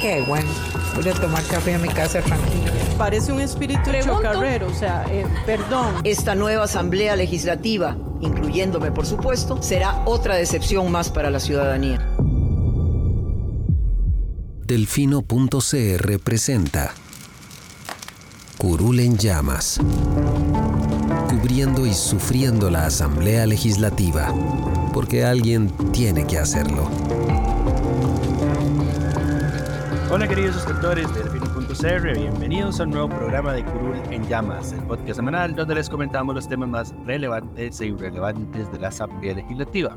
Qué 0.00 0.22
bueno. 0.22 0.48
Voy 0.94 1.08
a 1.08 1.12
tomar 1.12 1.44
café 1.44 1.72
en 1.72 1.82
mi 1.82 1.88
casa 1.88 2.20
tranquila. 2.22 2.72
Parece 2.96 3.32
un 3.32 3.40
espíritu 3.40 3.90
chocarrero, 4.02 4.68
o 4.68 4.74
sea, 4.74 5.04
eh, 5.10 5.26
perdón. 5.44 5.94
Esta 6.04 6.34
nueva 6.34 6.64
Asamblea 6.64 7.16
Legislativa, 7.16 7.96
incluyéndome 8.20 8.92
por 8.92 9.06
supuesto, 9.06 9.62
será 9.62 10.02
otra 10.06 10.36
decepción 10.36 10.90
más 10.90 11.10
para 11.10 11.30
la 11.30 11.40
ciudadanía. 11.40 12.06
Delfino.cr 14.66 16.18
presenta 16.22 16.94
Curul 18.56 19.00
en 19.00 19.16
llamas. 19.16 19.80
Cubriendo 21.28 21.86
y 21.86 21.94
sufriendo 21.94 22.70
la 22.70 22.86
Asamblea 22.86 23.46
Legislativa. 23.46 24.32
Porque 24.92 25.24
alguien 25.24 25.70
tiene 25.92 26.26
que 26.26 26.38
hacerlo. 26.38 26.88
Hola 30.12 30.26
queridos 30.26 30.56
suscriptores 30.56 31.14
de 31.14 31.22
Delfino.cr, 31.22 32.18
bienvenidos 32.18 32.80
a 32.80 32.82
un 32.82 32.90
nuevo 32.90 33.08
programa 33.08 33.52
de 33.52 33.64
Curul 33.64 33.94
en 34.10 34.26
Llamas, 34.26 34.72
el 34.72 34.82
podcast 34.82 35.14
semanal 35.14 35.54
donde 35.54 35.76
les 35.76 35.88
comentamos 35.88 36.34
los 36.34 36.48
temas 36.48 36.68
más 36.68 36.94
relevantes 37.06 37.80
e 37.80 37.86
irrelevantes 37.86 38.72
de 38.72 38.80
la 38.80 38.88
Asamblea 38.88 39.36
Legislativa. 39.36 39.96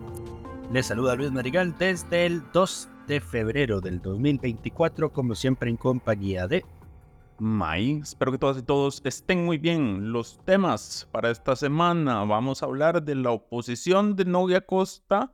Les 0.71 0.85
saluda 0.85 1.15
Luis 1.15 1.31
Marigal 1.31 1.75
desde 1.79 2.27
el 2.27 2.43
2 2.51 2.89
de 3.07 3.21
febrero 3.21 3.81
del 3.81 4.03
2024, 4.03 5.11
como 5.11 5.33
siempre 5.33 5.71
en 5.71 5.77
compañía 5.77 6.47
de... 6.47 6.63
May, 7.39 8.01
espero 8.03 8.31
que 8.31 8.37
todas 8.37 8.59
y 8.59 8.61
todos 8.61 9.01
estén 9.05 9.43
muy 9.43 9.57
bien. 9.57 10.11
Los 10.11 10.37
temas 10.45 11.09
para 11.11 11.31
esta 11.31 11.55
semana, 11.55 12.23
vamos 12.23 12.61
a 12.61 12.67
hablar 12.67 13.01
de 13.01 13.15
la 13.15 13.31
oposición 13.31 14.15
de 14.15 14.25
Novia 14.25 14.61
Costa 14.61 15.31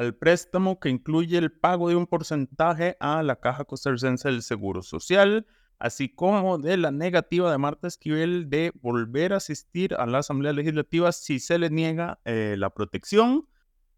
al 0.00 0.14
préstamo 0.14 0.80
que 0.80 0.88
incluye 0.88 1.36
el 1.36 1.52
pago 1.52 1.90
de 1.90 1.94
un 1.94 2.06
porcentaje 2.06 2.96
a 3.00 3.22
la 3.22 3.36
Caja 3.36 3.66
Costarricense 3.66 4.28
del 4.30 4.40
Seguro 4.40 4.80
Social, 4.80 5.46
así 5.78 6.08
como 6.08 6.56
de 6.56 6.78
la 6.78 6.90
negativa 6.90 7.52
de 7.52 7.58
Marta 7.58 7.86
Esquivel 7.86 8.48
de 8.48 8.72
volver 8.80 9.34
a 9.34 9.36
asistir 9.36 9.94
a 9.94 10.06
la 10.06 10.20
Asamblea 10.20 10.54
Legislativa 10.54 11.12
si 11.12 11.38
se 11.38 11.58
le 11.58 11.68
niega 11.68 12.18
eh, 12.24 12.54
la 12.56 12.70
protección. 12.70 13.46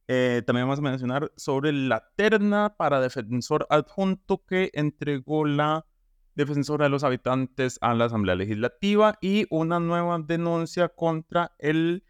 Eh, 0.09 0.43
también 0.45 0.67
vamos 0.67 0.81
a 0.81 0.83
mencionar 0.83 1.31
sobre 1.37 1.71
la 1.71 2.11
terna 2.17 2.75
para 2.77 3.01
defensor 3.01 3.69
adjunto 3.71 4.45
que 4.45 4.73
entregó 4.73 5.45
la 5.45 5.87
defensora 6.35 6.87
de 6.87 6.91
los 6.91 7.05
habitantes 7.05 7.79
a 7.81 7.95
la 7.95 8.07
Asamblea 8.07 8.35
Legislativa 8.35 9.19
y 9.21 9.47
una 9.51 9.79
nueva 9.79 10.19
denuncia 10.19 10.89
contra 10.89 11.55
el 11.61 12.03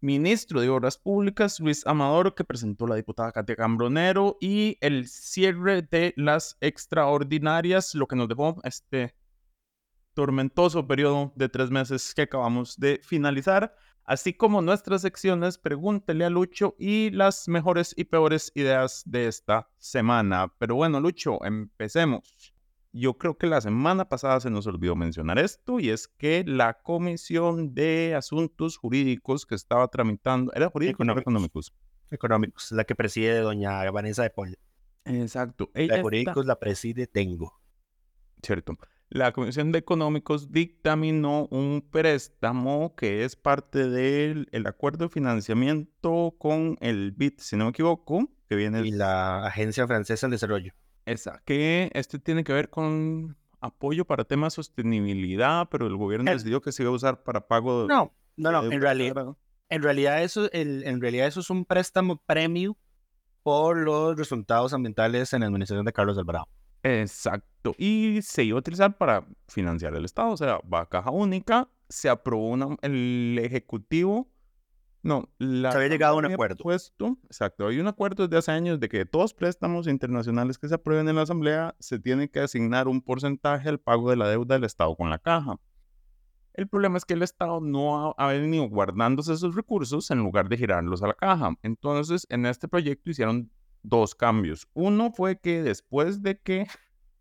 ministro 0.00 0.60
de 0.60 0.68
Obras 0.68 0.98
Públicas, 0.98 1.60
Luis 1.60 1.86
Amador, 1.86 2.34
que 2.34 2.44
presentó 2.44 2.86
la 2.86 2.94
diputada 2.94 3.32
Katia 3.32 3.56
Cambronero, 3.56 4.36
y 4.40 4.76
el 4.80 5.08
cierre 5.08 5.82
de 5.82 6.14
las 6.16 6.56
extraordinarias, 6.60 7.94
lo 7.94 8.06
que 8.06 8.16
nos 8.16 8.28
dejó 8.28 8.60
este 8.64 9.14
tormentoso 10.14 10.86
periodo 10.86 11.32
de 11.36 11.48
tres 11.48 11.70
meses 11.70 12.12
que 12.14 12.22
acabamos 12.22 12.76
de 12.76 13.00
finalizar, 13.04 13.74
así 14.04 14.34
como 14.34 14.62
nuestras 14.62 15.02
secciones 15.02 15.58
Pregúntele 15.58 16.24
a 16.24 16.30
Lucho 16.30 16.74
y 16.78 17.10
las 17.10 17.46
mejores 17.46 17.94
y 17.96 18.04
peores 18.04 18.50
ideas 18.54 19.02
de 19.06 19.28
esta 19.28 19.68
semana. 19.78 20.52
Pero 20.58 20.74
bueno, 20.74 20.98
Lucho, 20.98 21.44
empecemos 21.44 22.52
yo 22.92 23.18
creo 23.18 23.36
que 23.36 23.46
la 23.46 23.60
semana 23.60 24.08
pasada 24.08 24.40
se 24.40 24.50
nos 24.50 24.66
olvidó 24.66 24.96
mencionar 24.96 25.38
esto 25.38 25.78
y 25.80 25.90
es 25.90 26.08
que 26.08 26.44
la 26.46 26.74
Comisión 26.74 27.74
de 27.74 28.14
Asuntos 28.14 28.76
Jurídicos 28.76 29.46
que 29.46 29.54
estaba 29.54 29.88
tramitando, 29.88 30.52
¿era 30.54 30.70
jurídico 30.70 30.96
económicos, 30.96 31.22
económicos? 31.22 31.74
Económicos, 32.10 32.72
la 32.72 32.84
que 32.84 32.94
preside 32.94 33.40
doña 33.40 33.90
Vanessa 33.90 34.22
de 34.22 34.30
Paul. 34.30 34.58
Exacto. 35.04 35.70
la 35.74 35.96
de 35.96 36.02
jurídicos 36.02 36.46
la 36.46 36.58
preside 36.58 37.06
Tengo. 37.06 37.60
Cierto. 38.42 38.76
La 39.10 39.32
Comisión 39.32 39.72
de 39.72 39.78
Económicos 39.78 40.52
dictaminó 40.52 41.46
un 41.46 41.86
préstamo 41.90 42.94
que 42.94 43.24
es 43.24 43.36
parte 43.36 43.88
del 43.88 44.46
acuerdo 44.66 45.06
de 45.06 45.10
financiamiento 45.10 46.34
con 46.38 46.76
el 46.80 47.12
BIT, 47.12 47.40
si 47.40 47.56
no 47.56 47.64
me 47.64 47.70
equivoco, 47.70 48.28
que 48.48 48.56
viene... 48.56 48.86
Y 48.86 48.90
la 48.90 49.46
Agencia 49.46 49.86
Francesa 49.86 50.26
de 50.26 50.32
Desarrollo. 50.32 50.74
Esa, 51.08 51.40
que 51.44 51.90
este 51.94 52.18
tiene 52.18 52.44
que 52.44 52.52
ver 52.52 52.68
con 52.68 53.36
apoyo 53.60 54.04
para 54.04 54.24
temas 54.24 54.52
de 54.52 54.56
sostenibilidad, 54.56 55.68
pero 55.70 55.86
el 55.86 55.96
gobierno 55.96 56.30
decidió 56.30 56.60
que 56.60 56.70
se 56.70 56.82
iba 56.82 56.92
a 56.92 56.94
usar 56.94 57.22
para 57.22 57.46
pago. 57.46 57.86
No, 57.88 58.12
no, 58.36 58.52
no, 58.52 58.70
en 58.70 58.80
realidad, 58.80 59.34
en 59.68 59.82
realidad 59.82 60.22
eso, 60.22 60.50
el, 60.52 60.84
en 60.84 61.00
realidad 61.00 61.26
eso 61.26 61.40
es 61.40 61.50
un 61.50 61.64
préstamo 61.64 62.22
premio 62.24 62.76
por 63.42 63.78
los 63.78 64.16
resultados 64.16 64.74
ambientales 64.74 65.32
en 65.32 65.40
la 65.40 65.46
administración 65.46 65.86
de 65.86 65.92
Carlos 65.92 66.18
Alvarado. 66.18 66.46
Exacto, 66.82 67.74
y 67.78 68.20
se 68.22 68.44
iba 68.44 68.56
a 68.56 68.60
utilizar 68.60 68.96
para 68.96 69.26
financiar 69.48 69.94
el 69.94 70.04
Estado, 70.04 70.30
o 70.30 70.36
sea, 70.36 70.60
va 70.72 70.82
a 70.82 70.86
caja 70.86 71.10
única, 71.10 71.68
se 71.88 72.08
aprobó 72.08 72.54
el 72.82 73.40
Ejecutivo 73.42 74.28
no, 75.02 75.28
la 75.38 75.70
se 75.70 75.78
había 75.78 75.88
llegado 75.90 76.14
a 76.14 76.18
un 76.18 76.26
acuerdo. 76.26 76.62
Puesto, 76.62 77.18
exacto, 77.24 77.68
hay 77.68 77.78
un 77.78 77.86
acuerdo 77.86 78.26
desde 78.26 78.38
hace 78.38 78.50
años 78.50 78.80
de 78.80 78.88
que 78.88 79.06
todos 79.06 79.32
préstamos 79.32 79.86
internacionales 79.86 80.58
que 80.58 80.68
se 80.68 80.74
aprueben 80.74 81.08
en 81.08 81.16
la 81.16 81.22
Asamblea 81.22 81.76
se 81.78 81.98
tiene 81.98 82.28
que 82.28 82.40
asignar 82.40 82.88
un 82.88 83.00
porcentaje 83.00 83.68
al 83.68 83.78
pago 83.78 84.10
de 84.10 84.16
la 84.16 84.28
deuda 84.28 84.56
del 84.56 84.64
Estado 84.64 84.94
con 84.96 85.08
la 85.10 85.18
caja. 85.18 85.56
El 86.54 86.66
problema 86.66 86.98
es 86.98 87.04
que 87.04 87.14
el 87.14 87.22
Estado 87.22 87.60
no 87.60 88.16
ha, 88.18 88.26
venido 88.32 88.68
guardándose 88.68 89.32
esos 89.32 89.54
recursos 89.54 90.10
en 90.10 90.18
lugar 90.18 90.48
de 90.48 90.56
girarlos 90.56 91.00
a 91.04 91.06
la 91.06 91.14
caja. 91.14 91.54
Entonces, 91.62 92.26
en 92.30 92.46
este 92.46 92.66
proyecto 92.66 93.10
hicieron 93.10 93.52
dos 93.84 94.16
cambios. 94.16 94.66
Uno 94.74 95.12
fue 95.12 95.38
que 95.38 95.62
después 95.62 96.20
de 96.20 96.40
que 96.40 96.66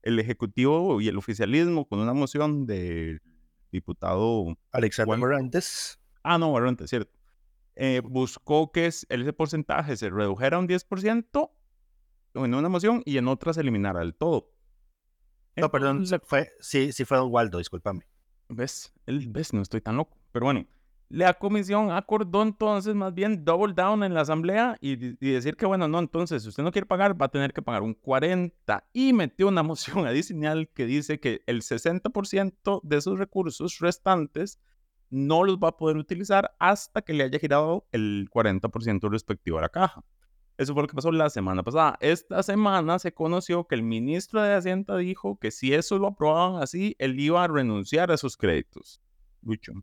el 0.01 0.17
Ejecutivo 0.17 0.99
y 1.01 1.07
el 1.07 1.17
oficialismo, 1.17 1.87
con 1.87 1.99
una 1.99 2.13
moción 2.13 2.65
del 2.65 3.21
diputado 3.71 4.57
Alexander 4.71 5.19
Morantes. 5.19 5.99
Ah, 6.23 6.39
no, 6.39 6.49
Morantes, 6.49 6.89
cierto 6.89 7.16
eh, 7.79 8.01
buscó 8.03 8.71
que 8.71 8.87
ese 8.87 9.33
porcentaje 9.33 9.95
se 9.97 10.09
redujera 10.09 10.57
un 10.57 10.67
10% 10.67 11.51
en 12.33 12.53
una 12.55 12.69
moción 12.69 13.03
y 13.05 13.17
en 13.17 13.27
otra 13.27 13.53
se 13.53 13.61
eliminara 13.61 13.99
del 13.99 14.15
todo. 14.15 14.51
No, 15.55 15.69
perdón, 15.71 16.05
fue, 16.23 16.51
sí, 16.59 16.91
sí 16.91 17.05
fue 17.05 17.17
Don 17.17 17.31
Waldo, 17.31 17.59
discúlpame. 17.59 18.07
¿Ves? 18.49 18.93
El, 19.05 19.27
¿Ves? 19.29 19.53
No 19.53 19.61
estoy 19.61 19.81
tan 19.81 19.97
loco. 19.97 20.17
Pero 20.31 20.45
bueno, 20.45 20.67
la 21.09 21.35
comisión 21.35 21.91
acordó 21.91 22.41
entonces 22.41 22.95
más 22.95 23.13
bien 23.13 23.45
double 23.45 23.73
down 23.73 24.03
en 24.03 24.13
la 24.13 24.21
asamblea 24.21 24.77
y, 24.81 24.93
y, 24.93 25.31
decir 25.31 25.55
que, 25.55 25.65
bueno, 25.65 25.87
no, 25.87 25.99
entonces, 25.99 26.43
si 26.43 26.49
usted 26.49 26.63
no 26.63 26.71
quiere 26.71 26.87
pagar, 26.87 27.19
va 27.19 27.27
a 27.27 27.31
tener 27.31 27.53
que 27.53 27.61
pagar 27.61 27.83
un 27.83 27.93
40 27.93 28.87
y 28.91 29.13
metió 29.13 29.47
una 29.47 29.63
moción 29.63 30.07
adicional 30.07 30.69
que 30.73 30.85
dice 30.87 31.19
que 31.19 31.41
el 31.45 31.61
60% 31.61 32.81
de 32.83 33.01
sus 33.01 33.19
recursos 33.19 33.77
restantes 33.79 34.59
no 35.09 35.43
los 35.43 35.57
va 35.57 35.69
a 35.69 35.77
poder 35.77 35.97
utilizar 35.97 36.55
hasta 36.59 37.01
que 37.01 37.13
le 37.13 37.23
haya 37.23 37.39
girado 37.39 37.87
el 37.91 38.29
40% 38.31 39.09
respectivo 39.09 39.57
a 39.57 39.61
la 39.61 39.69
caja. 39.69 40.03
Eso 40.57 40.73
fue 40.73 40.81
lo 40.81 40.87
que 40.87 40.95
pasó 40.95 41.11
la 41.11 41.29
semana 41.29 41.61
pasada. 41.61 41.97
Esta 42.01 42.41
semana 42.41 42.97
se 42.97 43.13
conoció 43.13 43.65
que 43.67 43.75
el 43.75 43.83
ministro 43.83 44.41
de 44.41 44.55
Hacienda 44.55 44.97
dijo 44.97 45.37
que 45.37 45.51
si 45.51 45.73
eso 45.73 45.99
lo 45.99 46.07
aprobaban 46.07 46.63
así, 46.63 46.95
él 46.97 47.19
iba 47.19 47.43
a 47.43 47.47
renunciar 47.47 48.09
a 48.09 48.15
esos 48.15 48.35
créditos. 48.35 48.99
Lucho. 49.43 49.73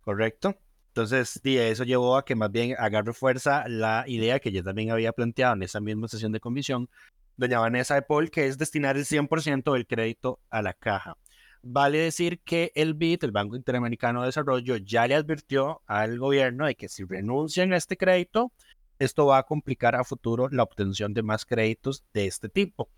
Correcto. 0.00 0.56
Entonces, 0.88 1.40
eso 1.44 1.84
llevó 1.84 2.16
a 2.16 2.24
que 2.24 2.34
más 2.34 2.50
bien 2.50 2.74
agarre 2.76 3.12
fuerza 3.12 3.68
la 3.68 4.04
idea 4.08 4.40
que 4.40 4.50
yo 4.50 4.64
también 4.64 4.90
había 4.90 5.12
planteado 5.12 5.54
en 5.54 5.62
esa 5.62 5.78
misma 5.78 6.08
sesión 6.08 6.32
de 6.32 6.40
comisión, 6.40 6.90
doña 7.36 7.60
Vanessa 7.60 7.94
de 7.94 8.02
Paul, 8.02 8.28
que 8.28 8.46
es 8.46 8.58
destinar 8.58 8.96
el 8.96 9.04
100% 9.04 9.72
del 9.72 9.86
crédito 9.86 10.40
a 10.50 10.62
la 10.62 10.74
caja. 10.74 11.16
Vale 11.62 11.98
decir 11.98 12.40
que 12.40 12.72
el 12.74 12.94
BID, 12.94 13.24
el 13.24 13.32
Banco 13.32 13.54
Interamericano 13.54 14.20
de 14.20 14.26
Desarrollo, 14.26 14.76
ya 14.76 15.06
le 15.06 15.14
advirtió 15.14 15.82
al 15.86 16.18
gobierno 16.18 16.66
de 16.66 16.74
que 16.74 16.88
si 16.88 17.04
renuncian 17.04 17.72
a 17.72 17.76
este 17.76 17.96
crédito, 17.98 18.52
esto 18.98 19.26
va 19.26 19.38
a 19.38 19.42
complicar 19.42 19.94
a 19.94 20.04
futuro 20.04 20.48
la 20.50 20.62
obtención 20.62 21.12
de 21.12 21.22
más 21.22 21.44
créditos 21.44 22.04
de 22.14 22.26
este 22.26 22.48
tipo. 22.48 22.90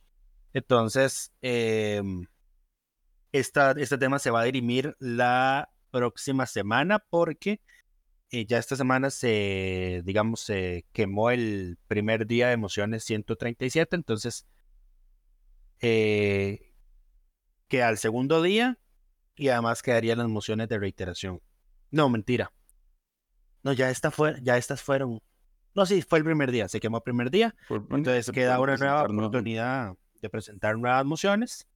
Entonces, 0.53 1.33
em, 1.43 2.27
este 3.33 3.99
tema 3.99 4.19
se 4.19 4.31
va 4.31 4.43
a 4.43 4.45
dirimir 4.45 4.95
la 4.99 5.71
próxima 5.91 6.47
semana 6.47 6.99
porque 6.99 7.61
eh, 8.31 8.47
ya 8.47 8.59
esta 8.59 8.77
semana 8.77 9.11
se, 9.11 10.03
digamos, 10.05 10.41
se 10.41 10.87
quemó 10.93 11.31
el 11.31 11.79
primer 11.89 12.27
día 12.27 12.49
de 12.49 12.57
mociones 12.57 13.05
137, 13.05 13.97
entonces 13.97 14.47
eh, 15.81 16.72
queda 17.73 17.89
el 17.89 17.97
segundo 17.97 18.43
día 18.43 18.79
y 19.35 19.49
además 19.49 19.81
quedarían 19.81 20.19
las 20.19 20.29
mociones 20.29 20.69
de 20.69 20.79
reiteración. 20.79 21.41
No, 21.91 22.11
mentira. 22.11 22.53
No, 23.63 23.73
ya, 23.73 23.89
esta 23.89 24.11
fue, 24.11 24.37
ya 24.43 24.59
estas 24.59 24.83
fueron. 24.83 25.23
No, 25.75 25.87
sí, 25.87 26.03
fue 26.03 26.19
el 26.19 26.25
primer 26.27 26.53
día, 26.53 26.69
se 26.69 26.81
quemó 26.81 26.99
el 26.99 27.03
primer 27.03 27.31
día. 27.31 27.55
Entonces 27.71 28.31
queda 28.31 28.61
una 28.61 28.77
nueva 28.77 29.05
oportunidad 29.05 29.95
de 30.21 30.29
presentar 30.29 30.77
nuevas 30.77 31.07
mociones 31.07 31.67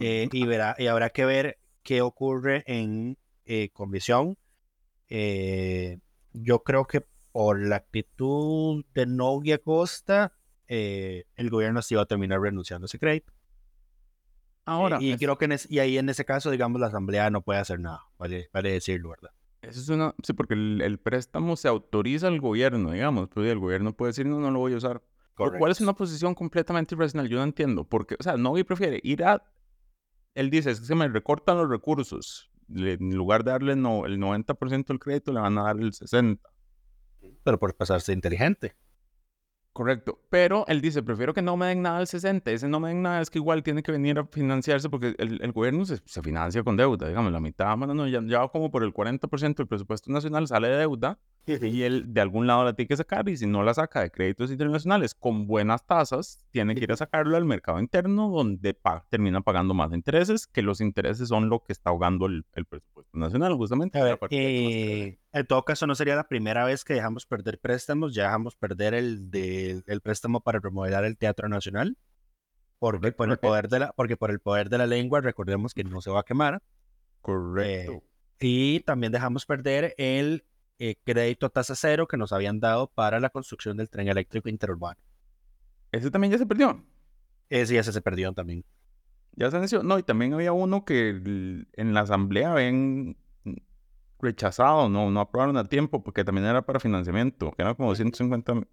eh, 0.00 0.28
y, 0.32 0.46
verá, 0.46 0.74
y 0.78 0.88
habrá 0.88 1.10
que 1.10 1.24
ver 1.24 1.60
qué 1.84 2.02
ocurre 2.02 2.64
en 2.66 3.16
eh, 3.44 3.70
comisión. 3.72 4.36
Eh, 5.08 6.00
yo 6.32 6.64
creo 6.64 6.88
que 6.88 7.06
por 7.30 7.64
la 7.64 7.76
actitud 7.76 8.84
de 8.94 9.06
Novia 9.06 9.58
Costa, 9.58 10.32
el 10.66 11.50
gobierno 11.50 11.82
sí 11.82 11.94
va 11.94 12.02
a 12.02 12.06
terminar 12.06 12.40
renunciando 12.40 12.86
a 12.86 12.86
ese 12.86 12.98
crédito. 12.98 13.35
Ahora. 14.66 14.98
y 15.00 15.16
creo 15.16 15.38
que 15.38 15.56
y 15.68 15.78
ahí 15.78 15.96
en 15.96 16.08
ese 16.08 16.24
caso, 16.24 16.50
digamos, 16.50 16.80
la 16.80 16.88
asamblea 16.88 17.30
no 17.30 17.40
puede 17.40 17.60
hacer 17.60 17.80
nada, 17.80 18.02
vale, 18.18 18.50
vale 18.52 18.72
decirlo, 18.72 19.10
¿verdad? 19.10 19.30
Eso 19.62 19.80
es 19.80 19.88
una, 19.88 20.14
sí, 20.22 20.32
porque 20.32 20.54
el, 20.54 20.98
préstamo 20.98 21.56
se 21.56 21.68
autoriza 21.68 22.28
al 22.28 22.40
gobierno, 22.40 22.92
digamos, 22.92 23.28
pero 23.32 23.50
el 23.50 23.58
gobierno 23.58 23.96
puede 23.96 24.10
decir, 24.10 24.26
no, 24.26 24.38
no 24.38 24.50
lo 24.50 24.60
voy 24.60 24.74
a 24.74 24.76
usar. 24.76 25.02
¿Cuál 25.36 25.70
es 25.70 25.80
una 25.80 25.94
posición 25.94 26.34
completamente 26.34 26.94
irracional? 26.94 27.28
Yo 27.28 27.38
no 27.38 27.44
entiendo. 27.44 27.84
Porque, 27.84 28.16
o 28.18 28.22
sea, 28.22 28.36
Novi 28.36 28.64
prefiere 28.64 29.00
ir 29.02 29.22
a. 29.22 29.42
Él 30.34 30.50
dice: 30.50 30.70
es 30.70 30.80
que 30.80 30.86
se 30.86 30.94
me 30.94 31.08
recortan 31.08 31.58
los 31.58 31.68
recursos. 31.68 32.50
en 32.74 33.14
lugar 33.14 33.44
de 33.44 33.50
darle 33.50 33.76
no, 33.76 34.06
el 34.06 34.18
90% 34.18 34.86
del 34.86 34.98
crédito, 34.98 35.32
le 35.32 35.40
van 35.40 35.58
a 35.58 35.64
dar 35.64 35.76
el 35.76 35.92
60%. 35.92 36.40
Pero 37.42 37.58
por 37.58 37.76
pasarse 37.76 38.12
inteligente. 38.12 38.76
Correcto. 39.76 40.18
Pero 40.30 40.64
él 40.68 40.80
dice, 40.80 41.02
prefiero 41.02 41.34
que 41.34 41.42
no 41.42 41.54
me 41.58 41.66
den 41.66 41.82
nada 41.82 41.98
del 41.98 42.06
60. 42.06 42.50
Ese 42.50 42.66
no 42.66 42.80
me 42.80 42.88
den 42.88 43.02
nada 43.02 43.20
es 43.20 43.28
que 43.28 43.38
igual 43.38 43.62
tiene 43.62 43.82
que 43.82 43.92
venir 43.92 44.18
a 44.18 44.24
financiarse 44.24 44.88
porque 44.88 45.14
el, 45.18 45.52
gobierno 45.52 45.84
se, 45.84 45.98
financia 46.22 46.62
con 46.62 46.78
deuda. 46.78 47.06
Digamos, 47.06 47.30
la 47.30 47.40
mitad, 47.40 47.76
no, 47.76 48.08
ya, 48.08 48.22
ya 48.24 48.48
como 48.48 48.70
por 48.70 48.82
el 48.84 48.94
40% 48.94 49.54
del 49.54 49.66
presupuesto 49.66 50.10
nacional 50.10 50.48
sale 50.48 50.68
de 50.68 50.78
deuda 50.78 51.18
y 51.46 51.82
él 51.82 52.12
de 52.12 52.20
algún 52.20 52.46
lado 52.46 52.64
la 52.64 52.72
tiene 52.72 52.88
que 52.88 52.96
sacar 52.96 53.28
y 53.28 53.36
si 53.36 53.46
no 53.46 53.62
la 53.62 53.72
saca 53.72 54.00
de 54.00 54.10
créditos 54.10 54.50
internacionales 54.50 55.14
con 55.14 55.46
buenas 55.46 55.86
tasas, 55.86 56.44
tiene 56.50 56.74
que 56.74 56.84
ir 56.84 56.92
a 56.92 56.96
sacarlo 56.96 57.36
al 57.36 57.44
mercado 57.44 57.78
interno 57.78 58.28
donde 58.30 58.76
termina 59.08 59.40
pagando 59.40 59.72
más 59.72 59.92
intereses, 59.92 60.46
que 60.46 60.62
los 60.62 60.80
intereses 60.80 61.28
son 61.28 61.48
lo 61.48 61.62
que 61.62 61.72
está 61.72 61.90
ahogando 61.90 62.26
el, 62.26 62.44
presupuesto 62.68 63.16
nacional, 63.16 63.54
justamente. 63.54 63.98
Eh, 64.30 65.18
en 65.32 65.46
todo 65.46 65.64
caso, 65.64 65.86
no 65.86 65.94
sería 65.94 66.16
la 66.16 66.26
primera 66.26 66.64
vez 66.64 66.84
que 66.84 66.94
dejamos 66.94 67.26
perder 67.26 67.60
préstamos, 67.60 68.14
ya 68.14 68.24
dejamos 68.24 68.56
perder 68.56 68.94
el, 68.94 69.30
de, 69.30 69.82
el 69.86 70.00
préstamo 70.00 70.40
para 70.40 70.58
remodelar 70.58 71.04
el 71.04 71.16
Teatro 71.16 71.48
Nacional. 71.48 71.96
Porque 72.78 73.12
por, 73.12 73.30
el 73.30 73.38
poder 73.38 73.68
de 73.68 73.78
la, 73.78 73.92
porque 73.92 74.16
por 74.16 74.30
el 74.30 74.40
poder 74.40 74.68
de 74.68 74.78
la 74.78 74.86
lengua, 74.86 75.20
recordemos 75.20 75.72
que 75.72 75.84
no 75.84 76.02
se 76.02 76.10
va 76.10 76.20
a 76.20 76.24
quemar. 76.24 76.62
Correcto. 77.22 77.92
Eh, 77.92 78.02
y 78.38 78.80
también 78.80 79.12
dejamos 79.12 79.46
perder 79.46 79.94
el 79.96 80.44
eh, 80.78 80.96
crédito 81.04 81.46
a 81.46 81.48
tasa 81.48 81.74
cero 81.74 82.06
que 82.06 82.16
nos 82.16 82.32
habían 82.32 82.60
dado 82.60 82.88
para 82.88 83.20
la 83.20 83.30
construcción 83.30 83.76
del 83.76 83.88
tren 83.88 84.08
eléctrico 84.08 84.48
interurbano. 84.48 85.00
¿Ese 85.92 86.10
también 86.10 86.32
ya 86.32 86.38
se 86.38 86.46
perdió? 86.46 86.84
Ese 87.48 87.74
ya 87.74 87.82
se 87.82 88.00
perdió 88.00 88.32
también. 88.32 88.64
Ya 89.32 89.50
se 89.50 89.56
anunció. 89.56 89.82
No, 89.82 89.98
y 89.98 90.02
también 90.02 90.34
había 90.34 90.52
uno 90.52 90.84
que 90.84 91.10
en 91.10 91.94
la 91.94 92.00
asamblea 92.00 92.52
habían 92.52 93.16
rechazado, 94.18 94.88
no, 94.88 95.10
no 95.10 95.20
aprobaron 95.20 95.56
a 95.56 95.64
tiempo 95.64 96.02
porque 96.02 96.24
también 96.24 96.46
era 96.46 96.62
para 96.62 96.80
financiamiento, 96.80 97.52
que 97.52 97.62
era 97.62 97.74
como 97.74 97.94
150 97.94 98.66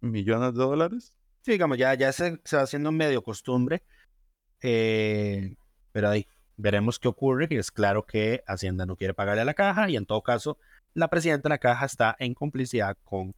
millones 0.00 0.54
de 0.54 0.58
dólares. 0.58 1.12
Sí, 1.42 1.52
digamos, 1.52 1.78
ya, 1.78 1.94
ya 1.94 2.12
se, 2.12 2.40
se 2.44 2.56
va 2.56 2.62
haciendo 2.62 2.92
medio 2.92 3.22
costumbre. 3.22 3.82
Eh, 4.62 5.54
pero 5.92 6.08
ahí 6.08 6.26
veremos 6.56 6.98
qué 6.98 7.08
ocurre, 7.08 7.48
que 7.48 7.58
es 7.58 7.70
claro 7.70 8.06
que 8.06 8.42
Hacienda 8.46 8.86
no 8.86 8.96
quiere 8.96 9.14
pagarle 9.14 9.42
a 9.42 9.44
la 9.44 9.54
caja 9.54 9.88
y 9.88 9.96
en 9.96 10.06
todo 10.06 10.22
caso 10.22 10.58
la 10.96 11.08
presidenta 11.08 11.48
de 11.48 11.50
la 11.50 11.58
caja 11.58 11.84
está 11.84 12.16
en 12.18 12.32
complicidad 12.32 12.96
con 13.04 13.34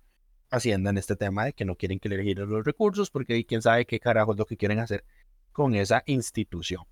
Hacienda 0.48 0.90
en 0.90 0.96
este 0.96 1.16
tema 1.16 1.44
de 1.44 1.52
que 1.52 1.64
no 1.64 1.74
quieren 1.74 1.98
que 1.98 2.08
le 2.08 2.22
giren 2.22 2.48
los 2.48 2.64
recursos 2.64 3.10
porque 3.10 3.44
quién 3.44 3.60
sabe 3.60 3.84
qué 3.84 3.98
carajo 3.98 4.32
es 4.32 4.38
lo 4.38 4.46
que 4.46 4.56
quieren 4.56 4.78
hacer 4.78 5.04
con 5.52 5.74
esa 5.74 6.04
institución. 6.06 6.84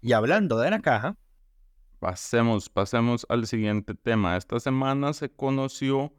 Y 0.00 0.12
hablando 0.12 0.58
de 0.58 0.70
la 0.70 0.80
caja. 0.80 1.16
Pasemos, 1.98 2.70
pasemos 2.70 3.26
al 3.28 3.48
siguiente 3.48 3.94
tema. 3.94 4.36
Esta 4.36 4.60
semana 4.60 5.12
se 5.12 5.28
conoció 5.28 6.14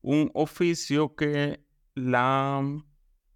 un 0.00 0.30
oficio 0.32 1.14
que 1.14 1.62
la 1.94 2.62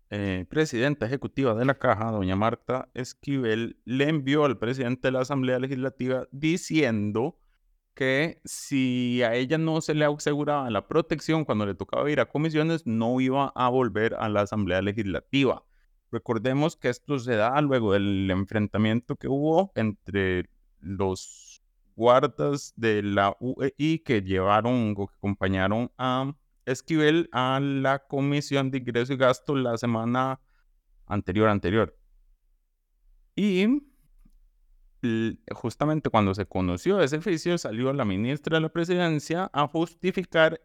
eh, 0.09 0.47
presidenta 0.49 1.05
ejecutiva 1.05 1.55
de 1.55 1.67
la 1.67 1.79
caja, 1.79 2.11
doña 2.11 2.35
Marta 2.35 2.89
Esquivel, 2.95 3.79
le 3.85 4.09
envió 4.09 4.47
al 4.47 4.59
presidente 4.59 5.09
de 5.09 5.13
la 5.13 5.21
Asamblea 5.21 5.59
Legislativa 5.59 6.27
diciendo 6.33 7.39
que 7.95 8.41
si 8.45 9.23
a 9.23 9.35
ella 9.35 9.59
no 9.59 9.81
se 9.81 9.95
le 9.95 10.05
aseguraba 10.05 10.71
la 10.71 10.87
protección 10.87 11.45
cuando 11.45 11.67
le 11.67 11.75
tocaba 11.75 12.11
ir 12.11 12.21
a 12.21 12.27
comisiones, 12.27 12.87
no 12.87 13.21
iba 13.21 13.53
a 13.55 13.69
volver 13.69 14.15
a 14.15 14.29
la 14.29 14.43
Asamblea 14.43 14.83
Legislativa. 14.83 15.65
Recordemos 16.11 16.77
que 16.77 16.91
esto 16.91 17.19
se 17.19 17.37
da 17.37 17.61
luego 17.61 17.93
del 17.93 18.31
enfrentamiento 18.31 19.17
que 19.17 19.29
hubo 19.29 19.73
entre 19.75 20.49
los 20.81 21.63
guardas 21.97 22.73
de 22.77 23.03
la 23.03 23.37
UEI 23.41 24.01
que 24.01 24.23
llevaron 24.23 24.95
o 24.97 25.07
que 25.07 25.15
acompañaron 25.17 25.91
a 25.97 26.35
Esquivel 26.67 27.29
a 27.33 27.61
la 27.61 28.01
Comisión 28.01 28.71
de 28.71 28.79
Ingreso 28.79 29.13
y 29.13 29.17
Gasto 29.17 29.55
la 29.55 29.77
semana 29.77 30.41
anterior 31.07 31.49
anterior. 31.49 31.97
Y 33.37 33.94
justamente 35.53 36.11
cuando 36.11 36.35
se 36.35 36.47
conoció 36.47 37.01
ese 37.01 37.19
oficio, 37.19 37.59
salió 37.59 37.93
la 37.93 38.05
ministra 38.05 38.57
de 38.57 38.63
la 38.63 38.69
presidencia 38.69 39.51
a 39.53 39.67
justificar 39.67 40.61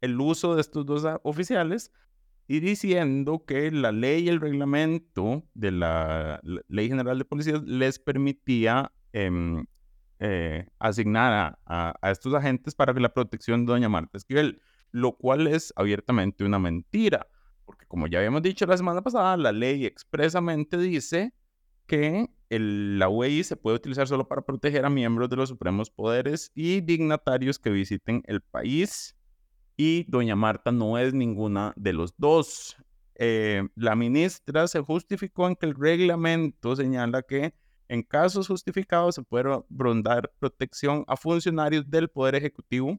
el 0.00 0.20
uso 0.20 0.54
de 0.54 0.60
estos 0.60 0.86
dos 0.86 1.04
oficiales 1.22 1.92
y 2.48 2.60
diciendo 2.60 3.44
que 3.46 3.70
la 3.70 3.92
ley 3.92 4.24
y 4.24 4.28
el 4.28 4.40
reglamento 4.40 5.44
de 5.54 5.72
la, 5.72 6.40
Ley 6.68 6.88
General 6.88 7.18
de 7.18 7.24
Policía 7.24 7.60
les 7.64 7.98
permitía 7.98 8.92
em, 9.12 9.66
eh, 10.20 10.66
asignar 10.78 11.58
a, 11.66 11.96
a, 12.00 12.10
estos 12.10 12.32
agentes 12.34 12.74
para 12.74 12.92
la 12.94 13.12
protección 13.12 13.66
de 13.66 13.72
doña 13.72 13.88
Marta 13.88 14.16
Esquivel, 14.16 14.60
lo 14.92 15.16
cual 15.16 15.46
es 15.46 15.72
abiertamente 15.76 16.44
una 16.44 16.58
mentira, 16.58 17.26
porque 17.64 17.86
como 17.86 18.06
ya 18.06 18.18
habíamos 18.18 18.42
dicho 18.42 18.64
la 18.66 18.76
semana 18.76 19.02
pasada, 19.02 19.36
la 19.36 19.52
ley 19.52 19.84
expresamente 19.84 20.78
dice 20.78 21.34
que 21.86 22.30
el, 22.50 22.98
la 22.98 23.08
UEI 23.08 23.44
se 23.44 23.56
puede 23.56 23.76
utilizar 23.76 24.06
solo 24.06 24.28
para 24.28 24.42
proteger 24.42 24.84
a 24.84 24.90
miembros 24.90 25.28
de 25.28 25.36
los 25.36 25.48
supremos 25.48 25.90
poderes 25.90 26.52
y 26.54 26.80
dignatarios 26.80 27.58
que 27.58 27.70
visiten 27.70 28.22
el 28.26 28.40
país. 28.40 29.16
Y 29.76 30.04
doña 30.08 30.36
Marta 30.36 30.72
no 30.72 30.98
es 30.98 31.12
ninguna 31.12 31.72
de 31.76 31.92
los 31.92 32.14
dos. 32.16 32.76
Eh, 33.14 33.66
la 33.74 33.96
ministra 33.96 34.68
se 34.68 34.80
justificó 34.80 35.48
en 35.48 35.56
que 35.56 35.66
el 35.66 35.74
reglamento 35.74 36.76
señala 36.76 37.22
que 37.22 37.54
en 37.88 38.02
casos 38.02 38.48
justificados 38.48 39.14
se 39.14 39.22
puede 39.22 39.60
brindar 39.68 40.32
protección 40.38 41.04
a 41.06 41.16
funcionarios 41.16 41.88
del 41.88 42.08
Poder 42.08 42.34
Ejecutivo 42.34 42.98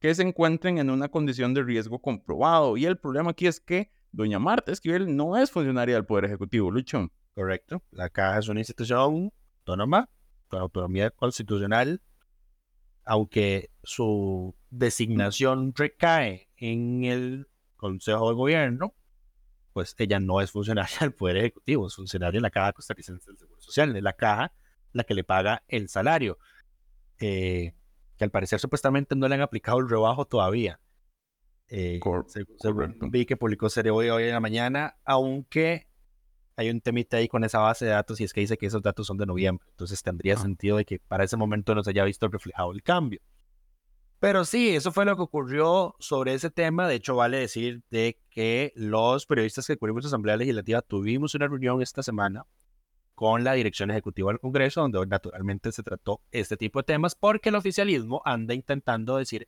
que 0.00 0.14
se 0.14 0.22
encuentren 0.22 0.78
en 0.78 0.90
una 0.90 1.08
condición 1.08 1.54
de 1.54 1.62
riesgo 1.62 2.00
comprobado. 2.00 2.76
Y 2.76 2.84
el 2.84 2.98
problema 2.98 3.30
aquí 3.30 3.46
es 3.46 3.60
que 3.60 3.90
doña 4.12 4.38
Marta 4.38 4.72
Esquivel 4.72 5.16
no 5.16 5.36
es 5.36 5.50
funcionaria 5.50 5.94
del 5.94 6.06
Poder 6.06 6.26
Ejecutivo, 6.26 6.70
Lucho. 6.70 7.10
Correcto. 7.38 7.84
La 7.92 8.10
caja 8.10 8.40
es 8.40 8.48
una 8.48 8.58
institución 8.58 8.98
autónoma, 8.98 10.10
con 10.48 10.60
autonomía 10.60 11.10
constitucional, 11.10 12.02
aunque 13.04 13.70
su 13.84 14.56
designación 14.70 15.72
recae 15.72 16.48
en 16.56 17.04
el 17.04 17.46
Consejo 17.76 18.30
de 18.30 18.34
Gobierno, 18.34 18.92
pues 19.72 19.94
ella 19.98 20.18
no 20.18 20.40
es 20.40 20.50
funcionaria 20.50 20.96
del 20.98 21.14
Poder 21.14 21.36
Ejecutivo, 21.36 21.86
es 21.86 21.94
funcionaria 21.94 22.38
de 22.38 22.42
la 22.42 22.50
Caja 22.50 22.72
Costarricense 22.72 23.30
del 23.30 23.38
Seguro 23.38 23.60
Social, 23.60 23.94
es 23.94 24.02
la 24.02 24.14
caja 24.14 24.52
la 24.92 25.04
que 25.04 25.14
le 25.14 25.22
paga 25.22 25.62
el 25.68 25.88
salario, 25.88 26.38
eh, 27.20 27.72
que 28.16 28.24
al 28.24 28.32
parecer 28.32 28.58
supuestamente 28.58 29.14
no 29.14 29.28
le 29.28 29.36
han 29.36 29.42
aplicado 29.42 29.78
el 29.78 29.88
rebajo 29.88 30.24
todavía. 30.24 30.80
Eh, 31.68 32.00
vi 33.12 33.26
que 33.26 33.36
publicó 33.36 33.70
Serie 33.70 33.92
hoy, 33.92 34.08
hoy 34.08 34.24
en 34.24 34.32
la 34.32 34.40
mañana, 34.40 34.96
aunque 35.04 35.87
hay 36.58 36.70
un 36.70 36.80
temita 36.80 37.18
ahí 37.18 37.28
con 37.28 37.44
esa 37.44 37.60
base 37.60 37.84
de 37.84 37.92
datos 37.92 38.20
y 38.20 38.24
es 38.24 38.32
que 38.32 38.40
dice 38.40 38.58
que 38.58 38.66
esos 38.66 38.82
datos 38.82 39.06
son 39.06 39.16
de 39.16 39.26
noviembre. 39.26 39.64
Entonces 39.70 40.02
tendría 40.02 40.34
ah. 40.34 40.38
sentido 40.38 40.76
de 40.76 40.84
que 40.84 40.98
para 40.98 41.22
ese 41.22 41.36
momento 41.36 41.72
no 41.72 41.84
se 41.84 41.90
haya 41.90 42.02
visto 42.02 42.26
reflejado 42.26 42.72
el 42.72 42.82
cambio. 42.82 43.20
Pero 44.18 44.44
sí, 44.44 44.74
eso 44.74 44.90
fue 44.90 45.04
lo 45.04 45.14
que 45.14 45.22
ocurrió 45.22 45.94
sobre 46.00 46.34
ese 46.34 46.50
tema. 46.50 46.88
De 46.88 46.96
hecho, 46.96 47.14
vale 47.14 47.38
decir 47.38 47.82
de 47.90 48.18
que 48.28 48.72
los 48.74 49.24
periodistas 49.24 49.68
que 49.68 49.76
cubrimos 49.76 50.02
la 50.02 50.08
Asamblea 50.08 50.36
Legislativa 50.36 50.82
tuvimos 50.82 51.32
una 51.36 51.46
reunión 51.46 51.80
esta 51.80 52.02
semana 52.02 52.44
con 53.14 53.44
la 53.44 53.52
dirección 53.52 53.92
ejecutiva 53.92 54.32
del 54.32 54.40
Congreso, 54.40 54.80
donde 54.80 55.06
naturalmente 55.06 55.70
se 55.70 55.84
trató 55.84 56.22
este 56.32 56.56
tipo 56.56 56.80
de 56.80 56.86
temas, 56.86 57.14
porque 57.14 57.50
el 57.50 57.54
oficialismo 57.54 58.20
anda 58.24 58.52
intentando 58.52 59.16
decir 59.16 59.46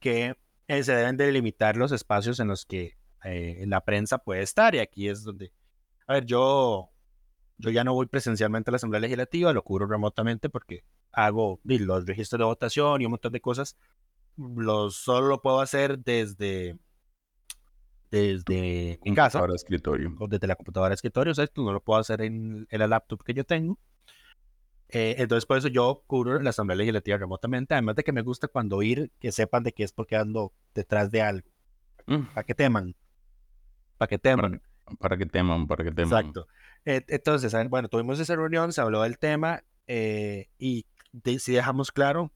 que 0.00 0.34
eh, 0.66 0.82
se 0.82 0.92
deben 0.92 1.16
delimitar 1.16 1.76
los 1.76 1.92
espacios 1.92 2.40
en 2.40 2.48
los 2.48 2.66
que 2.66 2.96
eh, 3.22 3.62
la 3.68 3.84
prensa 3.84 4.18
puede 4.18 4.42
estar. 4.42 4.74
Y 4.74 4.80
aquí 4.80 5.08
es 5.08 5.22
donde, 5.22 5.52
a 6.08 6.14
ver, 6.14 6.24
yo, 6.24 6.90
yo 7.58 7.70
ya 7.70 7.84
no 7.84 7.92
voy 7.92 8.06
presencialmente 8.06 8.70
a 8.70 8.72
la 8.72 8.76
Asamblea 8.76 9.00
Legislativa, 9.00 9.52
lo 9.52 9.62
cubro 9.62 9.86
remotamente 9.86 10.48
porque 10.48 10.82
hago 11.12 11.60
los 11.64 12.06
registros 12.06 12.38
de 12.38 12.44
votación 12.46 13.02
y 13.02 13.04
un 13.04 13.12
montón 13.12 13.30
de 13.32 13.42
cosas. 13.42 13.76
Los, 14.36 14.96
solo 14.96 15.26
lo 15.26 15.42
puedo 15.42 15.60
hacer 15.60 15.98
desde, 15.98 16.78
desde 18.10 18.98
mi 19.04 19.14
casa. 19.14 19.44
escritorio. 19.54 20.16
O 20.18 20.26
desde 20.26 20.46
la 20.46 20.56
computadora 20.56 20.90
de 20.90 20.94
escritorio. 20.94 21.32
O 21.32 21.34
sea, 21.34 21.44
esto 21.44 21.62
no 21.62 21.72
lo 21.72 21.82
puedo 21.82 22.00
hacer 22.00 22.22
en, 22.22 22.66
en 22.70 22.78
la 22.78 22.86
laptop 22.86 23.22
que 23.22 23.34
yo 23.34 23.44
tengo. 23.44 23.78
Eh, 24.88 25.16
entonces, 25.18 25.44
por 25.44 25.58
eso 25.58 25.68
yo 25.68 26.04
cubro 26.06 26.40
la 26.40 26.50
Asamblea 26.50 26.76
Legislativa 26.76 27.18
remotamente. 27.18 27.74
Además 27.74 27.96
de 27.96 28.04
que 28.04 28.12
me 28.12 28.22
gusta 28.22 28.48
cuando 28.48 28.80
ir, 28.80 29.12
que 29.20 29.30
sepan 29.30 29.62
de 29.62 29.72
que 29.72 29.84
es 29.84 29.92
porque 29.92 30.16
ando 30.16 30.54
detrás 30.74 31.10
de 31.10 31.20
algo. 31.20 31.50
Mm. 32.06 32.22
Para 32.32 32.44
que 32.44 32.54
teman. 32.54 32.96
Para 33.98 34.08
que 34.08 34.18
teman. 34.18 34.62
Para, 34.98 35.16
que 35.16 35.26
teman, 35.26 35.66
para 35.66 35.84
que 35.84 35.92
teman. 35.92 36.18
Exacto. 36.18 36.48
Eh, 36.84 37.04
entonces, 37.08 37.54
bueno, 37.68 37.88
tuvimos 37.88 38.18
esa 38.20 38.36
reunión, 38.36 38.72
se 38.72 38.80
habló 38.80 39.02
del 39.02 39.18
tema 39.18 39.62
eh, 39.86 40.48
y 40.58 40.86
si 41.38 41.52
dejamos 41.52 41.92
claro 41.92 42.32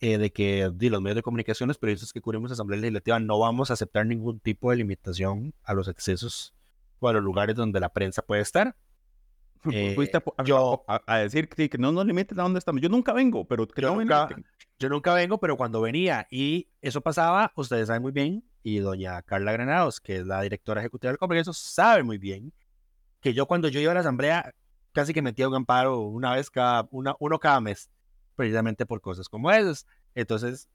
de 0.00 0.32
que 0.32 0.70
de 0.70 0.90
los 0.90 1.00
medios 1.00 1.16
de 1.16 1.22
comunicación, 1.22 1.68
los 1.68 1.78
periodistas 1.78 2.12
que 2.12 2.20
cubrimos 2.20 2.50
la 2.50 2.54
Asamblea 2.54 2.80
Legislativa, 2.80 3.18
no 3.20 3.38
vamos 3.38 3.70
a 3.70 3.74
aceptar 3.74 4.04
ningún 4.04 4.38
tipo 4.38 4.70
de 4.70 4.76
limitación 4.76 5.54
a 5.62 5.72
los 5.72 5.88
accesos 5.88 6.54
o 6.98 7.08
a 7.08 7.12
los 7.12 7.22
lugares 7.22 7.56
donde 7.56 7.80
la 7.80 7.88
prensa 7.88 8.22
puede 8.22 8.42
estar. 8.42 8.76
Eh, 9.72 9.94
Fuiste 9.94 10.18
a, 10.18 10.44
yo, 10.44 10.84
a, 10.86 11.18
decir 11.20 11.48
que, 11.48 11.70
no 11.78 11.90
nos 11.90 12.04
limiten 12.04 12.38
a 12.38 12.42
dónde 12.42 12.58
estamos. 12.58 12.82
Yo 12.82 12.90
nunca 12.90 13.14
vengo, 13.14 13.46
pero 13.46 13.66
que 13.66 13.80
yo, 13.80 13.94
no 13.94 14.00
nunca, 14.02 14.28
yo 14.78 14.90
nunca 14.90 15.14
vengo, 15.14 15.40
pero 15.40 15.56
cuando 15.56 15.80
venía 15.80 16.26
y 16.30 16.68
eso 16.82 17.00
pasaba, 17.00 17.50
ustedes 17.56 17.86
saben 17.86 18.02
muy 18.02 18.12
bien, 18.12 18.44
y 18.64 18.78
doña 18.78 19.22
Carla 19.22 19.52
Granados, 19.52 20.00
que 20.00 20.16
es 20.16 20.26
la 20.26 20.40
directora 20.40 20.80
ejecutiva 20.80 21.10
del 21.12 21.18
Congreso, 21.18 21.52
sabe 21.52 22.02
muy 22.02 22.18
bien 22.18 22.52
que 23.20 23.34
yo 23.34 23.46
cuando 23.46 23.68
yo 23.68 23.78
iba 23.78 23.92
a 23.92 23.94
la 23.94 24.00
asamblea 24.00 24.54
casi 24.92 25.12
que 25.12 25.22
metía 25.22 25.48
un 25.48 25.54
amparo 25.54 26.00
una 26.00 26.34
vez 26.34 26.50
cada, 26.50 26.88
una, 26.90 27.14
uno 27.20 27.38
cada 27.38 27.60
mes, 27.60 27.90
precisamente 28.34 28.86
por 28.86 29.02
cosas 29.02 29.28
como 29.28 29.50
esas. 29.50 29.86
Entonces, 30.14 30.68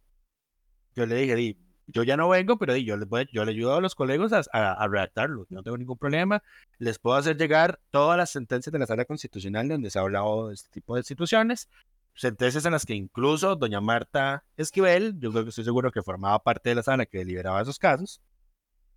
yo 0.95 1.05
le 1.07 1.15
dije, 1.15 1.57
yo 1.87 2.03
ya 2.03 2.15
no 2.15 2.29
vengo, 2.29 2.57
pero 2.59 2.75
yo 2.75 2.95
les, 2.95 3.07
voy, 3.07 3.27
yo 3.33 3.43
le 3.43 3.51
ayudo 3.51 3.75
a 3.75 3.81
los 3.81 3.95
colegas 3.95 4.49
a, 4.53 4.73
a, 4.73 4.87
redactarlo, 4.87 5.47
no 5.49 5.63
tengo 5.63 5.77
ningún 5.77 5.97
problema. 5.97 6.43
Les 6.77 6.99
puedo 6.99 7.17
hacer 7.17 7.37
llegar 7.37 7.79
todas 7.89 8.17
las 8.17 8.29
sentencias 8.29 8.71
de 8.71 8.79
la 8.79 8.85
sala 8.85 9.05
constitucional 9.05 9.67
donde 9.67 9.89
se 9.89 9.97
ha 9.97 10.03
hablado 10.03 10.49
de 10.49 10.53
este 10.53 10.69
tipo 10.69 10.93
de 10.93 10.99
instituciones, 10.99 11.69
sentencias 12.15 12.65
en 12.65 12.73
las 12.73 12.85
que 12.85 12.95
incluso 12.95 13.55
doña 13.55 13.81
Marta 13.81 14.43
Esquivel, 14.57 15.19
yo 15.19 15.31
creo 15.31 15.43
que 15.43 15.49
estoy 15.49 15.63
seguro 15.63 15.91
que 15.91 16.03
formaba 16.03 16.39
parte 16.43 16.69
de 16.69 16.75
la 16.75 16.83
sala 16.83 17.05
que 17.05 17.19
deliberaba 17.19 17.61
esos 17.61 17.79
casos, 17.79 18.21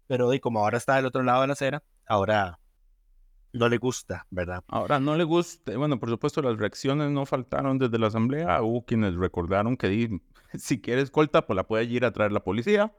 pero 0.06 0.32
y 0.34 0.40
como 0.40 0.60
ahora 0.60 0.78
está 0.78 0.96
del 0.96 1.06
otro 1.06 1.22
lado 1.22 1.42
de 1.42 1.46
la 1.46 1.52
acera, 1.52 1.82
ahora 2.06 2.58
no 3.52 3.68
le 3.68 3.78
gusta, 3.78 4.26
¿verdad? 4.30 4.64
Ahora 4.66 4.98
no 4.98 5.16
le 5.16 5.24
gusta, 5.24 5.76
bueno, 5.76 5.98
por 5.98 6.08
supuesto 6.08 6.42
las 6.42 6.58
reacciones 6.58 7.10
no 7.10 7.26
faltaron 7.26 7.78
desde 7.78 7.98
la 7.98 8.08
asamblea, 8.08 8.62
hubo 8.62 8.84
quienes 8.84 9.14
recordaron 9.14 9.76
que 9.76 10.20
si 10.58 10.80
quiere 10.80 11.02
escolta, 11.02 11.46
pues 11.46 11.56
la 11.56 11.66
puede 11.66 11.84
ir 11.84 12.04
a 12.04 12.12
traer 12.12 12.32
la 12.32 12.42
policía. 12.42 12.92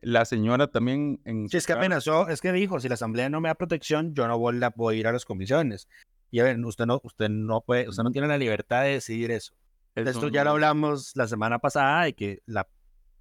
La 0.00 0.26
señora 0.26 0.66
también 0.66 1.20
en... 1.24 1.48
Sí, 1.48 1.56
es 1.56 1.66
que 1.66 1.72
amenazó, 1.72 2.28
es 2.28 2.40
que 2.42 2.52
dijo, 2.52 2.78
si 2.78 2.88
la 2.88 2.94
asamblea 2.94 3.30
no 3.30 3.40
me 3.40 3.48
da 3.48 3.54
protección, 3.54 4.14
yo 4.14 4.28
no 4.28 4.38
voy 4.38 4.60
a 4.60 4.98
ir 4.98 5.06
a 5.06 5.12
las 5.12 5.24
comisiones. 5.24 5.88
Y 6.34 6.40
a 6.40 6.42
ver, 6.42 6.58
usted 6.64 6.84
no, 6.84 7.00
usted 7.04 7.28
no 7.28 7.60
puede, 7.60 7.88
usted 7.88 8.02
no 8.02 8.10
tiene 8.10 8.26
la 8.26 8.36
libertad 8.36 8.82
de 8.82 8.94
decidir 8.94 9.30
eso. 9.30 9.54
Esto 9.94 10.26
ya 10.26 10.42
lo 10.42 10.50
hablamos 10.50 11.12
la 11.14 11.28
semana 11.28 11.60
pasada, 11.60 12.06
de 12.06 12.14
que 12.14 12.42
la 12.44 12.68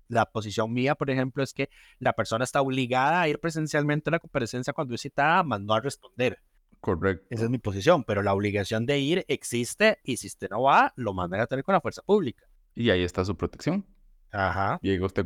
la 0.08 0.26
posición 0.26 0.74
mía, 0.74 0.96
por 0.96 1.12
ejemplo, 1.12 1.44
es 1.44 1.54
que 1.54 1.70
la 2.00 2.14
persona 2.14 2.44
está 2.44 2.60
obligada 2.60 3.22
a 3.22 3.28
ir 3.28 3.40
presencialmente 3.40 4.10
a 4.10 4.14
la 4.14 4.20
comparecencia 4.20 4.74
cuando 4.74 4.96
es 4.96 5.02
citada, 5.02 5.44
más 5.44 5.62
no 5.62 5.76
a 5.76 5.80
responder. 5.80 6.40
Correcto. 6.80 7.28
Esa 7.30 7.44
es 7.44 7.52
mi 7.52 7.60
posición, 7.60 8.04
pero 8.04 8.24
la 8.24 8.34
obligación 8.34 8.88
de 8.88 8.98
ir 8.98 9.26
existe 9.28 10.00
y 10.04 10.18
si 10.18 10.26
usted 10.26 10.50
no 10.50 10.64
va, 10.64 10.92
lo 10.96 11.14
mandan 11.14 11.40
a 11.42 11.46
tener 11.46 11.64
con 11.64 11.74
la 11.74 11.82
fuerza 11.82 12.02
pública. 12.02 12.48
Y 12.74 12.90
ahí 12.90 13.04
está 13.04 13.24
su 13.24 13.38
protección. 13.38 13.86
Ajá. 14.32 14.80
Llega 14.82 15.06
usted 15.06 15.24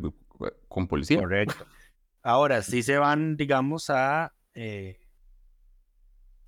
con 0.68 0.88
policía. 0.90 1.20
Correcto. 1.20 1.66
Ahora, 2.22 2.64
si 2.64 2.84
se 2.84 2.98
van, 2.98 3.38
digamos, 3.38 3.90
a... 3.90 4.34
Eh, 4.54 5.00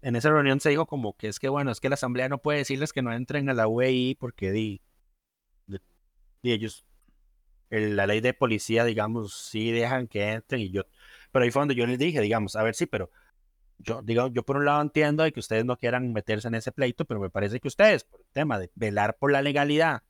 en 0.01 0.15
esa 0.15 0.29
reunión 0.29 0.60
se 0.60 0.70
dijo 0.70 0.86
como 0.86 1.15
que 1.15 1.27
es 1.27 1.39
que, 1.39 1.50
bueno, 1.50 1.72
es 1.72 1.79
que 1.79 1.89
la 1.89 1.96
asamblea 1.96 2.29
no 2.29 2.39
puede 2.39 2.60
decirles 2.60 2.94
que 2.94 3.01
no 3.01 3.13
entren 3.13 3.50
a 3.50 3.53
la 3.53 3.68
UEI 3.68 4.15
porque 4.15 4.51
di, 4.51 4.82
di 5.68 6.51
ellos 6.51 6.86
la 7.70 8.08
ley 8.08 8.22
de 8.22 8.34
policía, 8.34 8.84
digamos, 8.84 9.34
sí 9.34 9.72
dejan 9.72 10.08
que 10.08 10.32
entren 10.32 10.62
y 10.62 10.72
yo, 10.72 10.84
pero 11.32 11.44
ahí 11.46 11.51
fue 11.51 11.62
donde 11.62 11.75
yo 11.75 11.86
les 11.86 12.00
dije, 12.00 12.22
digamos, 12.22 12.56
a 12.56 12.63
ver, 12.63 12.75
sí, 12.75 12.86
pero 12.86 13.12
yo, 13.77 14.01
digo, 14.01 14.27
yo 14.27 14.44
por 14.44 14.58
un 14.58 14.65
lado 14.65 14.82
entiendo 14.82 15.24
de 15.24 15.32
que 15.32 15.39
ustedes 15.39 15.65
no 15.65 15.77
quieran 15.77 16.12
meterse 16.12 16.48
en 16.48 16.56
ese 16.56 16.72
pleito, 16.72 17.06
pero 17.06 17.20
me 17.20 17.29
parece 17.29 17.60
que 17.60 17.68
ustedes, 17.68 18.03
por 18.03 18.22
el 18.22 18.27
tema 18.32 18.60
de 18.60 18.72
velar 18.75 19.18
por 19.18 19.32
la 19.32 19.41
legalidad, 19.41 20.03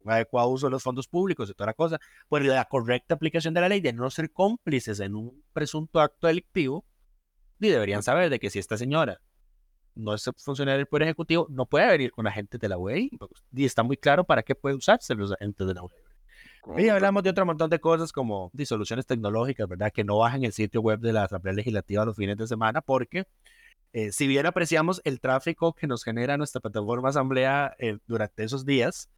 un 0.00 0.12
adecuado 0.12 0.48
uso 0.48 0.66
de 0.66 0.70
los 0.70 0.82
fondos 0.82 1.08
públicos 1.08 1.50
y 1.50 1.54
toda 1.54 1.66
la 1.66 1.74
cosa, 1.74 1.98
por 2.28 2.42
la 2.44 2.64
correcta 2.64 3.14
aplicación 3.14 3.54
de 3.54 3.60
la 3.60 3.68
ley, 3.68 3.80
de 3.80 3.92
no 3.92 4.10
ser 4.10 4.32
cómplices 4.32 5.00
en 5.00 5.14
un 5.14 5.44
presunto 5.52 6.00
acto 6.00 6.26
delictivo, 6.26 6.84
y 7.60 7.68
deberían 7.68 8.02
saber 8.02 8.30
de 8.30 8.38
que 8.38 8.50
si 8.50 8.58
esta 8.58 8.76
señora 8.76 9.20
no 9.94 10.14
es 10.14 10.30
funcionario 10.36 10.78
del 10.78 10.86
Poder 10.86 11.04
Ejecutivo, 11.04 11.46
no 11.50 11.66
puede 11.66 11.88
venir 11.88 12.12
con 12.12 12.26
agentes 12.26 12.60
de 12.60 12.68
la 12.68 12.78
UEI. 12.78 13.10
Y 13.52 13.64
está 13.64 13.82
muy 13.82 13.96
claro 13.96 14.24
para 14.24 14.42
qué 14.42 14.54
puede 14.54 14.76
usarse 14.76 15.14
los 15.14 15.32
agentes 15.32 15.66
de 15.66 15.74
la 15.74 15.82
UEI. 15.82 16.08
Y 16.76 16.88
hablamos 16.88 17.22
de 17.22 17.30
otro 17.30 17.46
montón 17.46 17.70
de 17.70 17.80
cosas 17.80 18.12
como 18.12 18.50
disoluciones 18.52 19.06
tecnológicas, 19.06 19.66
¿verdad? 19.66 19.90
Que 19.92 20.04
no 20.04 20.18
bajen 20.18 20.44
el 20.44 20.52
sitio 20.52 20.80
web 20.82 21.00
de 21.00 21.12
la 21.12 21.24
Asamblea 21.24 21.54
Legislativa 21.54 22.04
los 22.04 22.16
fines 22.16 22.36
de 22.36 22.46
semana, 22.46 22.80
porque 22.82 23.24
eh, 23.92 24.12
si 24.12 24.26
bien 24.26 24.44
apreciamos 24.46 25.00
el 25.04 25.20
tráfico 25.20 25.72
que 25.72 25.86
nos 25.86 26.04
genera 26.04 26.36
nuestra 26.36 26.60
plataforma 26.60 27.08
Asamblea 27.08 27.74
eh, 27.78 27.98
durante 28.06 28.44
esos 28.44 28.66
días, 28.66 29.08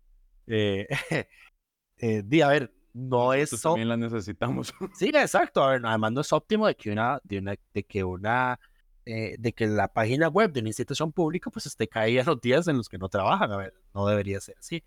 eh, 0.46 0.86
a 2.44 2.48
ver, 2.48 2.72
no 2.92 3.32
es... 3.32 3.50
también 3.60 3.88
la 3.88 3.96
necesitamos. 3.96 4.72
sí, 4.94 5.08
exacto. 5.08 5.66
Ver, 5.66 5.82
además 5.84 6.12
no 6.12 6.20
es 6.20 6.32
óptimo 6.32 6.66
de 6.66 6.74
que 6.74 6.90
una, 6.90 7.20
de 7.24 7.38
una, 7.38 7.54
de 7.72 7.84
que 7.84 8.04
una 8.04 8.58
eh, 9.06 9.36
de 9.38 9.52
que 9.52 9.66
la 9.66 9.88
página 9.88 10.28
web 10.28 10.52
de 10.52 10.60
una 10.60 10.68
institución 10.68 11.10
pública 11.10 11.50
pues 11.50 11.66
esté 11.66 11.88
caída 11.88 12.22
los 12.26 12.40
días 12.40 12.68
en 12.68 12.76
los 12.76 12.88
que 12.88 12.98
no 12.98 13.08
trabajan. 13.08 13.50
A 13.50 13.56
ver, 13.56 13.74
no 13.94 14.06
debería 14.06 14.40
ser 14.40 14.56
así. 14.58 14.84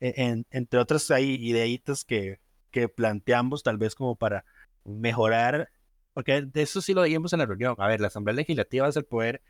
E, 0.00 0.44
entre 0.50 0.78
otras 0.78 1.10
hay 1.10 1.34
ideitas 1.34 2.04
que, 2.04 2.40
que 2.70 2.88
planteamos 2.88 3.62
tal 3.62 3.78
vez 3.78 3.94
como 3.94 4.16
para 4.16 4.44
mejorar, 4.84 5.70
porque 6.14 6.42
de 6.42 6.62
eso 6.62 6.80
sí 6.80 6.94
lo 6.94 7.02
dijimos 7.02 7.32
en 7.32 7.40
la 7.40 7.46
reunión. 7.46 7.74
A 7.78 7.88
ver, 7.88 8.00
la 8.00 8.08
Asamblea 8.08 8.36
Legislativa 8.36 8.88
es 8.88 8.96
el 8.96 9.04
poder 9.04 9.42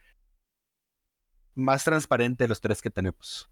más 1.55 1.85
transparente 1.85 2.45
de 2.45 2.49
los 2.49 2.61
tres 2.61 2.81
que 2.81 2.91
tenemos. 2.91 3.51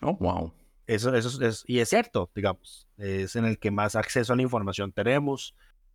Oh, 0.00 0.16
wow. 0.16 0.52
Eso, 0.86 1.14
eso 1.14 1.42
es, 1.44 1.64
y 1.66 1.78
es 1.78 1.88
cierto, 1.88 2.30
digamos, 2.34 2.88
es 2.98 3.36
en 3.36 3.44
el 3.44 3.58
que 3.58 3.70
más 3.70 3.94
acceso 3.96 4.32
a 4.32 4.36
la 4.36 4.42
información 4.42 4.92
tenemos. 4.92 5.54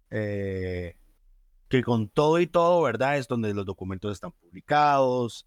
Eh, 0.10 0.96
que 1.67 1.84
con 1.84 2.08
todo 2.10 2.39
y 2.39 2.48
todo, 2.48 2.82
¿verdad? 2.82 3.17
Es 3.17 3.27
donde 3.27 3.53
los 3.53 3.65
documentos 3.65 4.13
están 4.13 4.32
publicados, 4.32 5.46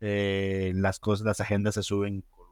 eh, 0.00 0.72
las 0.74 0.98
cosas, 0.98 1.24
las 1.24 1.40
agendas 1.40 1.74
se 1.74 1.82
suben 1.82 2.22
con 2.30 2.46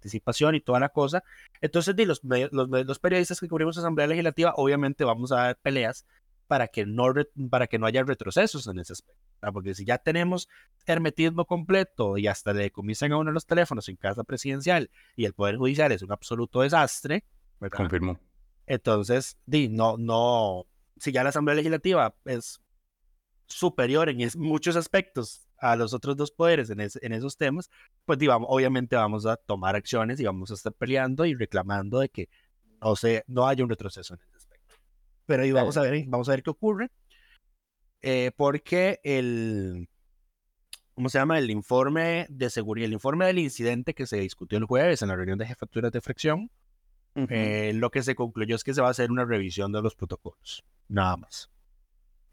anticipación 0.00 0.54
y 0.54 0.60
toda 0.60 0.80
la 0.80 0.88
cosa. 0.90 1.22
Entonces, 1.60 1.94
los, 2.06 2.20
los, 2.22 2.68
los, 2.68 2.98
periodistas 2.98 3.40
que 3.40 3.48
cubrimos 3.48 3.76
Asamblea 3.76 4.06
Legislativa, 4.06 4.54
obviamente 4.56 5.04
vamos 5.04 5.32
a 5.32 5.36
dar 5.36 5.58
peleas 5.58 6.06
para 6.50 6.66
que 6.66 6.84
no, 6.84 7.14
para 7.48 7.68
que 7.68 7.78
no 7.78 7.86
haya 7.86 8.02
retrocesos 8.02 8.66
en 8.66 8.80
ese 8.80 8.94
aspecto. 8.94 9.22
Porque 9.52 9.72
si 9.72 9.84
ya 9.84 9.98
tenemos 9.98 10.48
hermetismo 10.84 11.44
completo 11.44 12.18
y 12.18 12.26
hasta 12.26 12.52
le 12.52 12.64
decomisan 12.64 13.12
a 13.12 13.18
uno 13.18 13.30
los 13.30 13.46
teléfonos 13.46 13.88
en 13.88 13.94
casa 13.94 14.24
presidencial 14.24 14.90
y 15.14 15.26
el 15.26 15.32
Poder 15.32 15.58
Judicial 15.58 15.92
es 15.92 16.02
un 16.02 16.10
absoluto 16.10 16.62
desastre, 16.62 17.22
¿verdad? 17.60 17.76
Confirmo. 17.76 18.18
Entonces, 18.66 19.38
di, 19.46 19.68
no, 19.68 19.96
no, 19.96 20.66
si 20.98 21.12
ya 21.12 21.22
la 21.22 21.28
Asamblea 21.28 21.54
Legislativa 21.54 22.16
es 22.24 22.60
superior 23.46 24.08
en 24.08 24.18
muchos 24.34 24.74
aspectos 24.74 25.46
a 25.56 25.76
los 25.76 25.94
otros 25.94 26.16
dos 26.16 26.32
poderes 26.32 26.68
en, 26.70 26.80
esos 27.12 27.36
temas, 27.36 27.70
pues 28.04 28.18
digamos, 28.18 28.48
obviamente 28.50 28.96
vamos 28.96 29.24
a 29.24 29.36
tomar 29.36 29.76
acciones 29.76 30.18
y 30.18 30.24
vamos 30.24 30.50
a 30.50 30.54
estar 30.54 30.72
peleando 30.72 31.24
y 31.26 31.34
reclamando 31.34 32.00
de 32.00 32.08
que 32.08 32.28
no, 32.80 32.96
se, 32.96 33.22
no 33.28 33.46
haya 33.46 33.62
un 33.62 33.70
retroceso 33.70 34.14
en. 34.14 34.29
Pero 35.30 35.44
ahí 35.44 35.52
vamos 35.52 35.76
a 35.76 35.82
ver, 35.82 36.04
vamos 36.08 36.28
a 36.28 36.32
ver 36.32 36.42
qué 36.42 36.50
ocurre, 36.50 36.90
eh, 38.02 38.32
porque 38.36 38.98
el, 39.04 39.88
¿cómo 40.92 41.08
se 41.08 41.18
llama? 41.18 41.38
El 41.38 41.52
informe 41.52 42.26
de 42.28 42.50
seguridad, 42.50 42.86
el 42.86 42.94
informe 42.94 43.26
del 43.26 43.38
incidente 43.38 43.94
que 43.94 44.08
se 44.08 44.16
discutió 44.16 44.58
el 44.58 44.64
jueves 44.64 45.02
en 45.02 45.08
la 45.08 45.14
reunión 45.14 45.38
de 45.38 45.46
jefaturas 45.46 45.92
de 45.92 46.00
fracción, 46.00 46.50
eh, 47.14 47.70
lo 47.76 47.92
que 47.92 48.02
se 48.02 48.16
concluyó 48.16 48.56
es 48.56 48.64
que 48.64 48.74
se 48.74 48.80
va 48.80 48.88
a 48.88 48.90
hacer 48.90 49.12
una 49.12 49.24
revisión 49.24 49.70
de 49.70 49.80
los 49.80 49.94
protocolos 49.94 50.64
nada 50.88 51.16
más. 51.16 51.48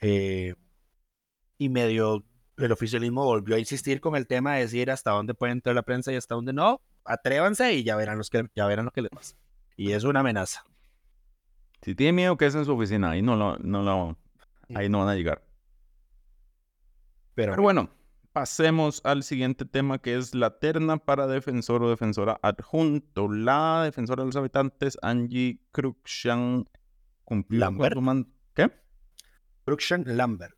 Eh, 0.02 0.56
y 1.60 1.70
medio 1.70 2.26
el 2.58 2.72
oficialismo 2.72 3.26
volvió 3.26 3.58
a 3.58 3.60
insistir 3.60 4.02
con 4.02 4.16
el 4.16 4.26
tema 4.26 4.56
de 4.56 4.62
decir 4.62 4.90
hasta 4.90 5.12
dónde 5.12 5.36
puede 5.36 5.52
entrar 5.52 5.76
la 5.76 5.84
prensa 5.84 6.12
y 6.12 6.16
hasta 6.16 6.34
dónde 6.34 6.52
no. 6.52 6.82
atrévanse 7.06 7.76
y 7.76 7.84
ya 7.84 7.96
verán, 7.96 8.18
los 8.18 8.32
que, 8.32 8.50
ya 8.56 8.66
verán 8.66 8.86
lo 8.86 8.92
que 8.92 9.04
les 9.04 9.12
pasa. 9.12 9.36
Y 9.76 9.92
es 9.92 10.04
una 10.04 10.22
amenaza. 10.22 10.66
Si 11.82 11.96
tiene 11.96 12.14
miedo, 12.14 12.38
que 12.38 12.46
es 12.48 12.56
en 12.56 12.66
su 12.66 12.74
oficina. 12.74 13.12
Ahí 13.12 13.22
no, 13.22 13.36
lo, 13.36 13.58
no 13.60 13.84
lo, 13.84 14.18
ahí 14.76 14.90
no 14.90 15.00
van 15.00 15.10
a 15.10 15.16
llegar. 15.16 15.44
Pero, 17.36 17.52
Pero 17.54 17.62
bueno, 17.64 17.90
pasemos 18.34 19.02
al 19.04 19.24
siguiente 19.24 19.66
tema 19.66 20.00
que 20.00 20.16
es 20.18 20.34
la 20.34 20.60
terna 20.60 20.98
para 20.98 21.28
defensor 21.28 21.84
o 21.84 21.90
defensora 21.90 22.40
adjunto. 22.42 23.32
La 23.32 23.84
defensora 23.84 24.24
de 24.24 24.28
los 24.28 24.36
habitantes, 24.36 24.98
Angie 25.02 25.62
Cruikshank, 25.72 26.68
cumplió 27.24 27.66
con 27.66 27.74
Lambert. 27.78 27.98
man- 27.98 28.34
¿Qué? 28.54 28.72
Cruikshank 29.66 30.08
Lambert. 30.08 30.56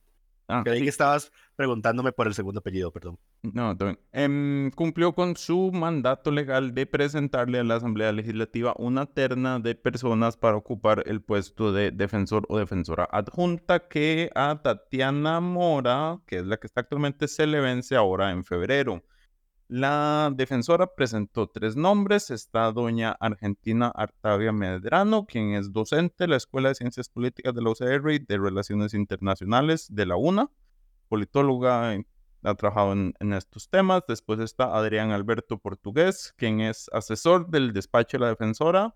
Ah, 0.47 0.61
Creí 0.63 0.79
sí. 0.79 0.83
que 0.85 0.89
estabas 0.89 1.31
preguntándome 1.55 2.11
por 2.11 2.27
el 2.27 2.33
segundo 2.33 2.59
apellido, 2.59 2.91
perdón. 2.91 3.19
No. 3.41 3.77
Em, 4.11 4.69
cumplió 4.71 5.13
con 5.13 5.37
su 5.37 5.71
mandato 5.71 6.29
legal 6.29 6.73
de 6.73 6.85
presentarle 6.85 7.59
a 7.59 7.63
la 7.63 7.75
Asamblea 7.75 8.11
Legislativa 8.11 8.73
una 8.77 9.05
terna 9.05 9.59
de 9.59 9.75
personas 9.75 10.35
para 10.35 10.57
ocupar 10.57 11.03
el 11.05 11.21
puesto 11.21 11.71
de 11.71 11.91
defensor 11.91 12.45
o 12.49 12.57
defensora 12.57 13.07
adjunta 13.09 13.87
que 13.87 14.29
a 14.35 14.61
Tatiana 14.61 15.39
Mora, 15.39 16.19
que 16.25 16.39
es 16.39 16.45
la 16.45 16.57
que 16.57 16.67
está 16.67 16.81
actualmente, 16.81 17.29
se 17.29 17.47
le 17.47 17.61
vence 17.61 17.95
ahora 17.95 18.31
en 18.31 18.43
febrero. 18.43 19.03
La 19.69 20.33
defensora 20.35 20.87
presentó 20.95 21.47
tres 21.47 21.75
nombres. 21.77 22.31
Está 22.31 22.71
doña 22.71 23.15
Argentina 23.19 23.87
Artavia 23.95 24.51
Medrano, 24.51 25.25
quien 25.27 25.53
es 25.53 25.71
docente 25.71 26.25
de 26.25 26.27
la 26.27 26.37
Escuela 26.37 26.69
de 26.69 26.75
Ciencias 26.75 27.07
Políticas 27.07 27.53
de 27.53 27.61
la 27.61 27.69
UCR 27.69 28.11
y 28.11 28.19
de 28.19 28.37
Relaciones 28.37 28.93
Internacionales 28.93 29.87
de 29.91 30.07
la 30.07 30.15
UNA, 30.17 30.49
politóloga, 31.07 31.93
eh, 31.95 32.05
ha 32.43 32.55
trabajado 32.55 32.93
en, 32.93 33.13
en 33.19 33.33
estos 33.33 33.69
temas. 33.69 34.03
Después 34.07 34.39
está 34.39 34.75
Adrián 34.75 35.11
Alberto 35.11 35.57
Portugués, 35.57 36.33
quien 36.37 36.61
es 36.61 36.89
asesor 36.93 37.49
del 37.49 37.73
despacho 37.73 38.17
de 38.17 38.21
la 38.23 38.29
defensora. 38.29 38.95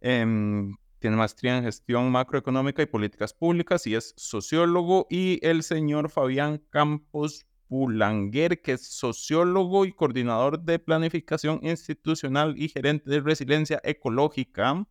Em, 0.00 0.74
tiene 0.98 1.16
maestría 1.16 1.58
en 1.58 1.64
gestión 1.64 2.10
macroeconómica 2.10 2.82
y 2.82 2.86
políticas 2.86 3.34
públicas 3.34 3.86
y 3.86 3.94
es 3.94 4.14
sociólogo. 4.16 5.06
Y 5.10 5.44
el 5.46 5.62
señor 5.62 6.10
Fabián 6.10 6.62
Campos 6.70 7.46
Pulanguer, 7.68 8.62
que 8.62 8.72
es 8.72 8.86
sociólogo 8.86 9.84
y 9.84 9.92
coordinador 9.92 10.60
de 10.60 10.78
planificación 10.78 11.60
institucional 11.62 12.54
y 12.56 12.68
gerente 12.68 13.10
de 13.10 13.20
resiliencia 13.20 13.80
ecológica 13.82 14.86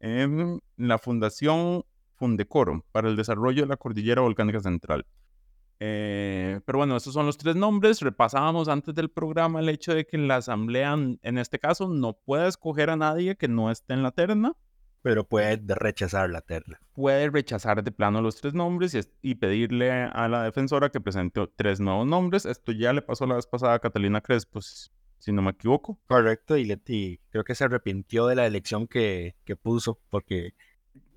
en 0.00 0.60
la 0.76 0.98
Fundación 0.98 1.84
Fundecoro 2.16 2.84
para 2.92 3.08
el 3.08 3.16
desarrollo 3.16 3.62
de 3.62 3.68
la 3.68 3.76
Cordillera 3.76 4.20
Volcánica 4.20 4.60
Central. 4.60 5.06
Eh, 5.82 6.60
pero 6.66 6.78
bueno, 6.78 6.96
esos 6.96 7.14
son 7.14 7.26
los 7.26 7.38
tres 7.38 7.56
nombres. 7.56 8.00
Repasábamos 8.00 8.68
antes 8.68 8.94
del 8.94 9.10
programa 9.10 9.60
el 9.60 9.68
hecho 9.70 9.94
de 9.94 10.06
que 10.06 10.18
la 10.18 10.36
asamblea, 10.36 10.92
en 10.94 11.38
este 11.38 11.58
caso, 11.58 11.88
no 11.88 12.12
puede 12.12 12.48
escoger 12.48 12.90
a 12.90 12.96
nadie 12.96 13.36
que 13.36 13.48
no 13.48 13.70
esté 13.70 13.94
en 13.94 14.02
la 14.02 14.12
terna. 14.12 14.52
Pero 15.02 15.26
puede 15.26 15.56
de- 15.56 15.74
rechazar 15.74 16.28
la 16.28 16.42
terna. 16.42 16.78
Puede 16.92 17.30
rechazar 17.30 17.82
de 17.82 17.90
plano 17.90 18.20
los 18.20 18.36
tres 18.38 18.52
nombres 18.52 18.94
y, 18.94 19.00
y 19.22 19.34
pedirle 19.36 19.90
a 19.90 20.28
la 20.28 20.42
defensora 20.44 20.90
que 20.90 21.00
presente 21.00 21.40
tres 21.56 21.80
nuevos 21.80 22.06
nombres. 22.06 22.44
Esto 22.44 22.72
ya 22.72 22.92
le 22.92 23.00
pasó 23.00 23.26
la 23.26 23.36
vez 23.36 23.46
pasada 23.46 23.72
a 23.74 23.78
Catalina 23.78 24.20
Crespo, 24.20 24.60
si 24.60 24.90
si 25.18 25.32
no 25.32 25.42
me 25.42 25.50
equivoco. 25.50 25.98
Correcto, 26.06 26.56
y, 26.56 26.64
le- 26.64 26.80
y 26.86 27.18
creo 27.30 27.44
que 27.44 27.54
se 27.54 27.64
arrepintió 27.64 28.26
de 28.26 28.34
la 28.36 28.46
elección 28.46 28.86
que, 28.86 29.36
que 29.44 29.54
puso 29.54 29.98
porque 30.08 30.54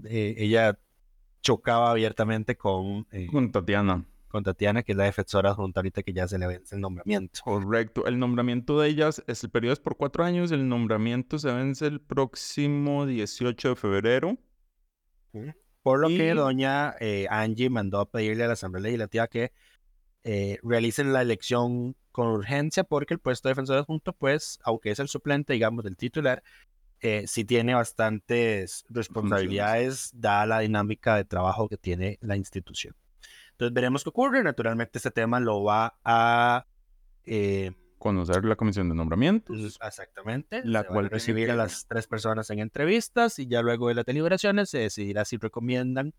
eh, 0.04 0.36
ella 0.38 0.78
chocaba 1.42 1.90
abiertamente 1.92 2.58
con, 2.58 3.08
eh, 3.12 3.28
Con 3.28 3.50
Tatiana. 3.52 4.06
Con 4.34 4.44
Tatiana, 4.44 4.82
que 4.82 4.94
es 4.94 4.98
la 4.98 5.04
defensora 5.04 5.52
adjunta 5.52 5.80
ahorita 5.80 6.02
que 6.02 6.12
ya 6.12 6.28
se 6.28 6.40
le 6.40 6.48
vence 6.48 6.74
el 6.74 6.82
nombramiento. 6.82 7.40
Correcto. 7.44 8.08
El 8.08 8.18
nombramiento 8.18 8.80
de 8.80 8.90
ellas, 8.90 9.24
es 9.28 9.44
el 9.44 9.52
periodo 9.52 9.74
es 9.74 9.80
por 9.80 9.96
cuatro 9.96 10.24
años. 10.24 10.52
El 10.52 10.68
nombramiento 10.68 11.38
se 11.38 11.52
vence 11.54 11.86
el 11.86 12.02
próximo 12.02 13.06
18 13.06 13.70
de 13.70 13.76
febrero. 13.76 14.38
Por 15.84 16.00
lo 16.00 16.10
Y- 16.10 16.18
que 16.18 16.34
doña 16.34 16.96
eh, 17.00 17.28
Angie 17.30 17.70
mandó 17.70 18.00
a 18.00 18.10
pedirle 18.10 18.44
a 18.44 18.48
la 18.48 18.54
Asamblea 18.54 18.82
Legislativa 18.82 19.28
que 19.28 19.52
eh, 20.24 20.58
realicen 20.64 21.14
la 21.14 21.22
elección 21.22 21.96
con 22.12 22.28
urgencia 22.30 22.84
porque 22.84 23.14
el 23.14 23.20
puesto 23.20 23.50
de 23.50 23.52
defensor 23.52 23.78
adjunto, 23.78 24.14
pues, 24.14 24.58
aunque 24.64 24.90
es 24.90 24.98
el 24.98 25.10
suplente, 25.10 25.54
digamos, 25.54 25.84
del 25.84 25.96
titular, 25.96 26.42
eh, 27.02 27.26
sí 27.28 27.46
tiene 27.46 27.76
bastantes 27.76 28.84
responsabilidades 28.90 30.10
dada 30.16 30.48
la 30.48 30.60
dinámica 30.62 31.18
de 31.18 31.26
trabajo 31.26 31.70
que 31.70 31.78
tiene 31.78 32.18
la 32.22 32.36
institución. 32.36 32.96
Entonces 33.54 33.74
veremos 33.74 34.04
qué 34.04 34.10
ocurre. 34.10 34.44
Naturalmente 34.44 34.98
este 35.00 35.12
tema 35.12 35.40
lo 35.40 35.64
va 35.64 35.98
a... 36.04 36.66
eh, 37.26 37.72
Conocer 37.98 38.44
la 38.44 38.58
comisión 38.58 38.90
de 38.90 38.96
nombramientos. 38.96 39.80
Exactamente. 39.82 40.62
La 40.66 40.82
se 40.82 40.88
van 40.88 40.94
cual 40.94 41.06
a 41.06 41.10
recibir 41.10 41.50
a 41.52 41.56
las 41.56 41.88
tres 41.88 42.06
personas 42.06 42.50
en 42.50 42.60
entrevistas 42.60 43.40
y 43.40 43.48
ya 43.48 43.62
luego 43.62 43.88
de 43.88 43.94
las 43.96 44.04
deliberaciones 44.06 44.70
se 44.70 44.80
decidirá 44.80 45.24
si 45.24 45.38
recomiendan. 45.38 46.14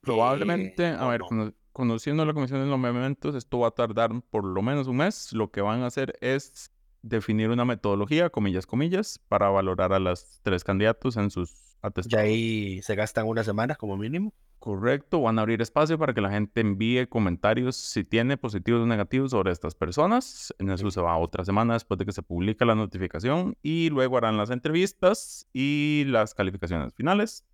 Probablemente, 0.00 0.84
eh, 0.88 0.96
a 0.98 1.06
ver, 1.08 1.20
no. 1.20 1.26
cono- 1.26 1.54
conociendo 1.72 2.24
la 2.24 2.32
comisión 2.34 2.60
de 2.60 2.66
nombramientos, 2.66 3.34
esto 3.34 3.60
va 3.60 3.68
a 3.68 3.70
tardar 3.72 4.10
por 4.30 4.44
lo 4.44 4.62
menos 4.62 4.88
un 4.88 4.96
mes. 4.96 5.32
Lo 5.32 5.50
que 5.50 5.60
van 5.60 5.82
a 5.82 5.86
hacer 5.86 6.16
es 6.20 6.72
definir 7.02 7.50
una 7.50 7.64
metodología, 7.64 8.30
comillas, 8.30 8.66
comillas, 8.66 9.20
para 9.28 9.48
valorar 9.48 9.92
a 9.92 10.00
las 10.00 10.40
tres 10.42 10.64
candidatos 10.64 11.16
en 11.16 11.30
sus 11.30 11.50
Ya 11.52 11.88
atestados. 11.88 12.24
ahí 12.24 12.82
se 12.82 12.94
gastan 12.96 13.26
una 13.28 13.44
semana 13.44 13.74
como 13.76 13.96
mínimo. 13.96 14.32
Correcto, 14.66 15.20
van 15.20 15.38
a 15.38 15.42
abrir 15.42 15.62
espacio 15.62 15.96
para 15.96 16.12
que 16.12 16.20
la 16.20 16.28
gente 16.28 16.60
envíe 16.60 17.06
comentarios 17.06 17.76
si 17.76 18.02
tiene 18.02 18.36
positivos 18.36 18.82
o 18.82 18.86
negativos 18.86 19.30
sobre 19.30 19.52
estas 19.52 19.76
personas. 19.76 20.52
En 20.58 20.68
eso 20.70 20.90
se 20.90 21.00
va 21.00 21.16
otra 21.18 21.44
semana 21.44 21.74
después 21.74 21.98
de 21.98 22.04
que 22.04 22.10
se 22.10 22.20
publica 22.24 22.64
la 22.64 22.74
notificación 22.74 23.56
y 23.62 23.90
luego 23.90 24.18
harán 24.18 24.36
las 24.36 24.50
entrevistas 24.50 25.46
y 25.52 26.02
las 26.08 26.34
calificaciones 26.34 26.92
finales. 26.94 27.44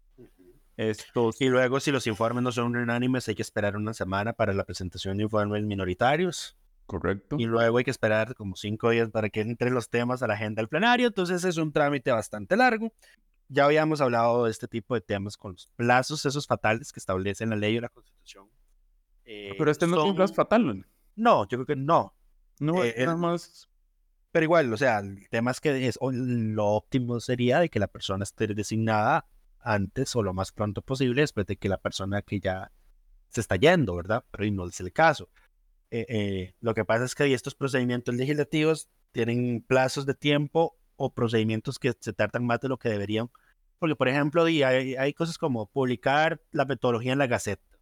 Estos 0.78 1.38
Y 1.42 1.50
luego, 1.50 1.80
si 1.80 1.92
los 1.92 2.06
informes 2.06 2.42
no 2.44 2.50
son 2.50 2.74
unánimes, 2.74 3.28
hay 3.28 3.34
que 3.34 3.42
esperar 3.42 3.76
una 3.76 3.92
semana 3.92 4.32
para 4.32 4.54
la 4.54 4.64
presentación 4.64 5.18
de 5.18 5.24
informes 5.24 5.64
minoritarios. 5.64 6.56
correcto. 6.86 7.36
Y 7.38 7.44
luego 7.44 7.76
hay 7.76 7.84
que 7.84 7.90
esperar 7.90 8.34
como 8.36 8.56
cinco 8.56 8.88
días 8.88 9.10
para 9.10 9.28
que 9.28 9.42
entren 9.42 9.74
los 9.74 9.90
temas 9.90 10.22
a 10.22 10.26
la 10.28 10.32
agenda 10.32 10.62
del 10.62 10.68
plenario. 10.70 11.08
Entonces 11.08 11.44
es 11.44 11.58
un 11.58 11.72
trámite 11.72 12.10
bastante 12.10 12.56
largo. 12.56 12.90
Ya 13.52 13.66
habíamos 13.66 14.00
hablado 14.00 14.44
de 14.44 14.50
este 14.50 14.66
tipo 14.66 14.94
de 14.94 15.02
temas 15.02 15.36
con 15.36 15.52
los 15.52 15.68
plazos, 15.76 16.24
esos 16.24 16.46
fatales 16.46 16.92
que 16.92 17.00
establecen 17.00 17.50
la 17.50 17.56
ley 17.56 17.76
o 17.76 17.80
la 17.80 17.90
constitución. 17.90 18.48
Eh, 19.24 19.54
Pero 19.58 19.70
este 19.70 19.86
no 19.86 19.96
tiene 19.96 20.10
un 20.10 20.16
plazo 20.16 20.34
fatal. 20.34 20.86
No, 21.14 21.42
yo 21.48 21.58
creo 21.58 21.66
que 21.66 21.76
no. 21.76 22.14
No, 22.58 22.82
Eh, 22.82 22.94
es 22.96 23.06
nada 23.06 23.16
más. 23.16 23.68
Pero 24.30 24.44
igual, 24.44 24.72
o 24.72 24.76
sea, 24.78 25.00
el 25.00 25.28
tema 25.28 25.50
es 25.50 25.60
que 25.60 25.86
es, 25.86 25.98
lo 26.00 26.66
óptimo 26.68 27.20
sería 27.20 27.60
de 27.60 27.68
que 27.68 27.78
la 27.78 27.88
persona 27.88 28.22
esté 28.22 28.46
designada 28.46 29.26
antes 29.60 30.16
o 30.16 30.22
lo 30.22 30.32
más 30.32 30.52
pronto 30.52 30.80
posible 30.80 31.20
después 31.20 31.46
de 31.46 31.56
que 31.56 31.68
la 31.68 31.76
persona 31.76 32.22
que 32.22 32.40
ya 32.40 32.72
se 33.28 33.42
está 33.42 33.56
yendo, 33.56 33.94
¿verdad? 33.94 34.24
Pero 34.30 34.46
y 34.46 34.50
no 34.50 34.66
es 34.66 34.80
el 34.80 34.92
caso. 34.92 35.28
Eh, 35.90 36.06
eh, 36.08 36.54
lo 36.60 36.74
que 36.74 36.86
pasa 36.86 37.04
es 37.04 37.14
que 37.14 37.32
estos 37.32 37.54
procedimientos 37.54 38.14
legislativos 38.14 38.88
tienen 39.12 39.62
plazos 39.66 40.06
de 40.06 40.14
tiempo 40.14 40.78
o 40.96 41.12
procedimientos 41.12 41.78
que 41.78 41.92
se 41.98 42.12
tardan 42.14 42.46
más 42.46 42.60
de 42.60 42.68
lo 42.68 42.78
que 42.78 42.88
deberían. 42.88 43.30
Porque, 43.82 43.96
por 43.96 44.06
ejemplo, 44.06 44.44
hay, 44.44 44.62
hay 44.62 45.12
cosas 45.12 45.38
como 45.38 45.66
publicar 45.66 46.40
la 46.52 46.64
metodología 46.64 47.14
en 47.14 47.18
la 47.18 47.26
Gaceta. 47.26 47.80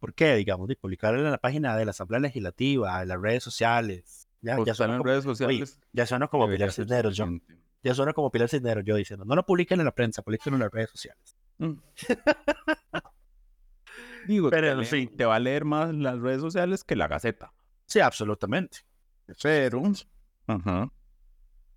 ¿Por 0.00 0.12
qué? 0.12 0.34
Digamos, 0.34 0.66
de 0.66 0.74
publicarla 0.74 1.20
en 1.20 1.30
la 1.30 1.38
página 1.38 1.76
de 1.76 1.84
la 1.84 1.92
Asamblea 1.92 2.18
Legislativa, 2.18 3.00
en 3.00 3.06
las 3.06 3.20
redes 3.20 3.44
sociales. 3.44 4.26
Ya, 4.40 4.56
ya 4.66 4.74
suena 4.74 4.94
en 4.94 4.98
como- 4.98 5.08
redes 5.08 5.24
oye, 5.24 5.34
sociales. 5.36 5.78
ya 5.92 6.04
suena 6.04 6.26
como 6.26 6.48
Pilar 6.48 6.72
Cisneros, 6.72 7.16
yo. 7.16 7.28
Ya 7.84 7.94
suena 7.94 8.12
como 8.12 8.28
Pilar 8.32 8.48
Cisneros, 8.48 8.82
yo 8.84 8.96
diciendo, 8.96 9.24
no 9.24 9.36
lo 9.36 9.46
publiquen 9.46 9.78
en 9.78 9.84
la 9.84 9.94
prensa, 9.94 10.20
publiquen 10.22 10.54
en 10.54 10.60
las 10.60 10.72
redes 10.72 10.90
sociales. 10.90 11.36
Mm. 11.58 11.74
Digo, 14.26 14.50
Pero, 14.50 14.66
te, 14.66 14.72
en 14.72 14.84
fin. 14.84 15.16
te 15.16 15.24
va 15.26 15.36
a 15.36 15.38
leer 15.38 15.64
más 15.64 15.94
las 15.94 16.18
redes 16.18 16.40
sociales 16.40 16.82
que 16.82 16.96
la 16.96 17.06
Gaceta. 17.06 17.52
Sí, 17.86 18.00
absolutamente. 18.00 18.78
Pero, 19.40 19.80
ajá. 20.48 20.90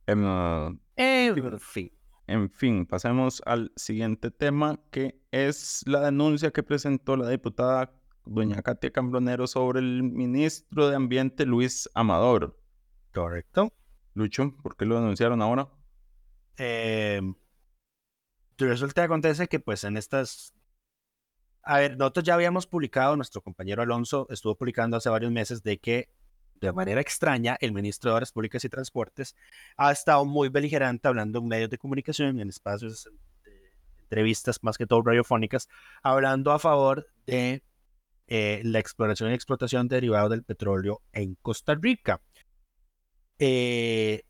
Em, 0.07 0.23
ah, 0.25 0.71
En 0.95 1.59
fin. 1.59 1.91
En 2.31 2.49
fin, 2.49 2.85
pasemos 2.85 3.43
al 3.45 3.73
siguiente 3.75 4.31
tema, 4.31 4.79
que 4.89 5.19
es 5.31 5.83
la 5.85 5.99
denuncia 5.99 6.51
que 6.51 6.63
presentó 6.63 7.17
la 7.17 7.27
diputada 7.27 7.93
doña 8.25 8.61
Katia 8.61 8.89
Cambronero 8.89 9.47
sobre 9.47 9.79
el 9.79 10.01
ministro 10.01 10.87
de 10.87 10.95
Ambiente 10.95 11.45
Luis 11.45 11.89
Amador. 11.93 12.57
Correcto. 13.13 13.73
Lucho, 14.13 14.55
¿por 14.63 14.77
qué 14.77 14.85
lo 14.85 14.95
denunciaron 14.95 15.41
ahora? 15.41 15.67
Eh, 16.57 17.21
resulta 18.57 19.01
que 19.01 19.05
acontece 19.05 19.49
que 19.49 19.59
pues 19.59 19.83
en 19.83 19.97
estas... 19.97 20.53
A 21.63 21.79
ver, 21.79 21.97
nosotros 21.97 22.23
ya 22.23 22.35
habíamos 22.35 22.65
publicado, 22.65 23.17
nuestro 23.17 23.41
compañero 23.41 23.81
Alonso 23.81 24.25
estuvo 24.29 24.55
publicando 24.55 24.95
hace 24.95 25.09
varios 25.09 25.33
meses 25.33 25.63
de 25.63 25.79
que 25.79 26.07
de 26.61 26.71
manera 26.73 27.01
extraña 27.01 27.57
el 27.59 27.73
ministro 27.73 28.11
de 28.11 28.15
Obras 28.17 28.31
Públicas 28.31 28.63
y 28.63 28.69
Transportes 28.69 29.35
ha 29.77 29.91
estado 29.91 30.25
muy 30.25 30.49
beligerante 30.49 31.07
hablando 31.07 31.39
en 31.39 31.47
medios 31.47 31.69
de 31.69 31.77
comunicación, 31.77 32.39
en 32.39 32.49
espacios 32.49 33.09
de 33.43 33.51
entrevistas 34.03 34.59
más 34.63 34.77
que 34.77 34.85
todo 34.85 35.01
radiofónicas, 35.01 35.67
hablando 36.03 36.51
a 36.51 36.59
favor 36.59 37.07
de 37.25 37.63
eh, 38.27 38.61
la 38.63 38.79
exploración 38.79 39.31
y 39.31 39.33
explotación 39.33 39.87
de 39.87 39.95
derivados 39.95 40.29
del 40.29 40.43
petróleo 40.43 41.01
en 41.11 41.35
Costa 41.41 41.75
Rica. 41.75 42.21
Eh, 43.39 44.23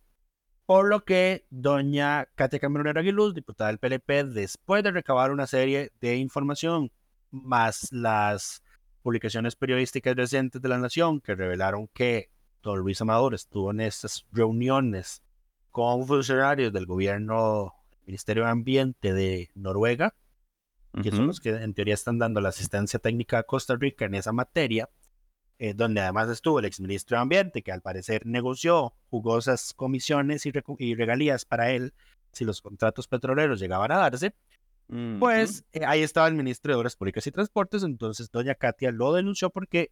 Por 0.66 0.88
lo 0.88 1.04
que 1.04 1.46
doña 1.50 2.28
Katia 2.36 2.60
Cambronero 2.60 3.00
Aguiluz, 3.00 3.34
diputada 3.34 3.70
del 3.70 3.80
PLP, 3.80 4.24
después 4.24 4.84
de 4.84 4.92
recabar 4.92 5.32
una 5.32 5.48
serie 5.48 5.92
de 6.00 6.16
información, 6.16 6.92
más 7.32 7.92
las 7.92 8.64
publicaciones 9.02 9.56
periodísticas 9.56 10.16
recientes 10.16 10.62
de 10.62 10.70
la 10.70 10.78
Nación 10.78 11.22
que 11.22 11.36
revelaron 11.36 11.88
que 11.88 12.30
don 12.62 12.80
Luis 12.80 13.02
Amador 13.02 13.34
estuvo 13.34 13.72
en 13.72 13.82
estas 13.82 14.26
reuniones 14.32 15.22
con 15.72 16.06
funcionarios 16.06 16.72
del 16.74 16.86
gobierno, 16.86 17.74
Ministerio 18.06 18.44
de 18.44 18.50
Ambiente 18.50 19.14
de 19.14 19.50
Noruega, 19.56 20.14
que 21.02 21.12
son 21.12 21.28
los 21.28 21.40
que 21.40 21.52
en 21.52 21.74
teoría 21.74 21.94
están 21.94 22.20
dando 22.20 22.42
la 22.42 22.50
asistencia 22.50 23.00
técnica 23.00 23.40
a 23.40 23.44
Costa 23.44 23.78
Rica 23.78 24.06
en 24.06 24.16
esa 24.16 24.34
materia, 24.34 24.90
eh, 25.58 25.74
donde 25.74 26.02
además 26.02 26.28
estuvo 26.30 26.60
el 26.60 26.66
exministro 26.66 27.16
de 27.16 27.22
Ambiente, 27.22 27.62
que 27.62 27.72
al 27.72 27.82
parecer 27.82 28.26
negoció 28.26 28.94
jugosas 29.10 29.74
comisiones 29.74 30.46
y, 30.46 30.52
y 30.80 30.96
regalías 30.96 31.46
para 31.46 31.72
él 31.72 31.94
si 32.34 32.44
los 32.44 32.62
contratos 32.62 33.08
petroleros 33.08 33.60
llegaban 33.60 33.92
a 33.92 33.98
darse. 33.98 34.36
Pues 35.20 35.64
eh, 35.72 35.86
ahí 35.86 36.02
estaba 36.02 36.28
el 36.28 36.36
ministro 36.36 36.74
de 36.74 36.80
Obras 36.80 36.98
Públicas 36.98 37.26
y 37.26 37.32
Transportes, 37.32 37.84
entonces 37.84 38.30
doña 38.30 38.56
Katia 38.56 38.92
lo 38.92 39.14
denunció 39.14 39.50
porque 39.50 39.92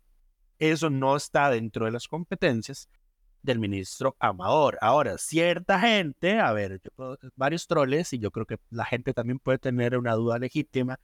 eso 0.57 0.89
no 0.89 1.15
está 1.15 1.49
dentro 1.49 1.85
de 1.85 1.91
las 1.91 2.09
competencias 2.09 2.89
del 3.41 3.59
ministro 3.59 4.17
Amador. 4.19 4.77
Ahora, 4.81 5.17
cierta 5.17 5.79
gente, 5.79 6.39
a 6.39 6.51
ver, 6.51 6.81
varios 7.37 7.65
troles, 7.65 8.11
y 8.11 8.19
yo 8.19 8.31
creo 8.31 8.45
que 8.45 8.57
la 8.69 8.83
gente 8.83 9.13
también 9.13 9.39
puede 9.39 9.57
tener 9.57 9.97
una 9.97 10.15
duda 10.15 10.37
legítima 10.37 10.99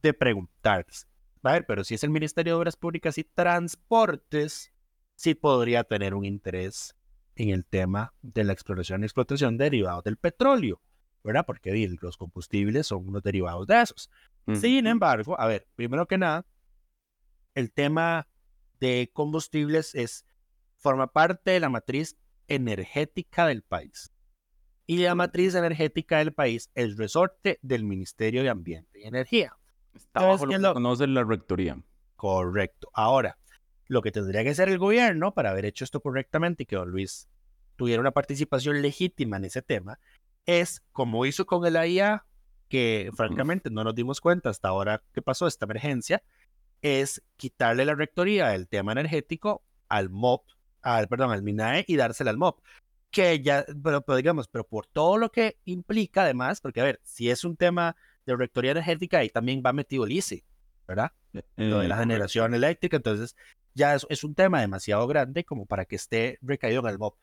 de 0.00 0.14
preguntarse, 0.14 1.06
a 1.42 1.52
ver, 1.52 1.66
pero 1.66 1.84
si 1.84 1.94
es 1.94 2.02
el 2.04 2.10
Ministerio 2.10 2.54
de 2.54 2.58
Obras 2.58 2.76
Públicas 2.76 3.18
y 3.18 3.24
Transportes, 3.24 4.72
sí 5.14 5.34
podría 5.34 5.84
tener 5.84 6.14
un 6.14 6.24
interés 6.24 6.96
en 7.34 7.50
el 7.50 7.66
tema 7.66 8.14
de 8.22 8.44
la 8.44 8.52
exploración 8.52 9.02
y 9.02 9.04
explotación 9.04 9.58
derivados 9.58 10.04
del 10.04 10.16
petróleo, 10.16 10.80
¿verdad? 11.26 11.44
Porque 11.44 11.96
los 12.00 12.16
combustibles 12.16 12.86
son 12.86 13.08
unos 13.08 13.22
derivados 13.22 13.66
de 13.66 13.82
esos. 13.82 14.10
Sin 14.54 14.86
embargo, 14.86 15.38
a 15.38 15.46
ver, 15.46 15.66
primero 15.74 16.06
que 16.06 16.16
nada, 16.16 16.46
el 17.54 17.72
tema 17.72 18.28
de 18.78 19.10
combustibles 19.12 19.94
es, 19.96 20.24
forma 20.76 21.08
parte 21.08 21.50
de 21.50 21.58
la 21.58 21.68
matriz 21.68 22.16
energética 22.46 23.46
del 23.46 23.62
país. 23.62 24.12
Y 24.86 24.98
la 24.98 25.16
matriz 25.16 25.56
energética 25.56 26.18
del 26.18 26.32
país 26.32 26.70
es 26.76 26.96
resorte 26.96 27.58
del 27.60 27.82
Ministerio 27.82 28.44
de 28.44 28.50
Ambiente 28.50 29.00
y 29.00 29.04
Energía. 29.04 29.56
Está 29.94 30.22
bajo 30.22 30.46
lo 30.46 30.52
que 30.52 30.74
conoce 30.74 31.08
la 31.08 31.24
rectoría. 31.24 31.82
Correcto. 32.14 32.88
Ahora, 32.92 33.36
lo 33.88 34.00
que 34.00 34.12
tendría 34.12 34.44
que 34.44 34.50
hacer 34.50 34.68
el 34.68 34.78
gobierno 34.78 35.34
para 35.34 35.50
haber 35.50 35.64
hecho 35.64 35.82
esto 35.82 36.00
correctamente 36.00 36.62
y 36.62 36.66
que 36.66 36.76
don 36.76 36.90
Luis 36.90 37.28
tuviera 37.74 38.00
una 38.00 38.12
participación 38.12 38.80
legítima 38.80 39.36
en 39.38 39.46
ese 39.46 39.62
tema, 39.62 39.98
es 40.46 40.82
como 40.92 41.26
hizo 41.26 41.44
con 41.44 41.66
el 41.66 41.76
AIA, 41.76 42.24
que 42.68 43.10
francamente 43.14 43.70
no 43.70 43.84
nos 43.84 43.94
dimos 43.94 44.20
cuenta 44.20 44.50
hasta 44.50 44.68
ahora 44.68 45.02
que 45.12 45.22
pasó 45.22 45.46
esta 45.46 45.66
emergencia, 45.66 46.22
es 46.82 47.22
quitarle 47.36 47.84
la 47.84 47.94
rectoría 47.94 48.48
del 48.48 48.68
tema 48.68 48.92
energético 48.92 49.62
al 49.88 50.10
MOP, 50.10 50.44
al, 50.82 51.08
perdón, 51.08 51.32
al 51.32 51.42
MINAE 51.42 51.84
y 51.86 51.96
dársela 51.96 52.30
al 52.30 52.38
MOP. 52.38 52.60
Que 53.10 53.40
ya, 53.40 53.64
pero, 53.82 54.02
pero 54.02 54.16
digamos, 54.16 54.48
pero 54.48 54.66
por 54.66 54.86
todo 54.86 55.16
lo 55.16 55.30
que 55.30 55.58
implica 55.64 56.22
además, 56.22 56.60
porque 56.60 56.80
a 56.80 56.84
ver, 56.84 57.00
si 57.02 57.30
es 57.30 57.44
un 57.44 57.56
tema 57.56 57.96
de 58.24 58.36
rectoría 58.36 58.72
energética, 58.72 59.18
ahí 59.18 59.30
también 59.30 59.62
va 59.64 59.72
metido 59.72 60.04
el 60.04 60.12
ICE, 60.12 60.44
¿verdad? 60.86 61.12
Eh, 61.32 61.42
Lo 61.56 61.78
de 61.78 61.88
la 61.88 61.98
generación 61.98 62.54
eléctrica, 62.54 62.96
entonces 62.96 63.36
ya 63.74 63.94
es, 63.94 64.06
es, 64.10 64.24
un 64.24 64.34
tema 64.34 64.60
demasiado 64.60 65.06
grande 65.06 65.44
como 65.44 65.66
para 65.66 65.84
que 65.84 65.96
esté 65.96 66.38
recaído 66.42 66.80
en 66.80 66.88
el 66.88 66.98
MOP. 66.98 67.16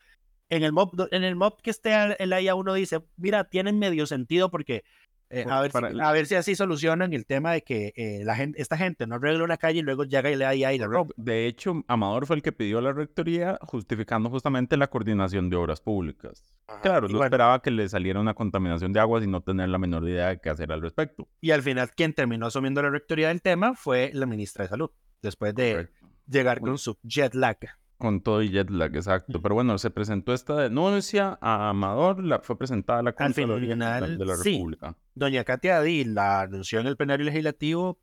En 0.50 0.62
el 0.62 0.72
MOP, 0.72 0.94
en 1.10 1.24
el 1.24 1.36
MOP 1.36 1.60
que 1.62 1.70
esté 1.70 1.94
en 2.18 2.30
la 2.30 2.40
IA 2.40 2.54
uno 2.54 2.74
dice, 2.74 3.00
mira, 3.16 3.44
tiene 3.44 3.72
medio 3.72 4.06
sentido 4.06 4.50
porque 4.50 4.84
eh, 5.30 5.44
a, 5.48 5.60
ver 5.62 5.72
si, 5.72 6.00
a, 6.00 6.12
ver 6.12 6.26
si, 6.26 6.34
así 6.36 6.54
solucionan 6.54 7.12
el 7.12 7.26
tema 7.26 7.52
de 7.52 7.62
que 7.62 7.92
eh, 7.96 8.22
la 8.24 8.36
gente, 8.36 8.60
esta 8.60 8.76
gente 8.76 9.06
no 9.06 9.16
arregla 9.16 9.42
una 9.42 9.56
calle 9.56 9.80
y 9.80 9.82
luego 9.82 10.04
llega 10.04 10.30
y 10.30 10.36
le 10.36 10.44
da 10.44 10.54
y 10.54 10.78
la 10.78 10.86
rompe. 10.86 11.12
De 11.16 11.46
hecho, 11.46 11.82
Amador 11.88 12.26
fue 12.26 12.36
el 12.36 12.42
que 12.42 12.52
pidió 12.52 12.80
la 12.80 12.92
rectoría 12.92 13.58
justificando 13.62 14.30
justamente 14.30 14.76
la 14.76 14.86
coordinación 14.88 15.50
de 15.50 15.56
obras 15.56 15.80
públicas. 15.80 16.54
claro, 16.82 17.08
no 17.08 17.24
esperaba 17.24 17.60
que 17.62 17.70
le 17.70 17.88
saliera 17.88 18.20
una 18.20 18.34
contaminación 18.34 18.92
de 18.92 19.00
aguas 19.00 19.24
y 19.24 19.26
no 19.26 19.40
tener 19.40 19.68
la 19.70 19.78
menor 19.78 20.08
idea 20.08 20.28
de 20.28 20.38
qué 20.38 20.50
hacer 20.50 20.70
al 20.70 20.82
respecto. 20.82 21.28
Y 21.40 21.50
al 21.50 21.62
final, 21.62 21.90
quien 21.96 22.12
terminó 22.12 22.46
asumiendo 22.46 22.82
la 22.82 22.90
rectoría 22.90 23.28
del 23.28 23.42
tema 23.42 23.74
fue 23.74 24.10
la 24.12 24.26
ministra 24.26 24.64
de 24.64 24.68
Salud, 24.68 24.90
después 25.20 25.54
de 25.54 25.88
llegar 26.28 26.60
con 26.60 26.78
su 26.78 26.96
jet 27.02 27.34
lag. 27.34 27.58
Con 28.04 28.20
todo 28.20 28.42
y 28.42 28.50
jet 28.50 28.68
lag, 28.68 28.94
exacto. 28.94 29.40
Pero 29.40 29.54
bueno, 29.54 29.78
se 29.78 29.88
presentó 29.88 30.34
esta 30.34 30.56
denuncia 30.56 31.38
a 31.40 31.70
Amador, 31.70 32.22
la, 32.22 32.38
fue 32.40 32.58
presentada 32.58 32.98
a 32.98 33.02
la 33.02 33.14
Contraloría 33.14 33.74
de 33.74 34.26
la 34.26 34.36
República. 34.36 34.94
Doña 35.14 35.42
Katia 35.42 35.80
Di 35.80 36.04
la 36.04 36.42
anunció 36.42 36.80
en 36.80 36.86
el 36.86 36.98
plenario 36.98 37.24
legislativo, 37.24 37.98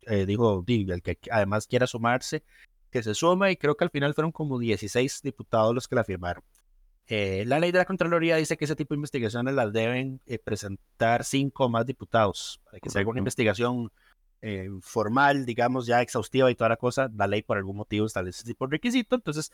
eh, 0.00 0.26
dijo, 0.26 0.64
Di, 0.66 0.84
el 0.90 1.00
que 1.00 1.20
además 1.30 1.68
quiera 1.68 1.86
sumarse, 1.86 2.42
que 2.90 3.04
se 3.04 3.14
suma, 3.14 3.52
y 3.52 3.56
creo 3.56 3.76
que 3.76 3.84
al 3.84 3.90
final 3.90 4.14
fueron 4.14 4.32
como 4.32 4.58
16 4.58 5.22
diputados 5.22 5.72
los 5.72 5.86
que 5.86 5.94
la 5.94 6.02
firmaron. 6.02 6.42
Eh, 7.06 7.44
la 7.46 7.60
ley 7.60 7.70
de 7.70 7.78
la 7.78 7.84
Contraloría 7.84 8.34
dice 8.34 8.56
que 8.56 8.64
ese 8.64 8.74
tipo 8.74 8.94
de 8.94 8.98
investigaciones 8.98 9.54
las 9.54 9.72
deben 9.72 10.20
eh, 10.26 10.40
presentar 10.40 11.22
cinco 11.22 11.66
o 11.66 11.68
más 11.68 11.86
diputados, 11.86 12.60
para 12.64 12.80
que 12.80 12.90
se 12.90 12.98
haga 12.98 13.10
una 13.10 13.20
investigación 13.20 13.92
eh, 14.42 14.68
formal, 14.80 15.46
digamos, 15.46 15.86
ya 15.86 16.02
exhaustiva 16.02 16.50
y 16.50 16.54
toda 16.54 16.70
la 16.70 16.76
cosa, 16.76 17.10
la 17.14 17.26
ley 17.26 17.42
por 17.42 17.56
algún 17.56 17.76
motivo 17.76 18.06
establece 18.06 18.40
ese 18.40 18.48
tipo 18.48 18.66
de 18.66 18.72
requisito, 18.72 19.16
entonces 19.16 19.52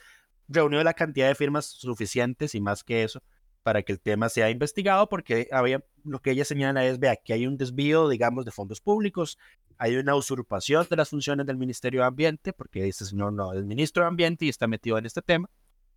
reunió 0.49 0.83
la 0.83 0.95
cantidad 0.95 1.29
de 1.29 1.35
firmas 1.35 1.66
suficientes 1.66 2.55
y 2.55 2.61
más 2.61 2.85
que 2.85 3.05
eso 3.05 3.23
para 3.62 3.83
que 3.83 3.92
el 3.92 4.01
tema 4.01 4.29
sea 4.29 4.51
investigado, 4.51 5.09
porque 5.09 5.49
había, 5.53 5.85
lo 6.05 6.21
que 6.21 6.33
ella 6.33 6.45
señala 6.45 6.85
es, 6.85 6.99
vea, 6.99 7.16
que 7.16 7.33
hay 7.33 7.47
un 7.47 7.57
desvío, 7.57 8.09
digamos, 8.09 8.45
de 8.45 8.51
fondos 8.51 8.81
públicos, 8.81 9.38
hay 9.79 9.97
una 9.97 10.14
usurpación 10.14 10.87
de 10.90 10.97
las 10.97 11.09
funciones 11.09 11.47
del 11.47 11.57
Ministerio 11.57 12.01
de 12.01 12.07
Ambiente, 12.07 12.53
porque 12.53 12.88
este 12.88 13.05
señor 13.05 13.33
no 13.33 13.53
es 13.53 13.64
ministro 13.64 14.03
de 14.03 14.09
Ambiente 14.09 14.45
y 14.45 14.49
está 14.49 14.66
metido 14.66 14.99
en 14.99 15.07
este 15.07 15.23
tema, 15.23 15.49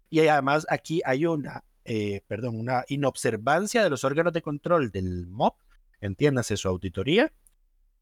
y 0.09 0.19
además 0.27 0.65
aquí 0.69 1.01
hay 1.05 1.25
una, 1.25 1.63
eh, 1.85 2.21
perdón, 2.27 2.59
una 2.59 2.85
inobservancia 2.87 3.83
de 3.83 3.89
los 3.89 4.03
órganos 4.03 4.33
de 4.33 4.41
control 4.41 4.91
del 4.91 5.27
MOP, 5.27 5.55
entiéndase 6.01 6.57
su 6.57 6.67
auditoría, 6.67 7.33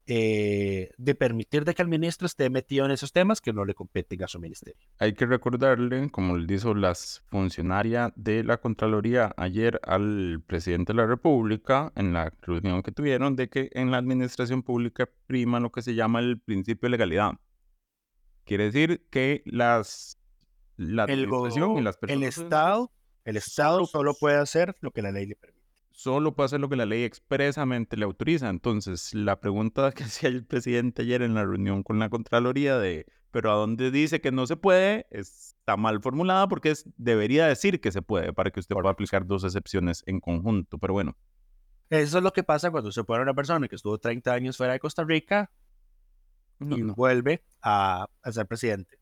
eh, 0.06 0.90
de 0.98 1.14
permitir 1.14 1.64
de 1.64 1.74
que 1.74 1.80
el 1.80 1.88
ministro 1.88 2.26
esté 2.26 2.50
metido 2.50 2.84
en 2.84 2.90
esos 2.90 3.12
temas 3.12 3.40
que 3.40 3.52
no 3.52 3.64
le 3.64 3.74
competen 3.74 4.22
a 4.22 4.28
su 4.28 4.38
ministerio. 4.38 4.78
Hay 4.98 5.14
que 5.14 5.24
recordarle, 5.24 6.10
como 6.10 6.36
le 6.36 6.46
dijo 6.46 6.74
la 6.74 6.94
funcionaria 7.30 8.12
de 8.14 8.44
la 8.44 8.58
Contraloría 8.58 9.32
ayer 9.36 9.80
al 9.82 10.42
presidente 10.46 10.92
de 10.92 10.98
la 10.98 11.06
República 11.06 11.92
en 11.96 12.12
la 12.12 12.32
reunión 12.42 12.82
que 12.82 12.92
tuvieron, 12.92 13.34
de 13.34 13.48
que 13.48 13.70
en 13.72 13.90
la 13.90 13.98
administración 13.98 14.62
pública 14.62 15.08
prima 15.26 15.58
lo 15.58 15.72
que 15.72 15.80
se 15.80 15.94
llama 15.94 16.20
el 16.20 16.38
principio 16.38 16.86
de 16.86 16.90
legalidad. 16.90 17.32
Quiere 18.44 18.64
decir 18.64 19.06
que 19.10 19.42
las 19.46 20.18
la 20.76 21.04
el, 21.04 21.20
y 21.20 21.80
las 21.80 21.96
personas... 21.96 22.10
El 22.10 22.22
Estado, 22.24 22.92
el 23.24 23.36
Estado 23.38 23.86
solo 23.86 24.14
puede 24.14 24.36
hacer 24.36 24.76
lo 24.80 24.90
que 24.90 25.00
la 25.00 25.12
ley 25.12 25.26
le 25.26 25.36
permite 25.36 25.53
solo 25.94 26.34
puede 26.34 26.46
hacer 26.46 26.60
lo 26.60 26.68
que 26.68 26.76
la 26.76 26.86
ley 26.86 27.04
expresamente 27.04 27.96
le 27.96 28.04
autoriza. 28.04 28.48
Entonces, 28.50 29.14
la 29.14 29.40
pregunta 29.40 29.92
que 29.92 30.04
hacía 30.04 30.28
el 30.28 30.44
presidente 30.44 31.02
ayer 31.02 31.22
en 31.22 31.34
la 31.34 31.44
reunión 31.44 31.82
con 31.82 31.98
la 31.98 32.10
Contraloría 32.10 32.78
de, 32.78 33.06
pero 33.30 33.52
¿a 33.52 33.54
dónde 33.54 33.90
dice 33.90 34.20
que 34.20 34.32
no 34.32 34.46
se 34.46 34.56
puede? 34.56 35.06
Está 35.10 35.76
mal 35.76 36.02
formulada 36.02 36.48
porque 36.48 36.70
es, 36.70 36.84
debería 36.96 37.46
decir 37.46 37.80
que 37.80 37.92
se 37.92 38.02
puede 38.02 38.32
para 38.32 38.50
que 38.50 38.60
usted 38.60 38.74
pueda 38.74 38.90
aplicar 38.90 39.26
dos 39.26 39.44
excepciones 39.44 40.02
en 40.06 40.20
conjunto. 40.20 40.78
Pero 40.78 40.92
bueno. 40.92 41.16
Eso 41.90 42.18
es 42.18 42.24
lo 42.24 42.32
que 42.32 42.42
pasa 42.42 42.70
cuando 42.70 42.90
se 42.90 43.04
pone 43.04 43.22
una 43.22 43.34
persona 43.34 43.68
que 43.68 43.76
estuvo 43.76 43.98
30 43.98 44.32
años 44.32 44.56
fuera 44.56 44.72
de 44.72 44.80
Costa 44.80 45.04
Rica 45.04 45.50
y 46.58 46.82
vuelve 46.82 47.44
a, 47.62 48.08
a, 48.22 48.32
ser 48.32 48.46
presidente. 48.46 48.98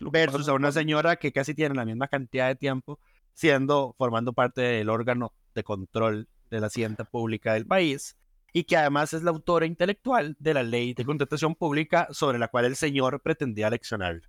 Versus 0.00 0.48
a 0.48 0.54
una 0.54 0.72
señora 0.72 1.16
que 1.16 1.32
casi 1.32 1.54
tiene 1.54 1.74
la 1.74 1.84
misma 1.84 2.08
cantidad 2.08 2.48
de 2.48 2.56
tiempo 2.56 2.98
siendo, 3.34 3.94
formando 3.98 4.32
parte 4.32 4.62
del 4.62 4.88
órgano 4.88 5.32
de 5.58 5.64
control 5.64 6.28
de 6.50 6.60
la 6.60 6.68
hacienda 6.68 7.04
pública 7.04 7.54
del 7.54 7.66
país 7.66 8.16
y 8.52 8.64
que 8.64 8.76
además 8.76 9.12
es 9.12 9.22
la 9.22 9.30
autora 9.30 9.66
intelectual 9.66 10.36
de 10.38 10.54
la 10.54 10.62
ley 10.62 10.94
de 10.94 11.04
contratación 11.04 11.54
pública 11.54 12.08
sobre 12.10 12.38
la 12.38 12.48
cual 12.48 12.64
el 12.64 12.76
señor 12.76 13.20
pretendía 13.22 13.70
leccionar. 13.70 14.22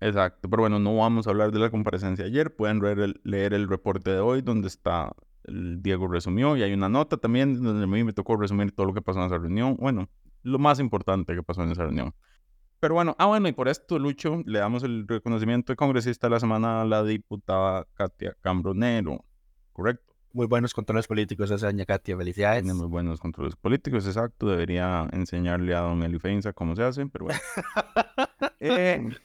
Exacto, 0.00 0.48
pero 0.48 0.62
bueno, 0.62 0.78
no 0.78 0.96
vamos 0.96 1.26
a 1.26 1.30
hablar 1.30 1.50
de 1.50 1.58
la 1.58 1.70
comparecencia 1.70 2.24
ayer, 2.24 2.54
pueden 2.54 2.80
leer 3.24 3.54
el, 3.54 3.68
reporte 3.68 4.10
de 4.10 4.20
hoy 4.20 4.42
donde 4.42 4.68
está, 4.68 5.14
el 5.44 5.82
Diego 5.82 6.08
resumió 6.08 6.56
y 6.56 6.62
hay 6.62 6.72
una 6.72 6.88
nota 6.88 7.16
también 7.16 7.62
donde 7.62 7.84
a 7.84 7.86
mí 7.86 8.04
me 8.04 8.12
tocó 8.12 8.36
resumir 8.36 8.72
todo 8.72 8.86
lo 8.86 8.94
que 8.94 9.02
pasó 9.02 9.20
en 9.20 9.26
esa 9.26 9.38
reunión, 9.38 9.76
bueno, 9.78 10.08
lo 10.42 10.58
más 10.58 10.78
importante 10.78 11.34
que 11.34 11.42
pasó 11.42 11.62
en 11.62 11.72
esa 11.72 11.84
reunión. 11.84 12.14
Pero 12.80 12.94
bueno, 12.94 13.16
ah 13.18 13.26
bueno, 13.26 13.48
y 13.48 13.52
por 13.52 13.68
esto, 13.68 13.98
Lucho, 13.98 14.42
le 14.44 14.58
damos 14.58 14.82
el 14.82 15.08
reconocimiento 15.08 15.72
de 15.72 15.76
congresista 15.76 16.26
de 16.26 16.32
la 16.32 16.40
semana 16.40 16.82
a 16.82 16.84
la 16.84 17.02
diputada 17.02 17.86
Katia 17.94 18.36
Cambronero, 18.42 19.24
¿correcto? 19.72 20.13
Muy 20.34 20.46
buenos 20.46 20.74
controles 20.74 21.06
políticos 21.06 21.50
esa 21.50 21.66
doña 21.66 21.86
Katia, 21.86 22.16
felicidades. 22.16 22.64
Tiene 22.64 22.76
muy 22.76 22.88
buenos 22.88 23.20
controles 23.20 23.54
políticos, 23.54 24.04
exacto. 24.06 24.48
Debería 24.48 25.08
enseñarle 25.12 25.74
a 25.74 25.80
don 25.80 26.02
Elifeinza 26.02 26.52
cómo 26.52 26.74
se 26.74 26.82
hace, 26.82 27.06
pero 27.06 27.26
bueno. 27.26 27.40
en 28.60 29.16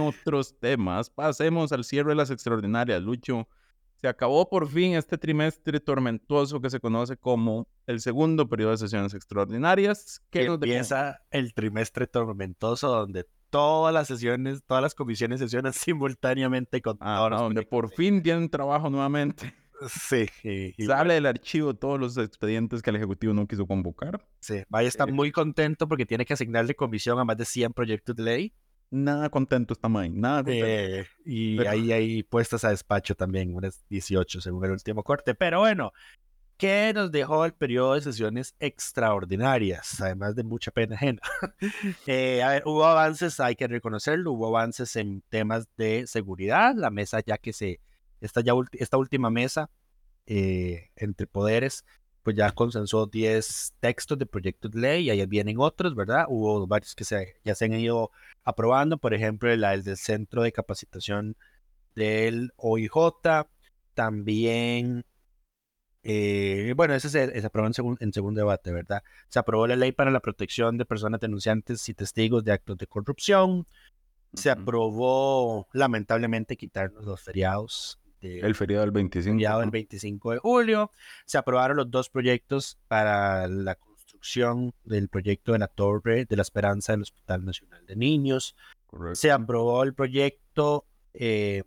otros 0.00 0.54
temas, 0.60 1.08
pasemos 1.08 1.72
al 1.72 1.84
cierre 1.84 2.10
de 2.10 2.16
las 2.16 2.30
extraordinarias. 2.30 3.02
Lucho, 3.02 3.48
Se 3.96 4.08
acabó 4.08 4.48
por 4.48 4.68
fin 4.68 4.94
este 4.94 5.16
trimestre 5.16 5.80
tormentoso 5.80 6.60
que 6.60 6.68
se 6.68 6.80
conoce 6.80 7.16
como 7.16 7.66
el 7.86 8.00
segundo 8.00 8.46
periodo 8.46 8.72
de 8.72 8.78
sesiones 8.78 9.14
extraordinarias. 9.14 10.20
Que 10.30 10.44
empieza 10.44 11.20
el 11.30 11.54
trimestre 11.54 12.06
tormentoso 12.06 12.88
donde 12.88 13.26
todas 13.48 13.94
las 13.94 14.06
sesiones, 14.06 14.62
todas 14.66 14.82
las 14.82 14.94
comisiones 14.94 15.40
sesionan 15.40 15.72
simultáneamente 15.72 16.82
con 16.82 16.98
ah, 17.00 17.26
donde 17.30 17.62
por 17.62 17.90
fin 17.90 18.22
tienen 18.22 18.50
trabajo 18.50 18.90
nuevamente. 18.90 19.54
Sí. 19.88 20.74
Sale 20.86 21.14
del 21.14 21.26
archivo 21.26 21.74
todos 21.74 22.00
los 22.00 22.16
expedientes 22.16 22.82
que 22.82 22.90
el 22.90 22.96
Ejecutivo 22.96 23.32
no 23.34 23.46
quiso 23.46 23.66
convocar. 23.66 24.24
Sí, 24.40 24.62
Vaya 24.68 24.88
está 24.88 25.06
muy 25.06 25.30
contento 25.32 25.88
porque 25.88 26.06
tiene 26.06 26.24
que 26.24 26.34
asignarle 26.34 26.74
comisión 26.74 27.18
a 27.18 27.24
más 27.24 27.36
de 27.36 27.44
100 27.44 27.72
proyectos 27.72 28.16
de 28.16 28.22
ley. 28.22 28.52
Nada 28.90 29.28
contento 29.28 29.74
está 29.74 29.88
ahí, 29.98 30.08
nada 30.08 30.42
contento. 30.42 30.66
Eh, 30.66 31.06
y 31.24 31.64
ahí 31.66 31.92
hay 31.92 32.22
puestas 32.22 32.64
a 32.64 32.70
despacho 32.70 33.14
también, 33.14 33.54
unas 33.54 33.84
18 33.90 34.40
según 34.40 34.64
el 34.64 34.72
último 34.72 35.02
corte. 35.02 35.34
Pero 35.34 35.60
bueno, 35.60 35.92
¿qué 36.56 36.92
nos 36.94 37.12
dejó 37.12 37.44
el 37.44 37.52
periodo 37.52 37.94
de 37.94 38.00
sesiones 38.00 38.54
extraordinarias? 38.58 40.00
Además 40.00 40.34
de 40.36 40.44
mucha 40.44 40.70
pena 40.70 40.96
ajena. 40.96 41.20
Eh, 42.06 42.42
a 42.42 42.48
ver, 42.48 42.62
hubo 42.64 42.86
avances, 42.86 43.38
hay 43.40 43.54
que 43.54 43.68
reconocerlo, 43.68 44.32
hubo 44.32 44.48
avances 44.48 44.96
en 44.96 45.22
temas 45.28 45.68
de 45.76 46.06
seguridad. 46.06 46.74
La 46.74 46.90
mesa 46.90 47.20
ya 47.24 47.36
que 47.36 47.52
se, 47.52 47.80
esta, 48.20 48.40
ya, 48.40 48.52
esta 48.72 48.96
última 48.98 49.30
mesa 49.30 49.70
eh, 50.26 50.90
entre 50.96 51.26
poderes 51.26 51.84
pues 52.28 52.36
ya 52.36 52.50
consensó 52.52 53.06
10 53.06 53.76
textos 53.80 54.18
de 54.18 54.26
proyectos 54.26 54.70
de 54.70 54.80
ley 54.80 55.04
y 55.06 55.10
ahí 55.10 55.24
vienen 55.24 55.56
otros, 55.58 55.94
¿verdad? 55.94 56.26
Hubo 56.28 56.66
varios 56.66 56.94
que 56.94 57.04
se, 57.04 57.36
ya 57.42 57.54
se 57.54 57.64
han 57.64 57.72
ido 57.72 58.10
aprobando, 58.44 58.98
por 58.98 59.14
ejemplo, 59.14 59.50
el, 59.50 59.62
del 59.82 59.96
Centro 59.96 60.42
de 60.42 60.52
Capacitación 60.52 61.36
del 61.94 62.52
OIJ, 62.56 62.90
también, 63.94 65.06
eh, 66.02 66.74
bueno, 66.76 66.92
ese 66.94 67.08
se, 67.08 67.46
aprobó 67.46 67.68
en, 67.68 67.96
en, 67.98 68.12
segundo 68.12 68.40
debate, 68.40 68.72
¿verdad? 68.72 69.02
Se 69.28 69.38
aprobó 69.38 69.66
la 69.66 69.76
ley 69.76 69.92
para 69.92 70.10
la 70.10 70.20
protección 70.20 70.76
de 70.76 70.84
personas 70.84 71.20
denunciantes 71.20 71.88
y 71.88 71.94
testigos 71.94 72.44
de 72.44 72.52
actos 72.52 72.76
de 72.76 72.86
corrupción, 72.86 73.66
se 74.34 74.50
aprobó 74.50 75.66
lamentablemente 75.72 76.58
quitarnos 76.58 77.06
los 77.06 77.22
feriados 77.22 77.98
el 78.20 78.54
feriado 78.54 78.82
del 78.82 78.90
25. 78.92 79.60
del 79.60 79.70
25 79.70 80.32
de 80.32 80.38
julio. 80.38 80.90
Se 81.24 81.38
aprobaron 81.38 81.76
los 81.76 81.90
dos 81.90 82.10
proyectos 82.10 82.78
para 82.88 83.48
la 83.48 83.74
construcción 83.74 84.72
del 84.84 85.08
proyecto 85.08 85.52
de 85.52 85.58
la 85.58 85.68
Torre 85.68 86.24
de 86.24 86.36
la 86.36 86.42
Esperanza 86.42 86.92
del 86.92 87.02
Hospital 87.02 87.44
Nacional 87.44 87.86
de 87.86 87.96
Niños. 87.96 88.56
Se 89.12 89.30
aprobó 89.30 89.82
el 89.82 89.94
proyecto 89.94 90.86
eh, 91.14 91.62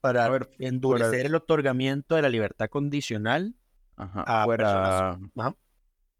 para 0.00 0.48
endurecer 0.58 1.26
el 1.26 1.34
otorgamiento 1.34 2.14
de 2.14 2.22
la 2.22 2.28
libertad 2.28 2.68
condicional 2.68 3.54
a 3.96 4.46
personas 4.46 5.18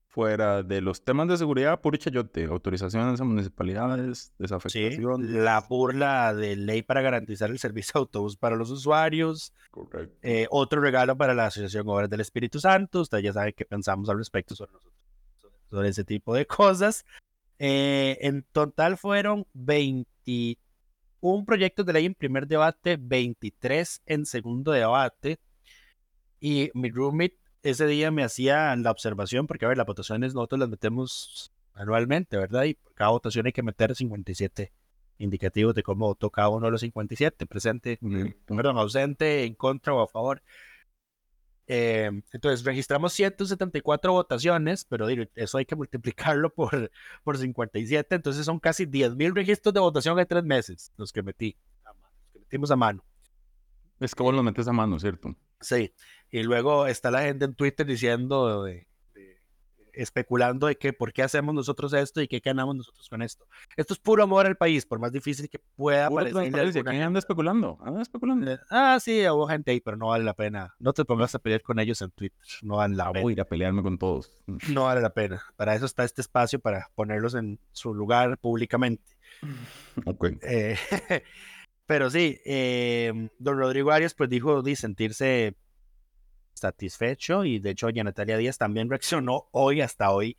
fuera 0.09 0.63
de 0.63 0.81
los 0.81 1.05
temas 1.05 1.29
de 1.29 1.37
seguridad, 1.37 1.81
puro 1.81 1.97
chayote, 1.97 2.45
autorizaciones 2.45 3.21
a 3.21 3.25
municipalidades, 3.25 4.33
desafectación. 4.39 5.23
Sí, 5.23 5.33
la 5.33 5.61
burla 5.61 6.35
de 6.35 6.57
ley 6.57 6.83
para 6.83 7.03
garantizar 7.03 7.51
el 7.51 7.59
servicio 7.59 7.93
de 7.95 7.99
autobús 8.01 8.37
para 8.37 8.57
los 8.57 8.71
usuarios. 8.71 9.53
Correcto. 9.71 10.17
Eh, 10.23 10.47
otro 10.51 10.81
regalo 10.81 11.17
para 11.17 11.35
la 11.35 11.47
Asociación 11.47 11.89
Obras 11.89 12.09
del 12.09 12.21
Espíritu 12.21 12.59
Santo. 12.59 13.03
Ustedes 13.03 13.25
ya 13.25 13.33
saben 13.35 13.53
qué 13.57 13.67
pensamos 13.67 14.09
al 14.09 14.17
respecto 14.19 14.57
sobre, 14.57 14.73
nosotros, 14.73 14.95
sobre 15.71 15.89
ese 15.91 16.05
tipo 16.05 16.35
de 16.35 16.47
cosas. 16.47 17.05
Eh, 17.59 18.17
en 18.23 18.45
total 18.51 18.97
fueron 18.97 19.47
21 19.53 20.57
proyectos 21.45 21.85
de 21.85 21.93
ley 21.93 22.07
en 22.07 22.15
primer 22.15 22.47
debate, 22.47 22.97
23 22.99 24.03
en 24.07 24.25
segundo 24.25 24.73
debate. 24.73 25.39
Y 26.41 26.71
mi 26.73 26.91
roommate 26.91 27.37
ese 27.63 27.87
día 27.87 28.11
me 28.11 28.25
hacía 28.25 28.75
la 28.77 28.91
observación, 28.91 29.47
porque 29.47 29.65
a 29.65 29.69
ver, 29.69 29.79
las 29.79 29.87
votaciones 29.87 30.35
nosotros 30.35 30.61
las 30.61 30.69
metemos 30.69 31.53
anualmente, 31.75 32.37
¿verdad? 32.37 32.65
Y 32.65 32.75
por 32.75 32.95
cada 32.95 33.11
votación 33.11 33.47
hay 33.47 33.53
que 33.53 33.63
meter 33.63 33.95
57 33.95 34.73
indicativos 35.19 35.75
de 35.75 35.83
cómo 35.83 36.07
votó 36.07 36.31
cada 36.31 36.49
uno 36.49 36.67
de 36.67 36.73
los 36.73 36.81
57, 36.81 37.47
presente, 37.47 37.99
perdón, 38.47 38.79
ausente, 38.79 39.45
en 39.45 39.55
contra 39.55 39.95
o 39.95 40.03
a 40.03 40.07
favor. 40.07 40.43
Eh, 41.71 42.11
entonces 42.33 42.65
registramos 42.65 43.13
174 43.13 44.13
votaciones, 44.13 44.87
pero 44.87 45.07
eso 45.35 45.59
hay 45.59 45.67
que 45.67 45.77
multiplicarlo 45.77 46.51
por, 46.55 46.91
por 47.25 47.37
57, 47.37 48.15
entonces 48.15 48.47
son 48.47 48.59
casi 48.59 48.87
10.000 48.87 49.35
registros 49.35 49.75
de 49.75 49.81
votación 49.81 50.19
en 50.19 50.27
tres 50.27 50.45
meses, 50.45 50.93
los 50.97 51.13
que 51.13 51.23
metí, 51.23 51.57
los 51.85 52.33
que 52.33 52.39
metimos 52.39 52.71
a 52.71 52.77
mano. 52.77 53.05
Es 54.01 54.15
que 54.15 54.23
vos 54.23 54.35
los 54.35 54.45
metes 54.45 54.67
a 54.69 54.73
mano, 54.73 54.99
¿cierto? 54.99 55.35
Sí, 55.61 55.93
y 56.31 56.43
luego 56.43 56.87
está 56.87 57.11
la 57.11 57.23
gente 57.23 57.45
en 57.45 57.55
Twitter 57.55 57.87
diciendo, 57.87 58.67
especulando 59.99 60.69
de 60.69 60.77
que 60.77 60.93
por 60.93 61.13
qué 61.13 61.25
hacemos 61.25 61.53
nosotros 61.53 61.93
esto 61.93 62.21
y 62.21 62.29
qué 62.29 62.39
ganamos 62.39 62.77
nosotros 62.77 63.09
con 63.09 63.21
esto. 63.21 63.47
Esto 63.77 63.95
es 63.95 63.99
puro 63.99 64.23
amor 64.23 64.47
al 64.47 64.57
país, 64.57 64.87
por 64.87 65.01
más 65.01 65.11
difícil 65.11 65.49
que 65.49 65.59
pueda 65.75 66.09
parecer. 66.09 66.53
¿Quién 66.85 67.03
anda 67.03 67.19
especulando? 67.19 67.79
¿Anda 67.83 68.03
especulando? 68.03 68.53
Eh, 68.53 68.59
ah, 68.71 68.99
sí, 69.01 69.27
hubo 69.29 69.49
gente 69.49 69.73
ahí, 69.73 69.81
pero 69.81 69.97
no 69.97 70.09
vale 70.09 70.25
la 70.25 70.35
pena. 70.35 70.75
No 70.79 70.93
te 70.93 71.05
pongas 71.05 71.35
a 71.35 71.41
pelear 71.41 71.63
con 71.63 71.81
ellos 71.81 72.01
en 72.01 72.13
Twitter. 72.13 72.39
No 72.63 72.77
vale 72.77 72.95
la 72.95 73.11
pena. 73.11 73.23
Voy 73.23 73.33
a 73.33 73.35
ir 73.35 73.41
a 73.41 73.45
pelearme 73.45 73.83
con 73.83 73.99
todos. 73.99 74.31
No 74.69 74.85
vale 74.85 75.01
la 75.01 75.13
pena. 75.13 75.43
Para 75.57 75.75
eso 75.75 75.87
está 75.87 76.05
este 76.05 76.21
espacio, 76.21 76.61
para 76.61 76.91
ponerlos 76.95 77.35
en 77.35 77.59
su 77.73 77.93
lugar 77.93 78.39
públicamente. 78.39 79.03
Ok. 80.05 80.31
Eh, 80.43 80.77
pero 81.89 82.11
sí, 82.11 82.39
eh, 82.45 83.31
don 83.39 83.57
Rodrigo 83.57 83.91
Arias 83.91 84.13
pues 84.13 84.29
dijo 84.29 84.61
de 84.61 84.77
sentirse 84.77 85.57
satisfecho 86.53 87.47
y 87.47 87.61
de 87.61 87.71
hecho 87.71 87.87
doña 87.87 88.05
Natalia 88.05 88.37
Díaz 88.37 88.59
también 88.59 88.91
reaccionó 88.91 89.49
hoy 89.53 89.81
hasta 89.81 90.11
hoy 90.11 90.37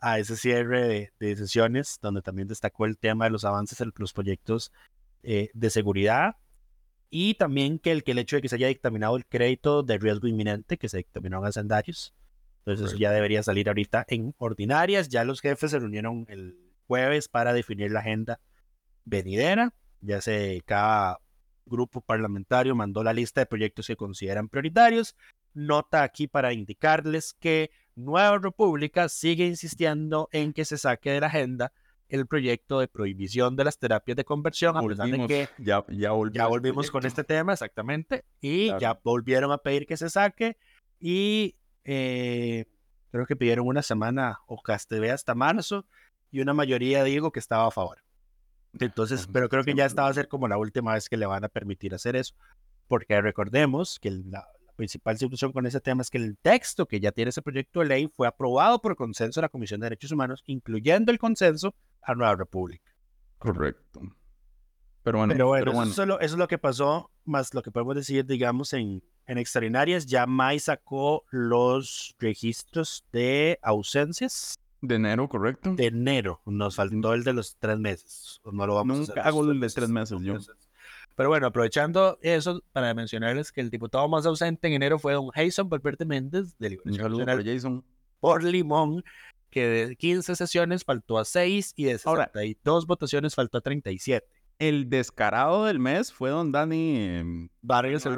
a 0.00 0.18
ese 0.18 0.36
cierre 0.36 1.12
de, 1.20 1.36
sesiones 1.36 2.00
donde 2.02 2.20
también 2.20 2.48
destacó 2.48 2.84
el 2.84 2.98
tema 2.98 3.26
de 3.26 3.30
los 3.30 3.44
avances 3.44 3.80
en 3.80 3.92
los 3.96 4.12
proyectos 4.12 4.72
eh, 5.22 5.50
de 5.54 5.70
seguridad 5.70 6.34
y 7.10 7.34
también 7.34 7.78
que 7.78 7.92
el, 7.92 8.02
que 8.02 8.10
el 8.10 8.18
hecho 8.18 8.34
de 8.34 8.42
que 8.42 8.48
se 8.48 8.56
haya 8.56 8.66
dictaminado 8.66 9.16
el 9.16 9.24
crédito 9.24 9.84
de 9.84 9.98
riesgo 9.98 10.26
inminente 10.26 10.78
que 10.78 10.88
se 10.88 10.96
dictaminó 10.96 11.38
en 11.38 11.44
hacendarios 11.44 12.12
entonces 12.66 12.88
eso 12.88 12.98
ya 12.98 13.12
debería 13.12 13.44
salir 13.44 13.68
ahorita 13.68 14.04
en 14.08 14.34
ordinarias. 14.36 15.08
Ya 15.08 15.24
los 15.24 15.40
jefes 15.40 15.70
se 15.70 15.78
reunieron 15.78 16.26
el 16.28 16.58
jueves 16.86 17.28
para 17.28 17.54
definir 17.54 17.90
la 17.92 18.00
agenda 18.00 18.40
venidera 19.06 19.72
ya 20.00 20.20
se 20.20 20.62
cada 20.64 21.18
grupo 21.66 22.00
parlamentario 22.00 22.74
mandó 22.74 23.04
la 23.04 23.12
lista 23.12 23.40
de 23.40 23.46
proyectos 23.46 23.86
que 23.86 23.96
consideran 23.96 24.48
prioritarios. 24.48 25.14
Nota 25.54 26.02
aquí 26.02 26.26
para 26.26 26.52
indicarles 26.52 27.34
que 27.34 27.70
Nueva 27.94 28.38
República 28.38 29.08
sigue 29.08 29.46
insistiendo 29.46 30.28
en 30.32 30.52
que 30.52 30.64
se 30.64 30.78
saque 30.78 31.10
de 31.10 31.20
la 31.20 31.26
agenda 31.26 31.72
el 32.08 32.26
proyecto 32.26 32.80
de 32.80 32.88
prohibición 32.88 33.56
de 33.56 33.64
las 33.64 33.78
terapias 33.78 34.16
de 34.16 34.24
conversión, 34.24 34.76
a 34.76 34.82
pesar 34.82 35.10
de 35.10 35.26
que 35.26 35.48
ya, 35.58 35.84
ya, 35.90 36.46
volvimos 36.46 36.90
con 36.90 37.04
este 37.04 37.22
tema, 37.22 37.52
exactamente, 37.52 38.24
y 38.40 38.68
ya 38.78 38.98
volvieron 39.04 39.52
a 39.52 39.58
pedir 39.58 39.86
que 39.86 39.96
se 39.96 40.08
saque, 40.08 40.56
y 40.98 41.56
eh, 41.84 42.64
creo 43.10 43.26
que 43.26 43.36
pidieron 43.36 43.66
una 43.66 43.82
semana 43.82 44.40
o 44.46 44.60
ve 44.90 45.10
hasta 45.10 45.34
marzo, 45.34 45.84
y 46.30 46.40
una 46.40 46.54
mayoría 46.54 47.04
digo 47.04 47.30
que 47.30 47.40
estaba 47.40 47.66
a 47.66 47.70
favor. 47.70 47.98
Entonces, 48.78 49.28
pero 49.32 49.48
creo 49.48 49.64
que 49.64 49.74
ya 49.74 49.86
esta 49.86 50.02
va 50.02 50.08
a 50.08 50.14
ser 50.14 50.28
como 50.28 50.48
la 50.48 50.58
última 50.58 50.94
vez 50.94 51.08
que 51.08 51.16
le 51.16 51.26
van 51.26 51.44
a 51.44 51.48
permitir 51.48 51.94
hacer 51.94 52.16
eso, 52.16 52.34
porque 52.86 53.20
recordemos 53.20 53.98
que 54.00 54.10
la, 54.10 54.46
principal 54.78 55.18
situación 55.18 55.52
con 55.52 55.66
ese 55.66 55.80
tema 55.80 56.02
es 56.02 56.08
que 56.08 56.18
el 56.18 56.38
texto 56.38 56.86
que 56.86 57.00
ya 57.00 57.10
tiene 57.10 57.30
ese 57.30 57.42
proyecto 57.42 57.80
de 57.80 57.86
ley 57.86 58.08
fue 58.16 58.28
aprobado 58.28 58.80
por 58.80 58.94
consenso 58.94 59.40
de 59.40 59.42
la 59.42 59.48
Comisión 59.48 59.80
de 59.80 59.86
Derechos 59.86 60.12
Humanos, 60.12 60.44
incluyendo 60.46 61.10
el 61.10 61.18
consenso 61.18 61.74
a 62.00 62.14
Nueva 62.14 62.36
República. 62.36 62.92
Correcto. 63.38 64.00
Pero 65.02 65.18
bueno, 65.18 65.32
pero 65.32 65.46
bueno, 65.46 65.90
Eso, 65.90 66.20
es 66.20 66.32
lo, 66.32 66.48
que 66.48 66.58
pasó, 66.58 67.10
más 67.24 67.54
lo 67.54 67.62
que 67.62 67.72
podemos 67.72 67.96
decir, 67.96 68.24
digamos, 68.24 68.72
en, 68.72 69.02
en 69.26 69.38
extraordinarias. 69.38 70.06
Ya 70.06 70.26
May 70.26 70.60
sacó 70.60 71.24
los 71.30 72.14
registros 72.20 73.04
de 73.12 73.58
ausencias. 73.62 74.60
De 74.80 74.94
enero, 74.94 75.28
correcto. 75.28 75.74
De 75.74 75.86
enero. 75.86 76.40
Nos 76.46 76.76
faltó 76.76 77.14
el 77.14 77.24
de 77.24 77.32
los 77.32 77.56
tres 77.58 77.78
meses. 77.78 78.40
No 78.44 78.66
lo 78.66 78.76
vamos 78.76 78.98
Nunca 78.98 79.12
a 79.12 79.14
hacer 79.14 79.26
hago 79.26 79.50
el 79.50 79.60
de 79.60 79.68
tres 79.68 79.88
meses, 79.88 80.18
yo. 80.22 80.38
Pero 81.18 81.30
bueno, 81.30 81.48
aprovechando 81.48 82.16
eso, 82.22 82.62
para 82.72 82.94
mencionarles 82.94 83.50
que 83.50 83.60
el 83.60 83.70
diputado 83.70 84.08
más 84.08 84.24
ausente 84.24 84.68
en 84.68 84.74
enero 84.74 85.00
fue 85.00 85.14
don 85.14 85.30
Jason 85.30 85.68
Valverde 85.68 86.04
Méndez, 86.04 86.56
de 86.58 86.70
Liberación 86.70 87.10
Nacional 87.10 87.44
Jason. 87.44 87.84
por 88.20 88.44
Limón, 88.44 89.02
que 89.50 89.66
de 89.66 89.96
15 89.96 90.36
sesiones 90.36 90.84
faltó 90.84 91.18
a 91.18 91.24
6 91.24 91.72
y 91.74 91.84
de 91.86 91.98
62 91.98 92.86
votaciones 92.86 93.34
faltó 93.34 93.58
a 93.58 93.62
37. 93.62 94.24
El 94.60 94.88
descarado 94.88 95.64
del 95.64 95.80
mes 95.80 96.12
fue 96.12 96.30
don 96.30 96.52
Dani 96.52 96.96
em, 96.96 97.48
Vargas 97.62 98.08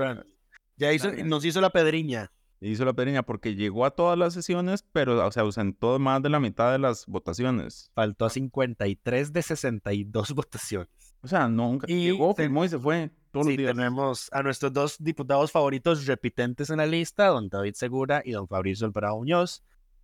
Ya 0.77 0.93
hizo, 0.93 1.11
nos 1.25 1.43
hizo 1.47 1.63
la 1.63 1.71
pedriña. 1.71 2.31
Hizo 2.63 2.85
la 2.85 2.93
pedriña 2.93 3.23
porque 3.23 3.55
llegó 3.55 3.87
a 3.87 3.91
todas 3.91 4.19
las 4.19 4.35
sesiones, 4.35 4.85
pero 4.93 5.31
se 5.33 5.41
ausentó 5.41 5.99
más 5.99 6.23
de 6.23 6.29
la 6.29 6.41
mitad 6.41 6.71
de 6.73 6.79
las 6.79 7.07
votaciones. 7.07 7.91
Faltó 7.95 8.27
a 8.27 8.31
53 8.31 9.33
de 9.33 9.43
62 9.43 10.33
votaciones. 10.35 10.89
O 11.23 11.29
sea, 11.29 11.49
nunca 11.49 11.87
y 11.89 12.03
llegó, 12.05 12.35
firmó 12.35 12.65
y 12.65 12.69
se 12.69 12.79
fue. 12.79 13.11
todos 13.31 13.47
Sí, 13.47 13.53
los 13.53 13.59
días. 13.59 13.75
tenemos 13.75 14.29
a 14.33 14.43
nuestros 14.43 14.73
dos 14.73 14.97
diputados 14.99 15.51
favoritos 15.53 16.07
repitentes 16.07 16.69
en 16.71 16.79
la 16.79 16.87
lista, 16.87 17.29
don 17.29 17.49
David 17.49 17.75
Segura 17.75 18.23
y 18.25 18.33
don 18.33 18.47
Fabricio 18.47 18.87
Alvarado 18.87 19.17
Muñoz. 19.17 19.63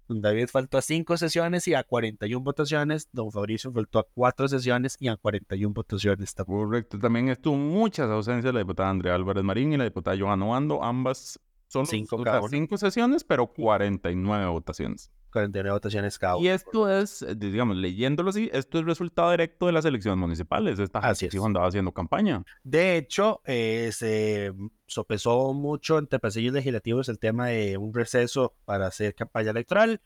Don 0.09 0.21
David 0.23 0.47
faltó 0.49 0.79
a 0.79 0.83
cinco 0.83 1.17
sesiones 1.17 1.67
y 1.69 1.75
a 1.75 1.83
41 1.83 2.43
votaciones. 2.43 3.09
Don 3.13 3.33
Fabricio 3.33 3.73
faltó 3.73 3.99
a 3.99 4.07
cuatro 4.15 4.47
sesiones 4.49 4.97
y 5.01 5.09
a 5.09 5.17
41 5.17 5.75
votaciones. 5.75 6.33
también. 6.35 6.59
Correcto. 6.59 6.99
También 6.99 7.29
estuvo 7.29 7.57
muchas 7.57 8.09
ausencias 8.09 8.55
la 8.55 8.61
diputada 8.61 8.89
Andrea 8.89 9.15
Álvarez 9.15 9.43
Marín 9.43 9.73
y 9.73 9.77
la 9.77 9.85
diputada 9.85 10.17
Johanna 10.19 10.47
Obando, 10.47 10.83
ambas 10.85 11.41
solo 11.85 12.07
Cinco 12.09 12.23
cada 12.23 12.41
una. 12.41 12.49
cinco 12.49 12.77
sesiones, 12.79 13.25
pero 13.25 13.47
49 13.49 14.47
votaciones. 14.47 15.11
49 15.33 15.71
votaciones 15.75 16.19
cada 16.19 16.39
Y 16.39 16.47
uno. 16.47 16.55
esto 16.55 16.91
es, 16.91 17.21
eh, 17.23 17.35
digamos, 17.35 17.77
leyéndolo 17.77 18.31
así, 18.31 18.49
esto 18.55 18.79
es 18.79 18.87
resultado 18.87 19.31
directo 19.33 19.67
de 19.67 19.73
las 19.73 19.85
elecciones 19.85 20.19
municipales. 20.19 20.79
Esta 20.79 21.01
Así 21.01 21.27
gente 21.27 21.37
es. 21.37 21.45
andaba 21.45 21.67
haciendo 21.67 21.93
campaña. 21.93 22.43
De 22.65 22.97
hecho, 22.97 23.43
eh, 23.45 23.91
se 23.93 24.53
sopesó 24.87 25.53
mucho 25.53 25.99
entre 25.99 26.19
pasillos 26.19 26.55
legislativos 26.55 27.09
el 27.11 27.19
tema 27.19 27.49
de 27.49 27.77
un 27.77 27.93
receso 27.93 28.57
para 28.65 28.87
hacer 28.87 29.15
campaña 29.15 29.51
electoral. 29.51 30.01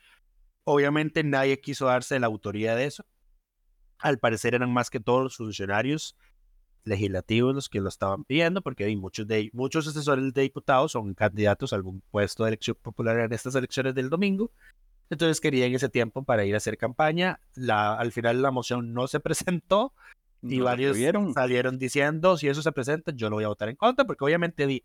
Obviamente 0.65 1.23
nadie 1.23 1.61
quiso 1.61 1.87
darse 1.87 2.19
la 2.19 2.27
autoría 2.27 2.75
de 2.75 2.87
eso. 2.87 3.05
Al 3.99 4.19
parecer 4.19 4.55
eran 4.55 4.73
más 4.73 4.91
que 4.91 4.99
todos 4.99 5.23
los 5.23 5.37
funcionarios 5.37 6.17
legislativos 6.85 7.55
los 7.55 7.69
que 7.69 7.81
lo 7.81 7.89
estaban 7.89 8.25
pidiendo, 8.25 8.63
porque 8.63 8.85
hay 8.85 8.97
muchos, 8.97 9.27
de, 9.27 9.51
muchos 9.53 9.87
asesores 9.87 10.33
de 10.33 10.43
diputados 10.43 10.93
son 10.93 11.15
candidatos 11.15 11.73
a 11.73 11.77
algún 11.77 12.03
puesto 12.11 12.45
de 12.45 12.51
elección 12.51 12.77
popular 12.81 13.19
en 13.19 13.33
estas 13.33 13.55
elecciones 13.55 13.95
del 13.95 14.11
domingo. 14.11 14.51
Entonces 15.11 15.41
querían 15.41 15.75
ese 15.75 15.89
tiempo 15.89 16.23
para 16.23 16.45
ir 16.45 16.55
a 16.55 16.59
hacer 16.59 16.79
campaña. 16.79 17.41
La, 17.55 17.95
al 17.95 18.13
final 18.13 18.43
la 18.43 18.51
moción 18.51 18.95
no 18.95 19.07
se 19.09 19.21
presentó 19.21 19.93
y 20.43 20.59
No 20.59 20.65
varios 20.65 20.97
salieron 21.35 21.79
diciendo 21.79 22.37
si 22.37 22.49
eso 22.49 22.63
se 22.63 22.73
presenta 22.73 23.13
yo 23.15 23.29
lo 23.29 23.37
voy 23.37 23.45
a 23.45 23.49
votar 23.49 23.69
en 23.69 23.77
contra 23.77 24.07
porque 24.07 24.25
obviamente 24.25 24.83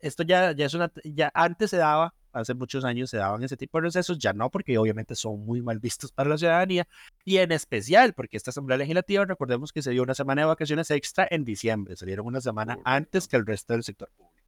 esto 0.00 0.24
ya, 0.24 0.52
ya 0.52 0.66
es 0.66 0.74
una 0.74 0.92
ya 1.04 1.30
antes 1.32 1.70
se 1.70 1.76
daba 1.76 2.12
hace 2.40 2.54
muchos 2.54 2.84
años 2.84 3.10
se 3.10 3.16
daban 3.16 3.42
ese 3.42 3.56
tipo 3.56 3.78
de 3.78 3.82
recesos 3.84 4.18
ya 4.18 4.32
no 4.32 4.50
porque 4.50 4.78
obviamente 4.78 5.14
son 5.14 5.44
muy 5.44 5.62
mal 5.62 5.78
vistos 5.78 6.12
para 6.12 6.30
la 6.30 6.38
ciudadanía 6.38 6.86
y 7.24 7.38
en 7.38 7.52
especial 7.52 8.12
porque 8.12 8.36
esta 8.36 8.50
asamblea 8.50 8.78
legislativa 8.78 9.24
recordemos 9.24 9.72
que 9.72 9.82
se 9.82 9.90
dio 9.90 10.02
una 10.02 10.14
semana 10.14 10.42
de 10.42 10.46
vacaciones 10.46 10.90
extra 10.90 11.26
en 11.30 11.44
diciembre 11.44 11.96
salieron 11.96 12.26
una 12.26 12.40
semana 12.40 12.78
antes 12.84 13.28
que 13.28 13.36
el 13.36 13.46
resto 13.46 13.72
del 13.72 13.82
sector 13.82 14.08
público 14.16 14.46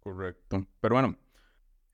Correcto. 0.00 0.66
Pero 0.80 0.94
bueno, 0.94 1.16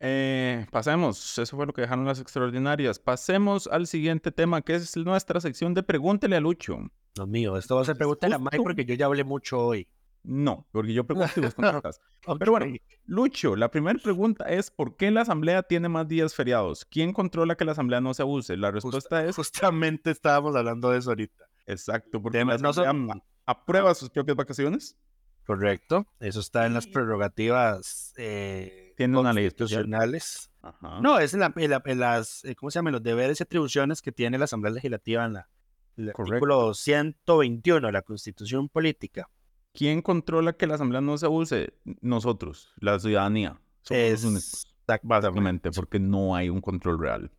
eh, 0.01 0.67
pasemos. 0.71 1.39
Eso 1.39 1.57
fue 1.57 1.67
lo 1.67 1.73
que 1.73 1.83
dejaron 1.83 2.05
las 2.05 2.21
extraordinarias. 2.21 2.99
Pasemos 2.99 3.67
al 3.67 3.87
siguiente 3.87 4.31
tema, 4.31 4.63
que 4.63 4.77
es 4.77 4.97
nuestra 4.97 5.41
sección 5.41 5.75
de 5.75 5.83
Pregúntele 5.83 6.37
a 6.37 6.41
Lucho. 6.41 6.79
Dios 7.15 7.29
mío 7.29 7.57
esto 7.57 7.77
va 7.77 7.83
a 7.83 7.85
ser 7.85 7.97
pregunta 7.97 8.27
a 8.27 8.39
Mike 8.39 8.59
porque 8.63 8.85
yo 8.85 8.95
ya 8.95 9.07
hablé 9.07 9.25
mucho 9.25 9.59
hoy 9.59 9.89
No, 10.29 10.67
porque 10.73 10.93
yo 10.93 11.05
pregunto 11.07 11.31
y 11.37 11.41
vos 11.43 11.55
contestas. 11.55 12.01
Pero 12.39 12.51
bueno, 12.53 12.67
Lucho, 13.05 13.55
la 13.55 13.71
primera 13.71 13.99
pregunta 14.03 14.45
es: 14.47 14.71
¿por 14.73 14.97
qué 14.97 15.11
la 15.13 15.21
asamblea 15.21 15.63
tiene 15.63 15.89
más 15.89 16.09
días 16.09 16.35
feriados? 16.35 16.85
¿Quién 16.85 17.13
controla 17.13 17.55
que 17.57 17.65
la 17.65 17.73
asamblea 17.73 18.01
no 18.01 18.13
se 18.13 18.23
abuse? 18.23 18.57
La 18.57 18.71
respuesta 18.73 19.25
es: 19.25 19.37
justamente 19.37 20.11
estábamos 20.11 20.57
hablando 20.57 20.91
de 20.91 20.99
eso 20.99 21.11
ahorita 21.11 21.45
exacto, 21.67 22.21
porque 22.21 22.39
Temas 22.39 22.61
la 22.61 22.69
no 22.69 22.73
son- 22.73 22.85
asamblea 22.85 23.23
aprueba 23.47 23.95
sus 23.95 24.11
propias 24.11 24.37
vacaciones. 24.37 24.97
correcto 25.45 26.07
eso 26.19 26.41
está 26.41 26.67
en 26.67 26.75
las 26.75 26.87
prerrogativas 26.89 28.13
eh, 28.17 28.93
Tiene 28.97 29.17
una 29.19 29.33
ley 29.33 29.45
constitucionales 29.45 30.51
Ajá. 30.63 31.01
No, 31.01 31.21
es 31.21 31.33
en, 31.35 31.41
la- 31.41 31.53
en 31.55 31.71
la- 31.71 31.83
en 31.85 32.01
las, 32.01 32.45
eh, 32.45 32.57
¿cómo 32.57 32.71
se 32.73 32.81
llama? 32.81 32.91
Los 32.91 33.03
deberes 33.05 33.39
y 33.39 33.45
atribuciones 33.45 34.03
que 34.03 34.11
tiene 34.11 34.37
la 34.39 34.47
Asamblea 34.47 34.73
Legislativa 34.75 35.25
en 35.25 35.35
la, 35.35 35.49
el 35.97 36.13
Correcto. 36.13 36.35
artículo 36.35 36.75
121 36.75 37.87
de 37.87 37.93
la 37.93 38.03
Constitución 38.03 38.69
Política. 38.69 39.29
¿Quién 39.77 40.03
controla 40.03 40.55
que 40.55 40.67
la 40.67 40.75
asamblea 40.75 41.01
no 41.01 41.17
se 41.19 41.27
abuse? 41.27 41.75
Nosotros, 42.01 42.73
la 42.81 42.99
ciudadanía. 42.99 43.61
Somos 43.83 44.03
los 44.11 44.25
únicos. 44.25 44.67
Exactamente. 44.89 45.09
Básicamente, 45.09 45.71
porque 45.73 45.99
no 46.01 46.35
hay 46.35 46.49
un 46.49 46.61
control 46.61 46.99
real. 47.01 47.31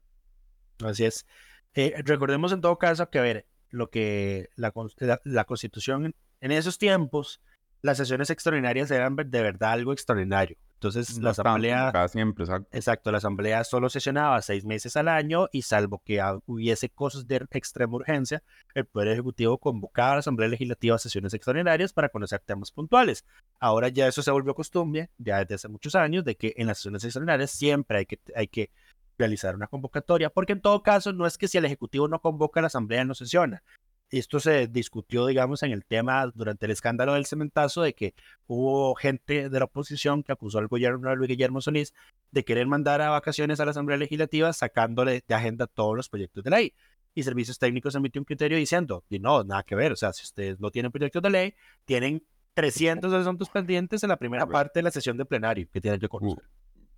Así 0.84 1.06
es. 1.06 1.26
Eh, 1.73 1.93
recordemos 2.06 2.52
en 2.52 2.62
todo 2.62 2.78
caso 2.78 3.10
que, 3.10 3.19
a 3.19 3.21
ver, 3.21 3.47
lo 3.69 3.89
que 3.89 4.50
la, 4.56 4.71
la- 5.00 5.21
la 5.23 5.43
Constitución 5.45 6.13
en 6.41 6.52
esos 6.52 6.78
tiempos, 6.78 7.41
las 7.82 7.97
sesiones 7.97 8.30
extraordinarias 8.30 8.91
eran 8.91 9.15
de 9.15 9.41
verdad 9.41 9.71
algo 9.71 9.93
extraordinario. 9.93 10.58
Entonces, 10.78 11.18
la 11.18 11.30
No 11.30 11.34
tanto, 11.34 11.42
Asamblea... 11.42 11.92
Cada 11.92 12.08
siempre, 12.08 12.44
exacto. 12.44 12.70
Exacto, 12.72 13.12
la 13.12 13.18
asamblea 13.18 13.63
solo 13.63 13.90
sesionaba 13.90 14.40
seis 14.44 14.63
meses 14.63 14.96
al 14.96 15.08
año 15.08 15.48
y 15.52 15.63
salvo 15.63 16.04
que 16.06 16.22
hubiese 16.46 16.90
cosas 16.90 17.28
de 17.28 17.48
extrema 17.52 17.96
urgencia, 17.96 18.44
el 18.76 18.86
Poder 18.86 19.08
Ejecutivo 19.08 19.58
convocaba 19.58 20.12
a 20.12 20.13
la 20.13 20.20
Asamblea 20.20 20.50
Legislativa 20.50 20.96
a 20.96 21.00
sesiones 21.00 21.34
extraordinarias 21.34 21.94
para 21.94 22.10
conocer 22.10 22.42
temas 22.42 22.72
puntuales. 22.72 23.26
Ahora 23.60 23.88
ya 23.88 24.08
eso 24.08 24.22
se 24.22 24.30
volvió 24.30 24.54
costumbre, 24.54 25.10
ya 25.18 25.40
desde 25.40 25.56
hace 25.56 25.68
muchos 25.68 25.96
años, 25.96 26.24
de 26.24 26.36
que 26.36 26.54
en 26.58 26.68
las 26.68 26.78
sesiones 26.78 27.04
extraordinarias 27.04 27.50
siempre 27.50 27.98
hay 27.98 28.06
que, 28.06 28.20
hay 28.36 28.48
que 28.48 28.70
realizar 29.18 29.56
una 29.56 29.66
convocatoria, 29.66 30.30
porque 30.30 30.54
en 30.54 30.62
todo 30.62 30.84
caso 30.84 31.12
no 31.12 31.26
es 31.26 31.40
que 31.40 31.48
si 31.48 31.58
el 31.58 31.66
Ejecutivo 31.66 32.08
no 32.08 32.22
convoca, 32.22 32.62
la 32.62 32.68
Asamblea 32.68 33.04
no 33.04 33.16
sesiona. 33.16 33.63
Esto 34.10 34.39
se 34.39 34.67
discutió, 34.67 35.26
digamos, 35.26 35.63
en 35.63 35.72
el 35.72 35.84
tema 35.84 36.26
durante 36.34 36.65
el 36.65 36.72
escándalo 36.72 37.13
del 37.15 37.26
cementazo 37.26 37.82
de 37.82 37.93
que 37.93 38.13
hubo 38.48 38.96
gente 38.96 39.50
de 39.50 39.60
la 39.60 39.65
oposición 39.65 40.24
que 40.24 40.32
acusó 40.32 40.60
al 40.60 40.67
gobierno 40.67 41.10
de 41.10 41.15
Luis 41.17 41.28
Guillermo 41.28 41.60
Solís 41.60 41.93
de 42.32 42.46
querer 42.46 42.67
mandar 42.67 43.02
a 43.02 43.10
vacaciones 43.10 43.60
a 43.60 43.65
la 43.65 43.72
Asamblea 43.72 43.98
Legislativa 43.98 44.54
sacándole 44.54 45.24
de 45.28 45.36
agenda 45.36 45.67
todos 45.67 45.96
los 45.98 46.08
proyectos 46.08 46.41
de 46.43 46.50
ley. 46.50 46.74
Y 47.15 47.24
Servicios 47.24 47.60
Técnicos 47.60 47.96
emitió 47.96 48.22
un 48.22 48.26
criterio 48.26 48.58
diciendo, 48.58 49.04
y 49.10 49.20
no, 49.20 49.43
nada 49.43 49.63
que 49.63 49.76
ver, 49.76 49.91
o 49.91 49.96
sea, 49.98 50.13
si 50.13 50.24
ustedes 50.24 50.60
no 50.60 50.72
tienen 50.72 50.91
proyectos 50.91 51.22
de 51.22 51.30
ley, 51.30 51.54
tienen 51.84 52.24
300 52.54 53.12
asuntos 53.12 53.50
pendientes 53.50 54.04
en 54.04 54.10
la 54.10 54.17
primera 54.17 54.46
parte 54.46 54.80
de 54.80 54.84
la 54.84 54.91
sesión 54.91 55.17
de 55.17 55.26
plenario 55.26 55.67
que 55.72 55.82
tienen 55.82 56.00
que 56.00 56.08
conocer. 56.08 56.43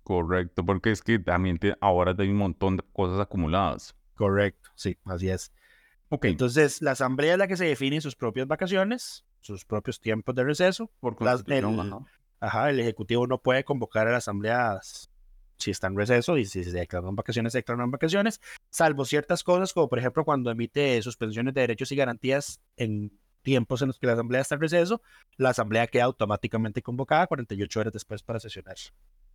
Correcto, 0.02 0.64
porque 0.64 0.90
es 0.92 1.02
que 1.02 1.18
también 1.18 1.58
te- 1.58 1.74
ahora 1.80 2.14
hay 2.18 2.28
un 2.28 2.36
montón 2.36 2.76
de 2.76 2.84
cosas 2.92 3.18
acumuladas. 3.20 3.94
Correcto, 4.14 4.70
sí, 4.74 4.96
así 5.04 5.28
es. 5.28 5.52
Ok, 6.12 6.24
Entonces, 6.26 6.82
la 6.82 6.90
Asamblea 6.90 7.32
es 7.34 7.38
la 7.38 7.46
que 7.48 7.56
se 7.56 7.64
define 7.64 8.00
sus 8.00 8.16
propias 8.16 8.46
vacaciones, 8.48 9.24
sus 9.40 9.64
propios 9.64 10.00
tiempos 10.00 10.34
de 10.34 10.44
receso. 10.44 10.90
por 11.00 11.20
las- 11.22 11.44
el- 11.46 11.64
ajá. 11.64 11.98
Ajá, 12.40 12.70
el 12.70 12.80
Ejecutivo 12.80 13.26
no 13.26 13.38
puede 13.38 13.64
convocar 13.64 14.08
a 14.08 14.12
la 14.12 14.16
Asamblea 14.18 14.80
si 15.56 15.70
está 15.70 15.86
en 15.88 15.96
receso 15.96 16.36
y 16.38 16.46
si 16.46 16.64
se 16.64 16.70
declaran 16.72 17.14
vacaciones, 17.14 17.52
se 17.52 17.58
declaran 17.58 17.90
vacaciones, 17.90 18.40
salvo 18.70 19.04
ciertas 19.04 19.44
cosas, 19.44 19.72
como 19.72 19.88
por 19.88 19.98
ejemplo 19.98 20.24
cuando 20.24 20.50
emite 20.50 21.00
suspensiones 21.02 21.52
de 21.54 21.60
derechos 21.60 21.92
y 21.92 21.96
garantías 21.96 22.60
en 22.76 23.12
tiempos 23.42 23.82
en 23.82 23.88
los 23.88 23.98
que 23.98 24.06
la 24.06 24.14
Asamblea 24.14 24.40
está 24.40 24.54
en 24.56 24.62
receso, 24.62 25.02
la 25.36 25.50
Asamblea 25.50 25.86
queda 25.86 26.04
automáticamente 26.04 26.82
convocada 26.82 27.26
48 27.26 27.80
horas 27.80 27.92
después 27.92 28.22
para 28.22 28.40
sesionar 28.40 28.76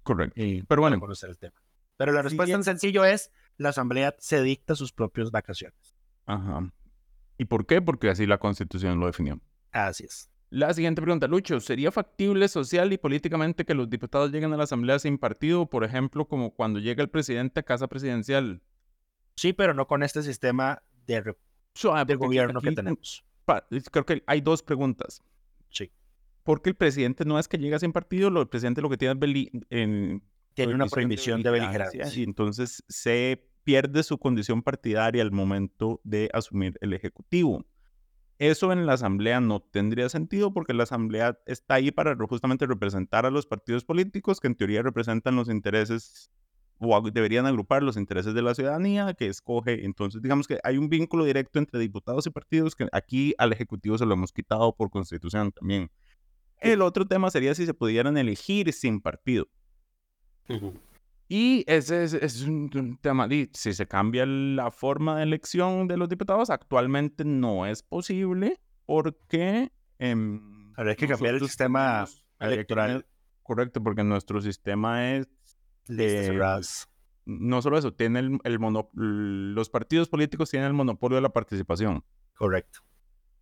Correcto. 0.03 0.41
y 0.41 0.61
Pero 0.63 0.81
bueno, 0.81 0.99
conocer 0.99 1.29
el 1.29 1.37
tema. 1.37 1.55
Pero 1.97 2.11
la 2.11 2.21
respuesta 2.21 2.55
en 2.55 2.63
sencillo 2.63 3.05
es, 3.05 3.31
la 3.57 3.69
Asamblea 3.69 4.15
se 4.19 4.41
dicta 4.41 4.75
sus 4.75 4.91
propias 4.91 5.31
vacaciones. 5.31 5.94
Ajá. 6.25 6.71
¿Y 7.37 7.45
por 7.45 7.65
qué? 7.65 7.81
Porque 7.81 8.09
así 8.09 8.25
la 8.25 8.37
constitución 8.37 8.99
lo 8.99 9.07
definió. 9.07 9.39
Así 9.71 10.05
es. 10.05 10.29
La 10.51 10.73
siguiente 10.73 11.01
pregunta, 11.01 11.27
Lucho, 11.27 11.59
¿sería 11.59 11.91
factible 11.91 12.47
social 12.47 12.93
y 12.93 12.97
políticamente 12.97 13.65
que 13.65 13.73
los 13.73 13.89
diputados 13.89 14.31
lleguen 14.31 14.53
a 14.53 14.57
la 14.57 14.63
asamblea 14.63 14.99
sin 14.99 15.17
partido? 15.17 15.65
Por 15.65 15.83
ejemplo, 15.83 16.27
como 16.27 16.51
cuando 16.53 16.79
llega 16.79 17.03
el 17.03 17.09
presidente 17.09 17.59
a 17.59 17.63
casa 17.63 17.87
presidencial. 17.87 18.61
Sí, 19.35 19.51
pero 19.51 19.73
no 19.73 19.85
con 19.85 20.01
este 20.03 20.21
sistema 20.21 20.81
de, 21.07 21.21
de 22.05 22.13
aquí- 22.13 22.25
gobierno 22.25 22.61
que 22.61 22.71
tenemos. 22.71 23.25
pa- 23.43 23.67
Creo 23.91 24.05
que 24.05 24.23
hay 24.27 24.39
dos 24.39 24.63
preguntas. 24.63 25.21
Sí. 25.71 25.91
Porque 26.43 26.69
el 26.69 26.75
presidente 26.75 27.25
no 27.25 27.37
es 27.37 27.49
que 27.49 27.57
llega 27.57 27.77
sin 27.79 27.91
partido, 27.91 28.29
lo, 28.29 28.41
el 28.41 28.47
presidente 28.47 28.81
lo 28.81 28.89
que 28.89 28.97
tiene 28.97 29.15
es 29.19 29.49
en- 29.71 30.23
Tiene 30.53 30.73
una 30.75 30.85
prohibición 30.85 31.41
de 31.43 31.49
beligerancia. 31.51 32.07
Y 32.15 32.23
entonces 32.23 32.81
se 32.87 33.45
pierde 33.65 34.03
su 34.03 34.17
condición 34.17 34.61
partidaria 34.61 35.21
al 35.21 35.31
momento 35.31 35.99
de 36.05 36.29
asumir 36.33 36.77
el 36.79 36.93
Ejecutivo. 36.93 37.65
Eso 38.37 38.71
en 38.71 38.85
la 38.85 38.93
Asamblea 38.93 39.41
no 39.41 39.59
tendría 39.59 40.07
sentido 40.07 40.53
porque 40.53 40.73
la 40.73 40.83
Asamblea 40.83 41.39
está 41.45 41.75
ahí 41.75 41.91
para 41.91 42.15
justamente 42.15 42.65
representar 42.65 43.25
a 43.25 43.31
los 43.31 43.45
partidos 43.45 43.83
políticos 43.83 44.39
que 44.39 44.47
en 44.47 44.55
teoría 44.55 44.81
representan 44.81 45.35
los 45.35 45.49
intereses 45.49 46.29
o 46.77 47.01
deberían 47.09 47.45
agrupar 47.45 47.81
los 47.81 47.97
intereses 47.97 48.33
de 48.33 48.41
la 48.41 48.53
ciudadanía 48.53 49.13
que 49.13 49.27
escoge. 49.27 49.85
Entonces, 49.85 50.21
digamos 50.21 50.47
que 50.47 50.59
hay 50.63 50.77
un 50.77 50.89
vínculo 50.89 51.23
directo 51.23 51.57
entre 51.57 51.79
diputados 51.79 52.27
y 52.27 52.29
partidos 52.29 52.75
que 52.75 52.87
aquí 52.91 53.33
al 53.37 53.51
Ejecutivo 53.51 53.97
se 53.97 54.05
lo 54.05 54.13
hemos 54.13 54.31
quitado 54.31 54.75
por 54.75 54.91
constitución 54.91 55.51
también. 55.51 55.89
El 56.59 56.81
otro 56.81 57.05
tema 57.05 57.31
sería 57.31 57.55
si 57.55 57.65
se 57.65 57.73
pudieran 57.73 58.17
elegir 58.17 58.71
sin 58.73 59.01
partido. 59.01 59.47
Y 61.27 61.63
ese 61.67 62.03
es, 62.03 62.13
es 62.13 62.43
un, 62.43 62.69
un 62.75 62.97
tema, 62.97 63.27
di, 63.27 63.49
si 63.53 63.73
se 63.73 63.87
cambia 63.87 64.25
la 64.25 64.69
forma 64.69 65.17
de 65.17 65.23
elección 65.23 65.87
de 65.87 65.97
los 65.97 66.07
diputados, 66.07 66.49
actualmente 66.49 67.25
no 67.25 67.65
es 67.65 67.81
posible 67.81 68.59
porque... 68.85 69.71
Habría 69.99 70.95
que 70.95 71.07
cambiar 71.07 71.35
el 71.35 71.41
sistema 71.41 72.05
electoral. 72.39 73.05
Correcto, 73.41 73.81
porque 73.81 74.03
nuestro 74.03 74.41
sistema 74.41 75.15
es... 75.15 75.27
De- 75.87 76.39
no 77.25 77.61
solo 77.63 77.79
eso, 77.79 77.91
tiene 77.91 78.19
el, 78.19 78.39
el 78.43 78.59
mono- 78.59 78.89
los 78.93 79.69
partidos 79.71 80.07
políticos 80.07 80.51
tienen 80.51 80.67
el 80.67 80.73
monopolio 80.73 81.15
de 81.15 81.21
la 81.21 81.29
participación. 81.29 82.03
Correcto. 82.35 82.81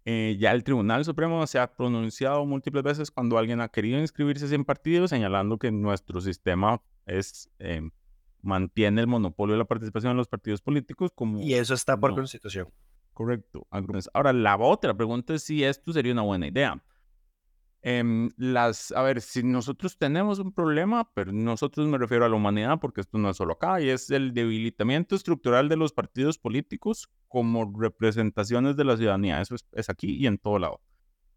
Eh, 0.06 0.38
ya 0.40 0.52
el 0.52 0.64
Tribunal 0.64 1.04
Supremo 1.04 1.46
se 1.48 1.60
ha 1.60 1.74
pronunciado 1.74 2.46
múltiples 2.46 2.84
veces 2.84 3.12
cuando 3.12 3.38
alguien 3.38 3.60
ha 3.60 3.68
querido 3.68 4.00
inscribirse 4.00 4.48
sin 4.48 4.64
partido, 4.64 5.08
señalando 5.08 5.58
que 5.58 5.72
nuestro 5.72 6.22
sistema 6.22 6.82
es, 7.06 7.50
eh, 7.60 7.82
mantiene 8.42 9.02
el 9.02 9.08
monopolio 9.08 9.54
de 9.54 9.60
la 9.60 9.66
participación 9.66 10.12
en 10.12 10.18
los 10.18 10.28
partidos 10.28 10.62
políticos 10.62 11.12
como... 11.14 11.42
Y 11.42 11.54
eso 11.54 11.74
está 11.74 11.98
por 11.98 12.12
no. 12.12 12.18
constitución. 12.18 12.70
Correcto. 13.14 13.68
Ahora, 14.14 14.34
la 14.34 14.58
otra 14.58 14.94
pregunta 14.94 15.34
es 15.34 15.44
si 15.44 15.64
esto 15.64 15.94
sería 15.94 16.14
una 16.14 16.24
buena 16.24 16.48
idea. 16.48 16.84
Em, 17.86 18.32
las, 18.38 18.94
a 18.94 19.02
ver, 19.02 19.22
si 19.22 19.44
nosotros 19.44 19.98
tenemos 19.98 20.40
un 20.40 20.54
problema, 20.54 21.12
pero 21.14 21.34
nosotros 21.34 21.86
me 21.88 21.98
refiero 21.98 22.26
a 22.26 22.30
la 22.30 22.36
humanidad, 22.36 22.80
porque 22.80 23.02
esto 23.02 23.18
no 23.18 23.30
es 23.30 23.38
solo 23.38 23.54
acá, 23.54 23.82
y 23.82 23.90
es 23.90 24.10
el 24.10 24.34
debilitamiento 24.34 25.16
estructural 25.16 25.68
de 25.68 25.76
los 25.76 25.92
partidos 25.92 26.38
políticos 26.38 27.10
como 27.28 27.72
representaciones 27.78 28.78
de 28.78 28.86
la 28.86 28.96
ciudadanía. 28.96 29.42
Eso 29.42 29.56
es, 29.56 29.66
es 29.74 29.90
aquí 29.90 30.16
y 30.16 30.28
en 30.28 30.38
todo 30.38 30.60
lado. 30.60 30.82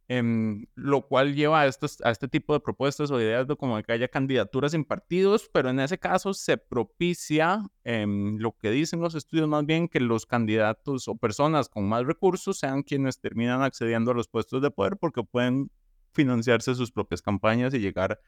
Em, 0.09 0.67
lo 0.77 1.03
cual 1.09 1.35
lleva 1.35 1.63
a, 1.63 1.67
estos, 1.67 2.01
a 2.03 2.13
este 2.13 2.29
tipo 2.29 2.53
de 2.53 2.61
propuestas 2.61 3.11
o 3.11 3.21
ideas 3.21 3.49
de 3.49 3.57
como 3.57 3.83
que 3.83 3.93
haya 3.93 4.07
candidaturas 4.07 4.71
sin 4.71 4.85
partidos, 4.85 5.51
pero 5.53 5.69
en 5.69 5.81
ese 5.81 5.99
caso 5.99 6.33
se 6.33 6.57
propicia 6.59 7.67
em, 7.83 8.39
lo 8.39 8.53
que 8.57 8.71
dicen 8.71 9.01
los 9.01 9.17
estudios 9.17 9.49
más 9.49 9.67
bien 9.67 9.89
que 9.89 9.99
los 9.99 10.25
candidatos 10.25 11.09
o 11.09 11.17
personas 11.17 11.69
con 11.69 11.89
más 11.89 12.07
recursos 12.07 12.57
sean 12.57 12.85
quienes 12.85 13.19
terminan 13.21 13.63
accediendo 13.63 14.13
a 14.13 14.15
los 14.15 14.29
puestos 14.29 14.63
de 14.63 14.71
poder 14.71 14.97
porque 14.97 15.25
pueden 15.25 15.73
financiarse 16.13 16.77
sus 16.77 16.93
propias 16.93 17.21
campañas 17.21 17.75
y 17.75 17.81
llegar. 17.81 18.21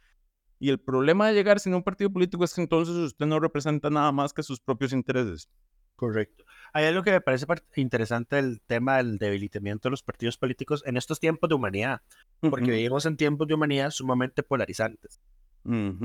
Y 0.59 0.71
el 0.71 0.81
problema 0.81 1.29
de 1.29 1.35
llegar 1.35 1.61
sin 1.61 1.75
un 1.75 1.85
partido 1.85 2.11
político 2.13 2.43
es 2.43 2.55
que 2.55 2.61
entonces 2.61 2.97
usted 2.97 3.27
no 3.27 3.39
representa 3.39 3.89
nada 3.89 4.11
más 4.11 4.33
que 4.33 4.43
sus 4.43 4.59
propios 4.59 4.93
intereses. 4.93 5.49
Correcto. 5.99 6.45
Hay 6.73 6.85
algo 6.85 7.03
que 7.03 7.11
me 7.11 7.21
parece 7.21 7.45
interesante 7.75 8.39
el 8.39 8.61
tema 8.61 8.99
del 8.99 9.19
debilitamiento 9.19 9.89
de 9.89 9.91
los 9.91 10.05
partidos 10.05 10.37
políticos 10.39 10.85
en 10.87 10.97
estos 10.97 11.19
tiempos 11.19 11.49
de 11.49 11.57
humanidad, 11.57 12.03
porque 12.51 12.67
vivimos 12.71 13.05
en 13.05 13.17
tiempos 13.17 13.49
de 13.49 13.55
humanidad 13.55 13.91
sumamente 13.91 14.45
polarizantes. 14.45 15.21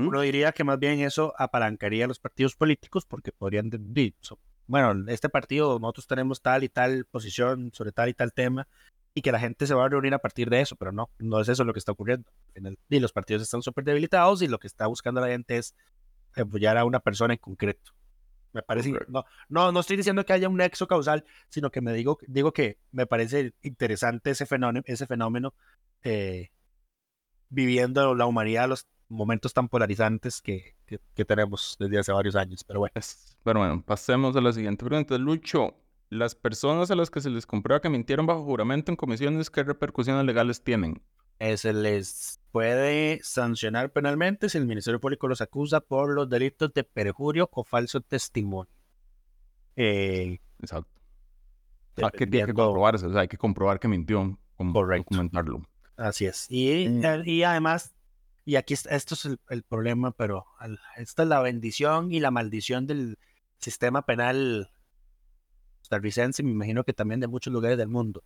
Uno 0.08 0.20
diría 0.22 0.50
que 0.50 0.64
más 0.64 0.80
bien 0.80 0.98
eso 0.98 1.32
apalancaría 1.38 2.06
a 2.06 2.08
los 2.08 2.18
partidos 2.18 2.56
políticos 2.56 3.04
porque 3.06 3.30
podrían, 3.30 3.70
de- 3.70 3.78
di- 3.80 4.14
so- 4.20 4.40
bueno, 4.66 5.04
este 5.12 5.28
partido 5.28 5.78
nosotros 5.78 6.08
tenemos 6.08 6.42
tal 6.42 6.64
y 6.64 6.68
tal 6.68 7.04
posición 7.04 7.70
sobre 7.72 7.92
tal 7.92 8.08
y 8.08 8.14
tal 8.14 8.32
tema 8.32 8.66
y 9.14 9.22
que 9.22 9.30
la 9.30 9.38
gente 9.38 9.68
se 9.68 9.74
va 9.74 9.84
a 9.84 9.88
reunir 9.88 10.12
a 10.12 10.18
partir 10.18 10.50
de 10.50 10.60
eso, 10.60 10.74
pero 10.74 10.90
no, 10.90 11.08
no 11.20 11.40
es 11.40 11.48
eso 11.48 11.62
lo 11.62 11.72
que 11.72 11.78
está 11.78 11.92
ocurriendo. 11.92 12.28
En 12.56 12.66
el- 12.66 12.78
y 12.88 12.98
los 12.98 13.12
partidos 13.12 13.42
están 13.44 13.62
súper 13.62 13.84
debilitados 13.84 14.42
y 14.42 14.48
lo 14.48 14.58
que 14.58 14.66
está 14.66 14.88
buscando 14.88 15.20
la 15.20 15.28
gente 15.28 15.56
es 15.56 15.76
apoyar 16.36 16.76
a 16.78 16.84
una 16.84 16.98
persona 16.98 17.34
en 17.34 17.38
concreto. 17.38 17.92
Me 18.54 18.62
parece, 18.62 18.92
no, 19.08 19.24
no, 19.50 19.72
no 19.72 19.80
estoy 19.80 19.96
diciendo 19.98 20.24
que 20.24 20.32
haya 20.34 20.48
un 20.48 20.56
nexo 20.58 20.86
causal, 20.88 21.24
sino 21.50 21.70
que 21.70 21.82
me 21.82 21.92
digo, 21.94 22.18
digo 22.28 22.52
que 22.52 22.78
me 22.92 23.06
parece 23.06 23.54
interesante 23.62 24.30
ese 24.30 24.46
fenómeno, 24.46 24.82
ese 24.86 25.06
fenómeno 25.08 25.54
eh, 26.04 26.50
viviendo 27.48 28.14
la 28.14 28.26
humanidad 28.26 28.68
los 28.68 28.86
momentos 29.08 29.52
tan 29.54 29.68
polarizantes 29.68 30.40
que, 30.42 30.76
que, 30.86 31.00
que 31.14 31.24
tenemos 31.24 31.76
desde 31.78 31.98
hace 31.98 32.12
varios 32.12 32.36
años. 32.36 32.64
Pero 32.64 32.80
bueno, 32.80 32.92
Es- 32.94 33.36
Pero 33.42 33.60
bueno, 33.60 33.82
pasemos 33.84 34.36
a 34.36 34.40
la 34.40 34.52
siguiente 34.52 34.84
pregunta. 34.84 35.16
Lucho, 35.18 35.74
las 36.10 36.34
personas 36.34 36.90
a 36.90 36.96
las 36.96 37.10
que 37.10 37.20
se 37.20 37.30
les 37.30 37.46
comprueba 37.46 37.80
que 37.80 37.90
mintieron 37.90 38.26
bajo 38.26 38.44
juramento 38.44 38.90
en 38.92 38.96
comisiones, 38.96 39.50
¿qué 39.50 39.62
repercusiones 39.62 40.24
legales 40.24 40.62
tienen? 40.62 41.02
Eh, 41.38 41.56
se 41.56 41.72
les 41.72 42.40
puede 42.52 43.20
sancionar 43.22 43.90
penalmente 43.92 44.48
si 44.48 44.58
el 44.58 44.66
Ministerio 44.66 45.00
Público 45.00 45.26
los 45.28 45.40
acusa 45.40 45.80
por 45.80 46.14
los 46.14 46.28
delitos 46.28 46.72
de 46.72 46.84
perjurio 46.84 47.48
o 47.52 47.64
falso 47.64 48.00
testimonio. 48.00 48.70
Eh, 49.76 50.38
Exacto. 50.60 50.90
Ah, 52.02 52.10
que 52.10 52.26
tiene 52.26 52.46
que 52.46 52.54
comprobarse, 52.54 53.06
o 53.06 53.12
sea, 53.12 53.20
hay 53.22 53.28
que 53.28 53.36
comprobar 53.38 53.78
que 53.78 53.86
mintió, 53.88 54.36
Correcto. 54.56 55.04
documentarlo. 55.10 55.62
Así 55.96 56.26
es. 56.26 56.46
Y, 56.50 56.88
Mm. 56.88 57.04
eh, 57.04 57.22
y 57.24 57.42
además, 57.44 57.94
y 58.44 58.56
aquí 58.56 58.74
está, 58.74 58.94
esto 58.96 59.14
es 59.14 59.24
el, 59.26 59.38
el 59.48 59.62
problema, 59.62 60.10
pero 60.12 60.44
al- 60.58 60.80
esta 60.96 61.22
es 61.22 61.28
la 61.28 61.40
bendición 61.40 62.10
y 62.12 62.18
la 62.20 62.30
maldición 62.32 62.86
del 62.86 63.16
sistema 63.58 64.04
penal 64.04 64.70
costarricense, 65.80 66.42
me 66.42 66.50
imagino 66.50 66.82
que 66.84 66.92
también 66.92 67.20
de 67.20 67.28
muchos 67.28 67.52
lugares 67.52 67.78
del 67.78 67.88
mundo. 67.88 68.24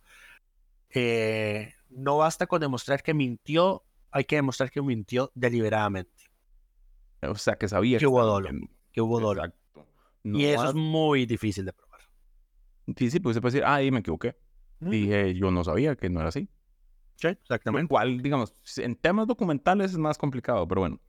Eh, 0.91 1.73
no 1.89 2.17
basta 2.17 2.47
con 2.47 2.61
demostrar 2.61 3.01
que 3.03 3.13
mintió, 3.13 3.83
hay 4.11 4.23
que 4.25 4.35
demostrar 4.37 4.71
que 4.71 4.81
mintió 4.81 5.31
deliberadamente, 5.35 6.23
O 7.21 7.35
sea, 7.35 7.57
que 7.57 7.67
sabía 7.67 7.99
Que 7.99 8.07
hubo 8.07 8.19
estaba 8.19 8.33
dolo, 8.33 8.49
mintiendo. 8.51 8.75
que 8.91 9.01
hubo 9.01 9.19
dolo. 9.19 9.43
Exacto. 9.45 9.87
No 10.23 10.37
y 10.39 10.45
eso 10.45 10.69
es 10.69 10.75
muy 10.75 11.25
difícil 11.25 11.65
de 11.65 11.73
probar. 11.73 12.01
Sí, 12.97 13.09
sí, 13.11 13.19
porque 13.19 13.35
se 13.35 13.41
puede 13.41 13.53
decir, 13.53 13.65
ah, 13.65 13.75
ahí 13.75 13.91
me 13.91 13.99
equivoqué. 13.99 14.35
Mm. 14.79 14.89
Dije, 14.89 15.33
yo 15.35 15.51
no 15.51 15.63
sabía 15.63 15.95
que 15.95 16.09
no 16.09 16.19
era 16.19 16.29
así. 16.29 16.49
Sí, 17.15 17.27
Lo 17.27 17.31
exactamente. 17.31 17.87
cual, 17.89 18.21
digamos, 18.21 18.53
en 18.77 18.95
temas 18.95 19.27
documentales 19.27 19.91
es 19.91 19.97
más 19.97 20.17
complicado, 20.17 20.67
pero 20.67 20.81
bueno. 20.81 20.99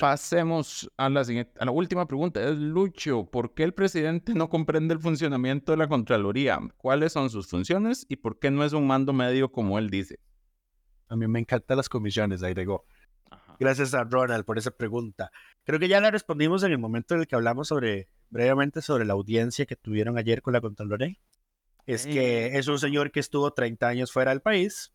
Pasemos 0.00 0.90
a 0.96 1.08
la 1.08 1.24
siguiente, 1.24 1.52
a 1.58 1.64
la 1.66 1.70
última 1.70 2.06
pregunta. 2.06 2.42
Es 2.42 2.56
Lucho, 2.56 3.26
¿por 3.26 3.54
qué 3.54 3.64
el 3.64 3.74
presidente 3.74 4.34
no 4.34 4.48
comprende 4.48 4.94
el 4.94 5.00
funcionamiento 5.00 5.72
de 5.72 5.78
la 5.78 5.88
Contraloría? 5.88 6.58
¿Cuáles 6.76 7.12
son 7.12 7.30
sus 7.30 7.48
funciones 7.48 8.06
y 8.08 8.16
por 8.16 8.38
qué 8.38 8.50
no 8.50 8.64
es 8.64 8.72
un 8.72 8.86
mando 8.86 9.12
medio 9.12 9.52
como 9.52 9.78
él 9.78 9.90
dice? 9.90 10.18
A 11.08 11.16
mí 11.16 11.26
me 11.28 11.38
encantan 11.38 11.76
las 11.76 11.88
comisiones, 11.88 12.42
agregó. 12.42 12.86
Gracias 13.60 13.94
a 13.94 14.04
Ronald 14.04 14.44
por 14.44 14.58
esa 14.58 14.70
pregunta. 14.70 15.30
Creo 15.64 15.78
que 15.78 15.88
ya 15.88 16.00
la 16.00 16.10
respondimos 16.10 16.62
en 16.64 16.72
el 16.72 16.78
momento 16.78 17.14
en 17.14 17.20
el 17.20 17.26
que 17.26 17.36
hablamos 17.36 17.68
sobre, 17.68 18.08
brevemente 18.30 18.82
sobre 18.82 19.04
la 19.04 19.12
audiencia 19.12 19.66
que 19.66 19.76
tuvieron 19.76 20.18
ayer 20.18 20.42
con 20.42 20.54
la 20.54 20.60
Contraloría. 20.60 21.16
Es 21.86 22.06
que 22.06 22.56
es 22.56 22.66
un 22.68 22.78
señor 22.78 23.10
que 23.10 23.20
estuvo 23.20 23.52
30 23.52 23.86
años 23.86 24.10
fuera 24.10 24.30
del 24.30 24.40
país. 24.40 24.93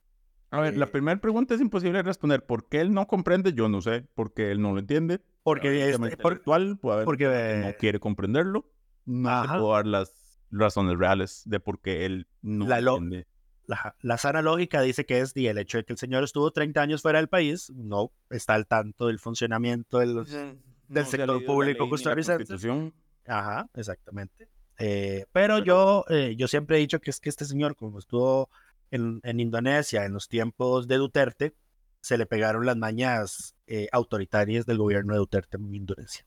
A 0.52 0.60
ver, 0.62 0.78
la 0.78 0.86
Eh, 0.86 0.90
primera 0.90 1.20
pregunta 1.22 1.54
es 1.54 1.62
imposible 1.62 1.98
de 2.00 2.04
responder. 2.04 2.44
¿Por 2.46 2.68
qué 2.68 2.82
él 2.82 2.92
no 2.94 3.06
comprende? 3.08 3.54
Yo 3.54 3.70
no 3.70 3.82
sé. 3.82 4.06
Porque 4.16 4.52
él 4.52 4.62
no 4.62 4.74
lo 4.74 4.80
entiende. 4.80 5.22
Porque, 5.44 5.86
es- 5.90 5.94
tema 5.94 6.08
por- 6.08 6.12
intelectual, 6.34 6.78
puede 6.80 6.94
haber 6.96 7.06
porque, 7.06 7.24
que 7.26 7.62
no 7.62 7.68
eh, 7.70 7.78
quiere 7.80 8.00
comprenderlo. 8.00 8.66
No 9.06 9.44
puedo 9.48 9.74
dar 9.74 9.86
las 9.88 10.12
razones 10.52 10.98
reales 10.98 11.44
de 11.46 11.60
por 11.60 11.80
qué 11.80 12.06
él 12.06 12.28
no 12.42 12.68
La 12.68 12.82
lo- 12.82 12.98
entiende. 12.98 13.28
la, 13.68 13.96
la 14.02 14.18
sana 14.18 14.42
lógica 14.42 14.82
dice 14.82 15.06
que 15.06 15.20
es 15.20 15.36
y 15.38 15.46
el 15.48 15.58
hecho 15.60 15.78
de 15.78 15.84
que 15.84 15.94
el 15.94 16.00
señor 16.00 16.24
estuvo 16.24 16.50
30 16.52 16.82
años 16.82 17.02
fuera 17.04 17.20
del 17.20 17.28
país, 17.30 17.72
no 17.76 18.12
está 18.32 18.56
al 18.56 18.66
tanto 18.66 19.08
del 19.08 19.20
funcionamiento 19.20 20.00
de 20.00 20.08
los... 20.08 20.30
No 20.88 20.96
se 20.96 21.02
ha 21.02 21.06
sector 21.06 21.40
la 21.42 21.46
público 21.46 21.84
la 21.84 21.90
costarricense. 21.92 22.92
Ajá, 23.28 23.70
exactamente. 23.76 24.50
Eh, 24.80 25.26
pero 25.32 25.60
yo, 25.60 26.06
eh, 26.10 26.36
yo 26.36 26.48
siempre 26.48 26.78
he 26.78 26.80
dicho 26.80 27.00
que 27.00 27.12
es 27.12 27.20
que 27.20 27.30
este 27.30 27.46
señor, 27.46 27.76
como 27.76 28.00
estuvo 28.00 28.50
en, 28.92 29.20
en 29.24 29.40
Indonesia 29.40 30.06
en 30.06 30.14
los 30.14 30.28
tiempos 30.28 30.88
de 30.88 30.98
Duterte, 30.98 31.54
se 32.02 32.18
le 32.18 32.26
pegaron 32.26 32.66
las 32.66 32.78
mañas 32.78 33.56
eh, 33.68 33.88
autoritarias 33.92 34.66
del 34.66 34.78
gobierno 34.78 35.14
de 35.14 35.20
Duterte 35.20 35.58
en 35.58 35.74
Indonesia. 35.76 36.26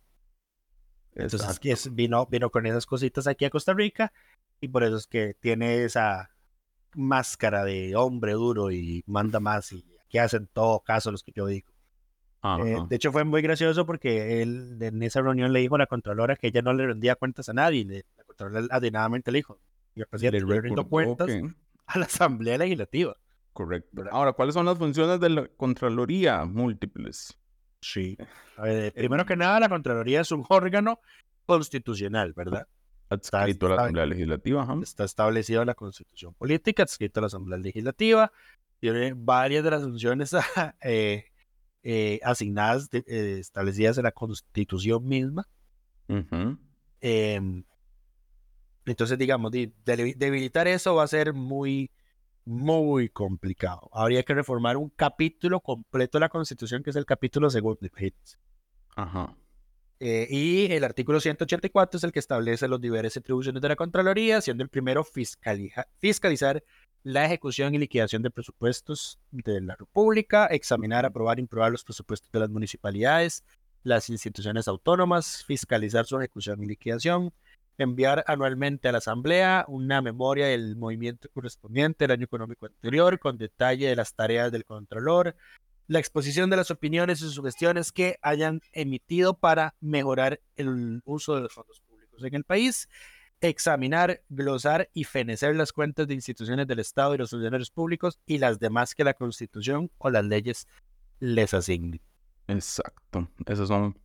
Entonces 1.14 1.58
que 1.60 1.72
es- 1.72 1.94
vino, 1.94 2.26
vino 2.26 2.50
con 2.50 2.66
esas 2.66 2.86
cositas 2.86 3.26
aquí 3.26 3.44
a 3.44 3.50
Costa 3.50 3.74
Rica 3.74 4.12
y 4.60 4.68
por 4.68 4.82
eso 4.84 4.96
es 4.96 5.06
que 5.06 5.34
tiene 5.40 5.84
esa 5.84 6.30
máscara 6.94 7.64
de 7.64 7.96
hombre 7.96 8.32
duro 8.32 8.70
y 8.70 9.02
manda 9.06 9.40
más 9.40 9.72
y 9.72 9.84
que 10.08 10.20
hacen 10.20 10.46
todo 10.52 10.80
caso 10.80 11.10
los 11.10 11.22
que 11.22 11.32
yo 11.34 11.46
digo. 11.46 11.68
Eh, 12.66 12.76
de 12.88 12.96
hecho, 12.96 13.12
fue 13.12 13.24
muy 13.24 13.40
gracioso 13.40 13.86
porque 13.86 14.42
él 14.42 14.76
en 14.80 15.02
esa 15.02 15.20
reunión 15.22 15.52
le 15.52 15.60
dijo 15.60 15.76
a 15.76 15.78
la 15.78 15.86
Contralora 15.86 16.36
que 16.36 16.48
ella 16.48 16.60
no 16.60 16.72
le 16.72 16.86
rendía 16.86 17.14
cuentas 17.14 17.48
a 17.48 17.52
nadie. 17.54 17.80
y 17.80 17.84
le- 17.84 18.04
la 18.16 18.24
Contralora 18.24 18.66
atinadamente 18.70 19.30
le 19.32 19.38
dijo: 19.38 19.58
Yo, 19.94 20.04
presidente, 20.06 20.38
Le 20.56 20.60
rindo 20.60 20.82
cuentas 20.88 21.26
que- 21.28 21.54
a 21.86 21.98
la 21.98 22.06
Asamblea 22.06 22.58
Legislativa. 22.58 23.16
Correcto. 23.52 24.02
Ahora, 24.10 24.32
¿cuáles 24.32 24.54
son 24.54 24.64
las 24.66 24.78
funciones 24.78 25.20
de 25.20 25.28
la 25.28 25.48
Contraloría? 25.56 26.44
Múltiples. 26.44 27.38
Sí. 27.82 28.16
A 28.56 28.62
ver, 28.62 28.92
primero 28.94 29.26
que 29.26 29.36
nada, 29.36 29.60
la 29.60 29.68
Contraloría 29.68 30.20
es 30.22 30.30
un 30.32 30.44
órgano 30.48 31.00
constitucional, 31.46 32.32
¿verdad? 32.32 32.66
Adscrito 33.10 33.66
a 33.66 33.68
la 33.68 33.74
está- 33.74 33.82
Asamblea 33.84 34.06
Legislativa. 34.06 34.62
ajá. 34.62 34.76
Está 34.82 35.04
establecido 35.04 35.60
en 35.60 35.66
la 35.66 35.74
Constitución 35.74 36.32
Política, 36.34 36.82
adscrito 36.84 37.20
a 37.20 37.22
la 37.22 37.26
Asamblea 37.26 37.58
Legislativa. 37.58 38.32
Tiene 38.80 39.12
varias 39.14 39.62
de 39.64 39.70
las 39.70 39.82
funciones 39.82 40.32
eh, 40.82 41.26
eh, 41.82 42.20
asignadas, 42.22 42.88
de- 42.88 43.04
eh, 43.06 43.38
establecidas 43.38 43.98
en 43.98 44.04
la 44.04 44.12
Constitución 44.12 45.04
misma. 45.06 45.46
Em, 47.00 47.64
entonces, 48.86 49.18
digamos, 49.18 49.52
debilitar 49.52 50.68
eso 50.68 50.94
va 50.94 51.04
a 51.04 51.08
ser 51.08 51.32
muy, 51.32 51.90
muy 52.44 53.08
complicado. 53.08 53.88
Habría 53.92 54.22
que 54.22 54.34
reformar 54.34 54.76
un 54.76 54.90
capítulo 54.90 55.60
completo 55.60 56.18
de 56.18 56.20
la 56.20 56.28
Constitución, 56.28 56.82
que 56.82 56.90
es 56.90 56.96
el 56.96 57.04
capítulo 57.06 57.50
segundo. 57.50 57.80
imagínense. 57.86 58.38
Ajá. 58.96 59.36
Eh, 60.00 60.26
y 60.28 60.72
el 60.72 60.82
artículo 60.82 61.20
184 61.20 61.96
es 61.98 62.02
el 62.02 62.10
que 62.10 62.18
establece 62.18 62.66
los 62.66 62.80
deberes 62.80 63.14
y 63.14 63.20
atribuciones 63.20 63.62
de 63.62 63.68
la 63.68 63.76
Contraloría, 63.76 64.40
siendo 64.40 64.64
el 64.64 64.68
primero 64.68 65.04
fiscalija- 65.04 65.86
fiscalizar 65.98 66.64
la 67.04 67.24
ejecución 67.24 67.74
y 67.74 67.78
liquidación 67.78 68.22
de 68.22 68.30
presupuestos 68.30 69.20
de 69.30 69.60
la 69.60 69.76
República, 69.76 70.46
examinar, 70.46 71.06
aprobar 71.06 71.38
y 71.38 71.42
improbar 71.42 71.70
los 71.70 71.84
presupuestos 71.84 72.30
de 72.32 72.40
las 72.40 72.50
municipalidades, 72.50 73.44
las 73.84 74.08
instituciones 74.10 74.66
autónomas, 74.66 75.44
fiscalizar 75.44 76.04
su 76.04 76.16
ejecución 76.18 76.62
y 76.62 76.66
liquidación, 76.66 77.32
enviar 77.78 78.24
anualmente 78.26 78.88
a 78.88 78.92
la 78.92 78.98
Asamblea 78.98 79.64
una 79.68 80.02
memoria 80.02 80.46
del 80.46 80.76
movimiento 80.76 81.28
correspondiente 81.32 82.04
del 82.04 82.12
año 82.12 82.24
económico 82.24 82.66
anterior 82.66 83.18
con 83.18 83.38
detalle 83.38 83.88
de 83.88 83.96
las 83.96 84.14
tareas 84.14 84.52
del 84.52 84.64
Contralor, 84.64 85.36
la 85.88 85.98
exposición 85.98 86.50
de 86.50 86.56
las 86.56 86.70
opiniones 86.70 87.20
y 87.22 87.30
sugestiones 87.30 87.92
que 87.92 88.18
hayan 88.22 88.60
emitido 88.72 89.34
para 89.34 89.74
mejorar 89.80 90.40
el 90.56 91.02
uso 91.04 91.34
de 91.34 91.42
los 91.42 91.52
fondos 91.52 91.80
públicos 91.80 92.22
en 92.24 92.34
el 92.34 92.44
país, 92.44 92.88
examinar, 93.40 94.22
glosar 94.28 94.88
y 94.94 95.04
fenecer 95.04 95.56
las 95.56 95.72
cuentas 95.72 96.06
de 96.06 96.14
instituciones 96.14 96.66
del 96.66 96.78
Estado 96.78 97.14
y 97.14 97.18
los 97.18 97.30
funcionarios 97.30 97.70
públicos 97.70 98.20
y 98.26 98.38
las 98.38 98.58
demás 98.58 98.94
que 98.94 99.04
la 99.04 99.14
Constitución 99.14 99.90
o 99.98 100.10
las 100.10 100.24
leyes 100.24 100.68
les 101.18 101.52
asignen. 101.52 102.00
Exacto. 102.48 103.28
Esas 103.46 103.68
son, 103.68 103.98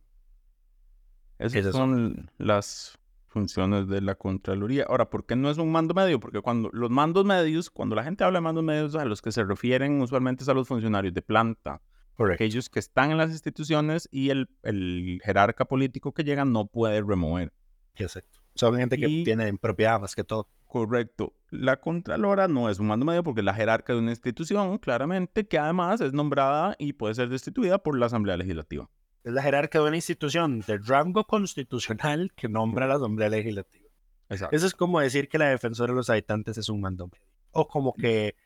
esas 1.38 1.72
son 1.72 2.30
las 2.38 2.98
funciones 3.28 3.88
de 3.88 4.00
la 4.00 4.14
Contraloría. 4.14 4.84
Ahora, 4.88 5.10
¿por 5.10 5.26
qué 5.26 5.36
no 5.36 5.50
es 5.50 5.58
un 5.58 5.70
mando 5.70 5.94
medio? 5.94 6.18
Porque 6.18 6.40
cuando 6.40 6.70
los 6.72 6.90
mandos 6.90 7.24
medios, 7.24 7.70
cuando 7.70 7.94
la 7.94 8.04
gente 8.04 8.24
habla 8.24 8.38
de 8.38 8.42
mandos 8.42 8.64
medios, 8.64 8.94
a 8.94 9.04
los 9.04 9.22
que 9.22 9.32
se 9.32 9.44
refieren 9.44 10.00
usualmente 10.00 10.42
es 10.42 10.48
a 10.48 10.54
los 10.54 10.66
funcionarios 10.66 11.14
de 11.14 11.22
planta. 11.22 11.80
Aquellos 12.18 12.68
que 12.68 12.80
están 12.80 13.12
en 13.12 13.16
las 13.16 13.30
instituciones 13.30 14.08
y 14.10 14.30
el, 14.30 14.48
el 14.64 15.20
jerarca 15.24 15.66
político 15.66 16.12
que 16.12 16.24
llega 16.24 16.44
no 16.44 16.66
puede 16.66 17.00
remover. 17.00 17.52
Exacto. 17.94 18.40
Son 18.56 18.76
gente 18.76 18.96
que 18.96 19.06
tiene 19.24 19.46
en 19.46 19.56
propiedad 19.56 20.00
más 20.00 20.16
que 20.16 20.24
todo. 20.24 20.48
Correcto. 20.66 21.36
La 21.50 21.80
Contralora 21.80 22.48
no 22.48 22.68
es 22.68 22.80
un 22.80 22.88
mando 22.88 23.06
medio 23.06 23.22
porque 23.22 23.40
es 23.40 23.44
la 23.44 23.54
jerarca 23.54 23.92
de 23.92 24.00
una 24.00 24.10
institución, 24.10 24.78
claramente, 24.78 25.46
que 25.46 25.58
además 25.58 26.00
es 26.00 26.12
nombrada 26.12 26.74
y 26.78 26.94
puede 26.94 27.14
ser 27.14 27.28
destituida 27.28 27.78
por 27.78 27.96
la 27.96 28.06
Asamblea 28.06 28.36
Legislativa 28.36 28.90
es 29.28 29.34
la 29.34 29.42
jerarca 29.42 29.78
de 29.78 29.86
una 29.86 29.96
institución 29.96 30.60
de 30.60 30.78
rango 30.78 31.24
constitucional 31.24 32.32
que 32.34 32.48
nombra 32.48 32.86
la 32.86 32.94
Asamblea 32.94 33.28
Legislativa. 33.28 33.86
Eso 34.30 34.48
es 34.50 34.72
como 34.74 35.00
decir 35.00 35.28
que 35.28 35.36
la 35.36 35.50
defensora 35.50 35.92
de 35.92 35.96
los 35.96 36.08
habitantes 36.08 36.56
es 36.56 36.70
un 36.70 36.80
mando 36.80 37.08
medio. 37.08 37.26
O 37.52 37.68
como 37.68 37.92
que, 37.92 38.36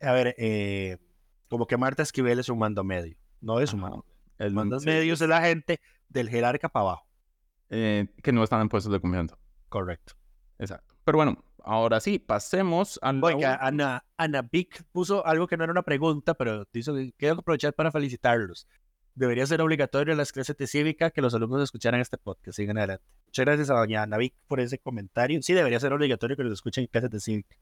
a 0.00 0.12
ver, 0.12 0.34
eh, 0.38 0.96
como 1.48 1.66
que 1.66 1.76
Marta 1.76 2.02
Esquivel 2.02 2.38
es 2.38 2.48
un 2.48 2.58
mando 2.58 2.82
medio. 2.82 3.18
No 3.42 3.60
es 3.60 3.74
un 3.74 3.80
mando. 3.80 4.06
El 4.38 4.54
mando 4.54 4.80
medio 4.80 5.12
es 5.12 5.20
la 5.20 5.42
gente 5.42 5.80
del 6.08 6.30
jerarca 6.30 6.70
para 6.70 6.86
abajo. 6.86 7.06
Eh, 7.68 8.06
que 8.22 8.32
no 8.32 8.42
están 8.42 8.62
en 8.62 8.70
puestos 8.70 8.90
de 8.90 9.00
confianza. 9.00 9.36
Correcto. 9.68 10.14
Exacto. 10.58 10.94
Pero 11.04 11.18
bueno, 11.18 11.44
ahora 11.62 12.00
sí, 12.00 12.18
pasemos 12.18 12.98
a 13.02 13.10
Oiga, 13.10 13.56
Ana, 13.56 14.06
Ana 14.16 14.40
Vic 14.40 14.82
puso 14.92 15.26
algo 15.26 15.46
que 15.46 15.58
no 15.58 15.64
era 15.64 15.72
una 15.72 15.82
pregunta, 15.82 16.32
pero 16.32 16.66
dijo 16.72 16.94
que 16.94 17.12
quiero 17.18 17.34
aprovechar 17.34 17.74
para 17.74 17.92
felicitarlos 17.92 18.66
debería 19.14 19.46
ser 19.46 19.60
obligatorio 19.60 20.12
en 20.12 20.18
las 20.18 20.32
clases 20.32 20.56
de 20.56 20.66
cívica 20.66 21.10
que 21.10 21.20
los 21.20 21.34
alumnos 21.34 21.62
escucharan 21.62 22.00
este 22.00 22.18
podcast. 22.18 22.56
Sigan 22.56 22.78
adelante. 22.78 23.04
Muchas 23.26 23.44
gracias 23.44 23.70
a 23.70 23.74
doña 23.74 24.06
Navic 24.06 24.34
por 24.46 24.60
ese 24.60 24.78
comentario. 24.78 25.40
Sí, 25.42 25.52
debería 25.52 25.80
ser 25.80 25.92
obligatorio 25.92 26.36
que 26.36 26.44
los 26.44 26.52
escuchen 26.52 26.82
en 26.82 26.88
clases 26.88 27.10
de 27.10 27.20
cívica. 27.20 27.56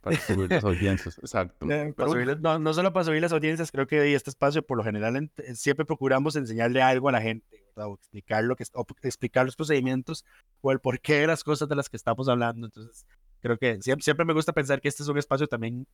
Para 0.00 0.16
subir 0.18 0.50
las 0.50 0.62
audiencias, 0.62 1.18
exacto. 1.22 1.68
Eh, 1.70 1.94
no, 2.40 2.58
no, 2.58 2.74
solo 2.74 2.92
para 2.92 3.04
subir 3.04 3.22
las 3.22 3.32
audiencias, 3.32 3.72
creo 3.72 3.86
que 3.86 4.14
este 4.14 4.30
espacio, 4.30 4.64
por 4.64 4.76
lo 4.76 4.84
general, 4.84 5.16
eh, 5.16 5.54
siempre 5.54 5.84
procuramos 5.84 6.36
enseñarle 6.36 6.82
algo 6.82 7.08
a 7.08 7.12
la 7.12 7.20
gente, 7.20 7.64
o 7.74 7.94
explicar, 7.94 8.44
lo 8.44 8.56
que, 8.56 8.64
explicar 9.02 9.46
los 9.46 9.56
procedimientos 9.56 10.24
o 10.60 10.70
el 10.70 10.80
porqué 10.80 11.20
de 11.20 11.26
las 11.26 11.42
cosas 11.42 11.68
de 11.68 11.76
las 11.76 11.88
que 11.88 11.96
estamos 11.96 12.28
hablando. 12.28 12.66
Entonces, 12.66 13.06
creo 13.40 13.58
que 13.58 13.82
siempre, 13.82 14.04
siempre 14.04 14.24
me 14.24 14.32
gusta 14.32 14.52
pensar 14.52 14.80
que 14.80 14.88
este 14.88 15.02
es 15.02 15.08
un 15.08 15.18
espacio 15.18 15.46
también 15.46 15.86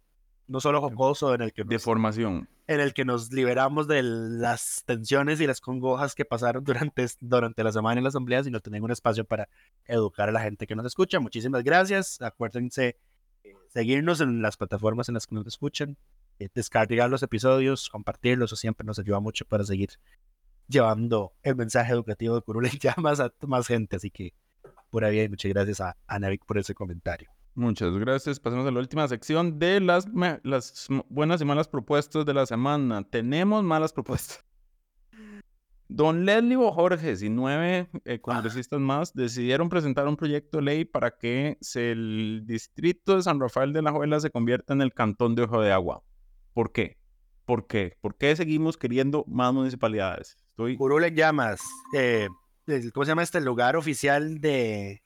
no 0.47 0.61
solo 0.61 0.81
jocoso, 0.81 1.35
en 1.35 1.43
el 1.43 1.53
que 1.53 1.65
nos, 1.65 1.71
de 1.71 1.79
formación, 1.79 2.49
en 2.67 2.81
el 2.81 2.93
que 2.93 3.05
nos 3.05 3.33
liberamos 3.33 3.89
de 3.89 4.03
las 4.03 4.83
tensiones 4.87 5.41
y 5.41 5.47
las 5.47 5.61
congojas 5.61 6.15
que 6.15 6.25
pasaron 6.25 6.65
durante, 6.65 7.07
durante 7.21 7.65
la 7.65 7.73
semana 7.73 7.99
en 7.99 8.05
la 8.05 8.09
asamblea, 8.09 8.45
sino 8.45 8.61
tener 8.61 8.83
un 8.83 8.91
espacio 8.91 9.25
para 9.25 9.49
educar 9.87 10.29
a 10.29 10.33
la 10.33 10.41
gente 10.41 10.67
que 10.67 10.77
nos 10.77 10.87
escucha. 10.87 11.21
Muchísimas 11.21 11.63
gracias. 11.63 12.21
Acuérdense 12.21 12.97
eh, 13.45 13.55
seguirnos 13.69 14.21
en 14.21 14.43
las 14.43 14.57
plataformas 14.57 15.09
en 15.09 15.15
las 15.15 15.27
que 15.27 15.35
nos 15.35 15.47
escuchan, 15.47 15.97
eh, 16.39 16.49
descargar 16.55 17.11
los 17.11 17.23
episodios, 17.23 17.89
compartirlos, 17.89 18.49
eso 18.49 18.57
siempre 18.57 18.87
nos 18.87 18.99
ayuda 18.99 19.21
mucho 19.21 19.45
para 19.45 19.65
seguir 19.65 19.91
llevando 20.69 21.33
el 21.43 21.57
mensaje 21.57 21.93
educativo 21.93 22.35
de 22.35 22.43
Curul 22.43 22.69
ya 22.81 22.95
más 22.99 23.21
a 23.21 23.33
más 23.47 23.67
gente. 23.67 23.97
Así 23.97 24.11
que, 24.11 24.35
pura 24.91 25.09
bien, 25.09 25.31
muchas 25.31 25.51
gracias 25.53 25.81
a 25.81 25.97
Anavik 26.07 26.45
por 26.45 26.59
ese 26.59 26.75
comentario. 26.75 27.31
Muchas 27.55 27.97
gracias. 27.99 28.41
Pasemos 28.41 28.67
a 28.67 28.71
la 28.71 28.81
última 28.81 29.07
sección 29.09 29.59
de 29.59 29.81
las, 29.81 30.07
buenas 31.09 31.41
y 31.41 31.45
malas 31.45 31.69
propuestas 31.69 32.25
de 32.25 32.33
la 32.33 32.47
semana. 32.47 33.03
Tenemos 33.05 33.63
malas 33.63 33.93
propuestas. 33.93 34.45
Don 35.89 36.25
Leslie 36.25 36.57
Jorges 36.57 37.23
y 37.23 37.29
nueve 37.29 37.91
eh, 38.07 38.19
congresistas 38.19 38.81
más 38.81 39.13
decidieron 39.13 39.69
presentar 39.69 40.09
un 40.09 40.17
proyecto 40.17 40.57
de 40.57 40.63
ley 40.63 40.85
para 40.87 41.19
que 41.19 41.59
el 41.75 42.45
distrito 42.47 43.17
de 43.17 43.23
San 43.23 43.39
Rafael 43.39 43.75
de 43.75 43.83
la 43.83 43.93
Juela 43.93 44.19
se 44.19 44.31
convierta 44.31 44.73
en 44.73 44.81
el 44.81 44.95
cantón 44.95 45.35
de 45.35 45.43
Ojo 45.43 45.61
de 45.61 45.71
Agua. 45.71 46.03
¿Por 46.55 46.73
qué? 46.73 46.97
¿Por 47.45 47.67
qué? 47.67 47.99
¿Por 48.01 48.17
qué 48.17 48.35
seguimos 48.35 48.79
queriendo 48.79 49.27
más 49.29 49.53
municipalidades? 49.53 50.39
Estoy... 50.49 50.79
en 50.81 51.15
llamas. 51.15 51.61
Eh, 51.95 52.29
¿Cómo 52.95 53.05
se 53.05 53.11
llama 53.11 53.23
este 53.23 53.43
lugar 53.43 53.77
oficial 53.77 54.41
de, 54.41 55.03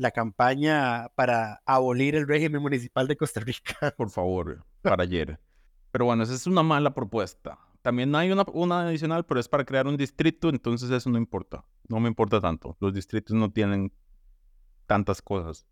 la 0.00 0.10
campaña 0.10 1.10
para 1.14 1.60
abolir 1.66 2.16
el 2.16 2.26
régimen 2.26 2.62
municipal 2.62 3.06
de 3.06 3.16
Costa 3.16 3.40
Rica. 3.40 3.74
Por 3.96 4.10
favor, 4.10 4.64
para 4.82 5.02
ayer. 5.02 5.38
Pero 5.92 6.06
bueno, 6.06 6.22
esa 6.22 6.34
es 6.34 6.46
una 6.46 6.62
mala 6.62 6.94
propuesta. 6.94 7.58
También 7.82 8.14
hay 8.14 8.30
una, 8.30 8.44
una 8.52 8.88
adicional, 8.88 9.24
pero 9.26 9.40
es 9.40 9.48
para 9.48 9.64
crear 9.64 9.86
un 9.86 9.96
distrito, 9.96 10.48
entonces 10.48 10.90
eso 10.90 11.10
no 11.10 11.18
importa. 11.18 11.64
No 11.88 12.00
me 12.00 12.08
importa 12.08 12.40
tanto. 12.40 12.76
Los 12.80 12.94
distritos 12.94 13.36
no 13.36 13.50
tienen 13.50 13.92
tantas 14.86 15.20
cosas. 15.20 15.66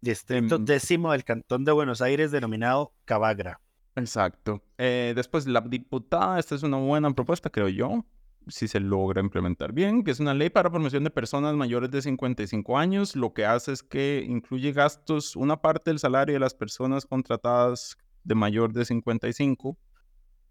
Distrito 0.00 0.56
em, 0.56 0.64
décimo 0.64 1.12
del 1.12 1.24
Cantón 1.24 1.64
de 1.64 1.72
Buenos 1.72 2.00
Aires, 2.00 2.30
denominado 2.30 2.94
Cabagra. 3.04 3.60
Exacto. 3.96 4.62
Eh, 4.78 5.12
después, 5.14 5.46
la 5.46 5.60
diputada, 5.60 6.38
esta 6.38 6.54
es 6.54 6.62
una 6.62 6.78
buena 6.78 7.10
propuesta, 7.14 7.50
creo 7.50 7.68
yo 7.68 8.04
si 8.48 8.68
se 8.68 8.80
logra 8.80 9.20
implementar 9.20 9.72
bien, 9.72 10.04
que 10.04 10.10
es 10.10 10.20
una 10.20 10.34
ley 10.34 10.50
para 10.50 10.70
promoción 10.70 11.04
de 11.04 11.10
personas 11.10 11.54
mayores 11.54 11.90
de 11.90 12.02
55 12.02 12.78
años. 12.78 13.16
Lo 13.16 13.32
que 13.32 13.44
hace 13.44 13.72
es 13.72 13.82
que 13.82 14.24
incluye 14.28 14.72
gastos, 14.72 15.36
una 15.36 15.60
parte 15.60 15.90
del 15.90 15.98
salario 15.98 16.34
de 16.34 16.40
las 16.40 16.54
personas 16.54 17.06
contratadas 17.06 17.96
de 18.24 18.34
mayor 18.34 18.72
de 18.72 18.84
55 18.84 19.76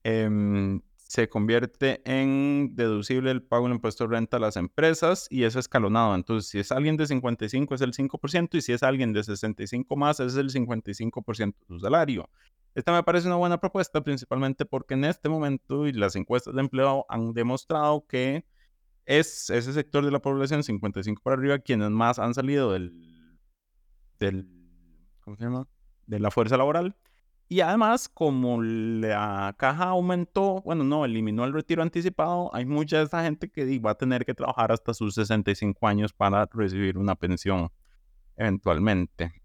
em, 0.03 0.81
se 0.97 1.27
convierte 1.27 2.01
en 2.05 2.71
deducible 2.73 3.31
el 3.31 3.43
pago 3.43 3.65
del 3.65 3.75
impuesto 3.75 4.07
de 4.07 4.15
renta 4.15 4.37
a 4.37 4.39
las 4.39 4.55
empresas 4.55 5.27
y 5.29 5.43
es 5.43 5.55
escalonado. 5.55 6.15
Entonces, 6.15 6.49
si 6.49 6.59
es 6.59 6.71
alguien 6.71 6.95
de 6.95 7.05
55 7.05 7.75
es 7.75 7.81
el 7.81 7.93
5% 7.93 8.55
y 8.55 8.61
si 8.61 8.71
es 8.71 8.81
alguien 8.81 9.11
de 9.11 9.23
65 9.23 9.95
más 9.97 10.19
es 10.21 10.35
el 10.35 10.49
55% 10.49 11.53
de 11.59 11.67
su 11.67 11.79
salario. 11.79 12.29
Esta 12.73 12.93
me 12.93 13.03
parece 13.03 13.27
una 13.27 13.35
buena 13.35 13.59
propuesta, 13.59 14.01
principalmente 14.01 14.65
porque 14.65 14.93
en 14.93 15.05
este 15.05 15.27
momento 15.27 15.87
y 15.87 15.93
las 15.93 16.15
encuestas 16.15 16.53
de 16.53 16.61
empleo 16.61 17.05
han 17.09 17.33
demostrado 17.33 18.05
que 18.07 18.45
es 19.05 19.49
ese 19.49 19.73
sector 19.73 20.05
de 20.05 20.11
la 20.11 20.21
población 20.21 20.63
55 20.63 21.21
para 21.21 21.35
arriba 21.35 21.59
quienes 21.59 21.89
más 21.89 22.17
han 22.19 22.33
salido 22.33 22.71
del, 22.71 22.93
del 24.19 24.47
¿cómo 25.21 25.35
se 25.35 25.43
llama? 25.43 25.67
de 26.07 26.19
la 26.19 26.31
fuerza 26.31 26.57
laboral. 26.57 26.95
Y 27.49 27.59
además, 27.59 28.07
como 28.07 28.61
la 28.61 29.53
caja 29.57 29.89
aumentó, 29.89 30.61
bueno, 30.61 30.85
no, 30.85 31.03
eliminó 31.03 31.43
el 31.43 31.51
retiro 31.51 31.81
anticipado, 31.81 32.49
hay 32.55 32.65
mucha 32.65 32.99
de 32.99 33.03
esa 33.03 33.23
gente 33.23 33.51
que 33.51 33.77
va 33.79 33.91
a 33.91 33.95
tener 33.95 34.25
que 34.25 34.33
trabajar 34.33 34.71
hasta 34.71 34.93
sus 34.93 35.15
65 35.15 35.85
años 35.85 36.13
para 36.13 36.47
recibir 36.53 36.97
una 36.97 37.15
pensión 37.15 37.69
eventualmente. 38.37 39.40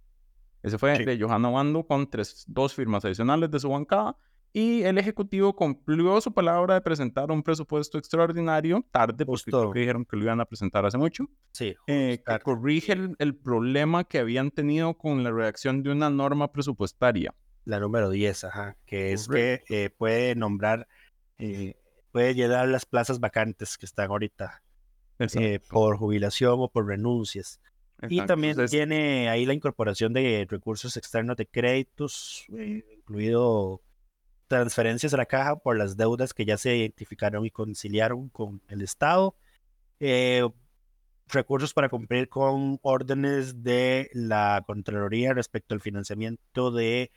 Ese 0.67 0.79
fue 0.79 0.99
de 0.99 1.17
Johanna 1.17 1.49
Wando 1.49 1.87
con 1.87 2.11
tres, 2.11 2.45
dos 2.49 2.75
firmas 2.75 3.05
adicionales 3.05 3.49
de 3.53 3.61
su 3.61 3.69
bancada. 3.69 4.17
Y 4.53 4.83
el 4.83 4.99
Ejecutivo 4.99 5.55
cumplió 5.55 6.21
su 6.21 6.33
palabra 6.33 6.75
de 6.75 6.81
presentar 6.81 7.31
un 7.31 7.41
presupuesto 7.45 7.99
extraordinario, 7.99 8.85
tarde, 8.91 9.25
porque 9.25 9.53
dijeron 9.79 10.05
que 10.05 10.17
lo 10.17 10.25
iban 10.25 10.41
a 10.41 10.45
presentar 10.45 10.85
hace 10.85 10.99
mucho. 10.99 11.27
Sí. 11.53 11.77
Eh, 11.87 12.21
que 12.27 12.39
corrige 12.41 12.97
el, 13.17 13.37
problema 13.37 14.03
que 14.03 14.19
habían 14.19 14.51
tenido 14.51 14.95
con 14.95 15.23
la 15.23 15.31
redacción 15.31 15.85
de 15.85 15.93
una 15.93 16.11
norma 16.11 16.51
presupuestaria. 16.51 17.33
La 17.65 17.79
número 17.79 18.11
10, 18.11 18.45
ajá, 18.45 18.77
que 18.87 19.13
es 19.13 19.29
que 19.29 19.63
eh, 19.69 19.91
puede 19.97 20.35
nombrar, 20.35 20.89
eh, 21.39 21.77
puede 22.11 22.35
llenar 22.35 22.67
las 22.67 22.87
plazas 22.87 23.21
vacantes 23.21 23.79
que 23.79 23.87
están 23.87 24.11
ahorita 24.11 24.65
por 25.71 25.97
jubilación 25.97 26.55
o 26.59 26.69
por 26.69 26.89
renuncias 26.89 27.61
y 28.09 28.25
también 28.27 28.57
tiene 28.67 29.29
ahí 29.29 29.47
la 29.47 29.55
incorporación 29.55 30.13
de 30.13 30.47
recursos 30.49 30.97
externos 30.97 31.37
de 31.37 31.47
créditos, 31.47 32.45
eh, 32.57 32.85
incluido 32.99 33.81
transferencias 34.49 35.15
a 35.15 35.17
la 35.17 35.27
caja 35.27 35.57
por 35.57 35.77
las 35.77 35.97
deudas 35.97 36.35
que 36.35 36.45
ya 36.45 36.57
se 36.57 36.77
identificaron 36.77 37.45
y 37.47 37.51
conciliaron 37.51 38.29
con 38.29 38.61
el 38.69 38.83
Estado. 38.83 39.35
Eh, 39.99 40.47
recursos 41.29 41.73
para 41.73 41.89
cumplir 41.89 42.29
con 42.29 42.79
órdenes 42.83 43.63
de 43.63 44.11
la 44.13 44.63
Contraloría 44.67 45.33
respecto 45.33 45.75
al 45.75 45.81
financiamiento 45.81 46.71
de 46.71 47.11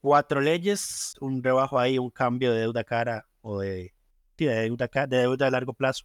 cuatro 0.00 0.40
leyes, 0.40 1.14
un 1.20 1.42
rebajo 1.42 1.78
ahí, 1.78 1.98
un 1.98 2.10
cambio 2.10 2.52
de 2.52 2.60
deuda 2.60 2.84
cara 2.84 3.26
o 3.40 3.60
de, 3.60 3.94
de, 4.36 4.46
deuda, 4.46 4.88
de 5.06 5.16
deuda 5.16 5.46
a 5.46 5.50
largo 5.50 5.72
plazo 5.72 6.04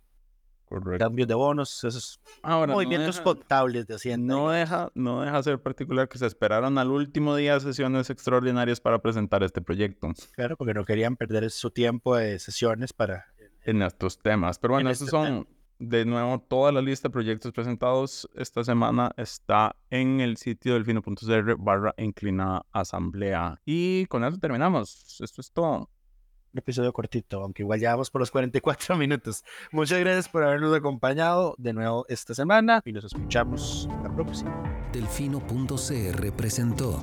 cambios 1.00 1.28
de 1.28 1.34
bonos, 1.34 1.84
esos 1.84 2.20
Ahora, 2.42 2.68
no 2.68 2.74
movimientos 2.74 3.16
deja- 3.16 3.24
contables 3.24 3.88
de 3.88 3.96
Hacienda. 3.96 4.34
No 4.36 4.50
deja, 4.50 4.90
no 4.96 5.22
deja 5.22 5.44
ser 5.44 5.62
particular 5.62 6.08
que 6.10 6.18
se 6.18 6.26
esperaron 6.26 6.78
al 6.78 6.92
último 6.92 7.36
día 7.36 7.54
de 7.56 7.60
sesiones 7.62 8.10
extraordinarias 8.10 8.80
para 8.82 9.00
presentar 9.00 9.44
este 9.44 9.62
proyecto 9.62 10.12
Claro, 10.34 10.58
porque 10.58 10.74
no 10.74 10.86
querían 10.86 11.16
perder 11.16 11.50
su 11.52 11.72
tiempo 11.72 12.16
de 12.16 12.40
sesiones 12.40 12.94
para... 12.94 13.26
en 13.64 13.82
estos 13.82 14.18
temas. 14.20 14.60
Pero 14.60 14.74
bueno, 14.76 14.90
En 14.90 14.94
estos 14.94 15.08
este 15.08 15.18
son, 15.18 15.48
de 15.80 16.06
nuevo, 16.06 16.40
toda 16.40 16.72
la 16.72 16.82
lista 16.82 17.10
de 17.10 17.14
proyectos 17.14 17.52
presentados 17.52 18.30
esta 18.36 18.64
semana 18.64 19.12
está 19.18 19.76
en 19.90 20.22
el 20.22 20.38
sitio 20.38 20.74
delfino.cr 20.76 21.56
barra 21.58 21.94
inclinada 21.98 22.66
asamblea. 22.72 23.60
Y 23.66 24.06
con 24.06 24.24
eso 24.24 24.38
terminamos. 24.38 25.20
Esto 25.22 25.42
es 25.42 25.52
todo. 25.52 25.90
Episodio 26.58 26.94
cortito, 26.94 27.42
aunque 27.42 27.64
igual 27.64 27.80
ya 27.80 27.92
vamos 27.92 28.10
por 28.10 28.22
los 28.22 28.32
44 28.32 28.96
minutos. 28.98 29.44
Muchas 29.72 30.00
gracias 30.00 30.30
por 30.30 30.44
habernos 30.44 30.76
acompañado 30.76 31.56
de 31.58 31.74
nuevo 31.74 32.06
esta 32.10 32.34
semana 32.34 32.82
y 32.86 32.92
nos 32.92 33.06
escuchamos 33.06 33.90
la 34.04 34.14
próxima. 34.14 34.54
Delfino.cr 34.92 36.32
presentó 36.38 37.02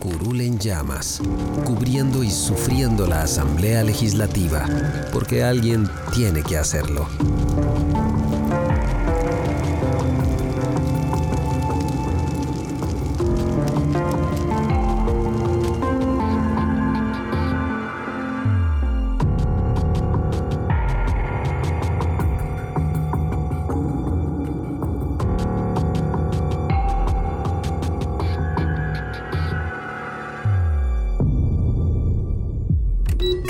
Curul 0.00 0.40
en 0.40 0.58
llamas, 0.58 1.22
cubriendo 1.64 2.22
y 2.22 2.30
sufriendo 2.30 3.06
la 3.06 3.22
Asamblea 3.22 3.82
Legislativa, 3.82 4.66
porque 5.12 5.42
alguien 5.42 5.88
tiene 6.14 6.42
que 6.42 6.56
hacerlo. 6.56 7.08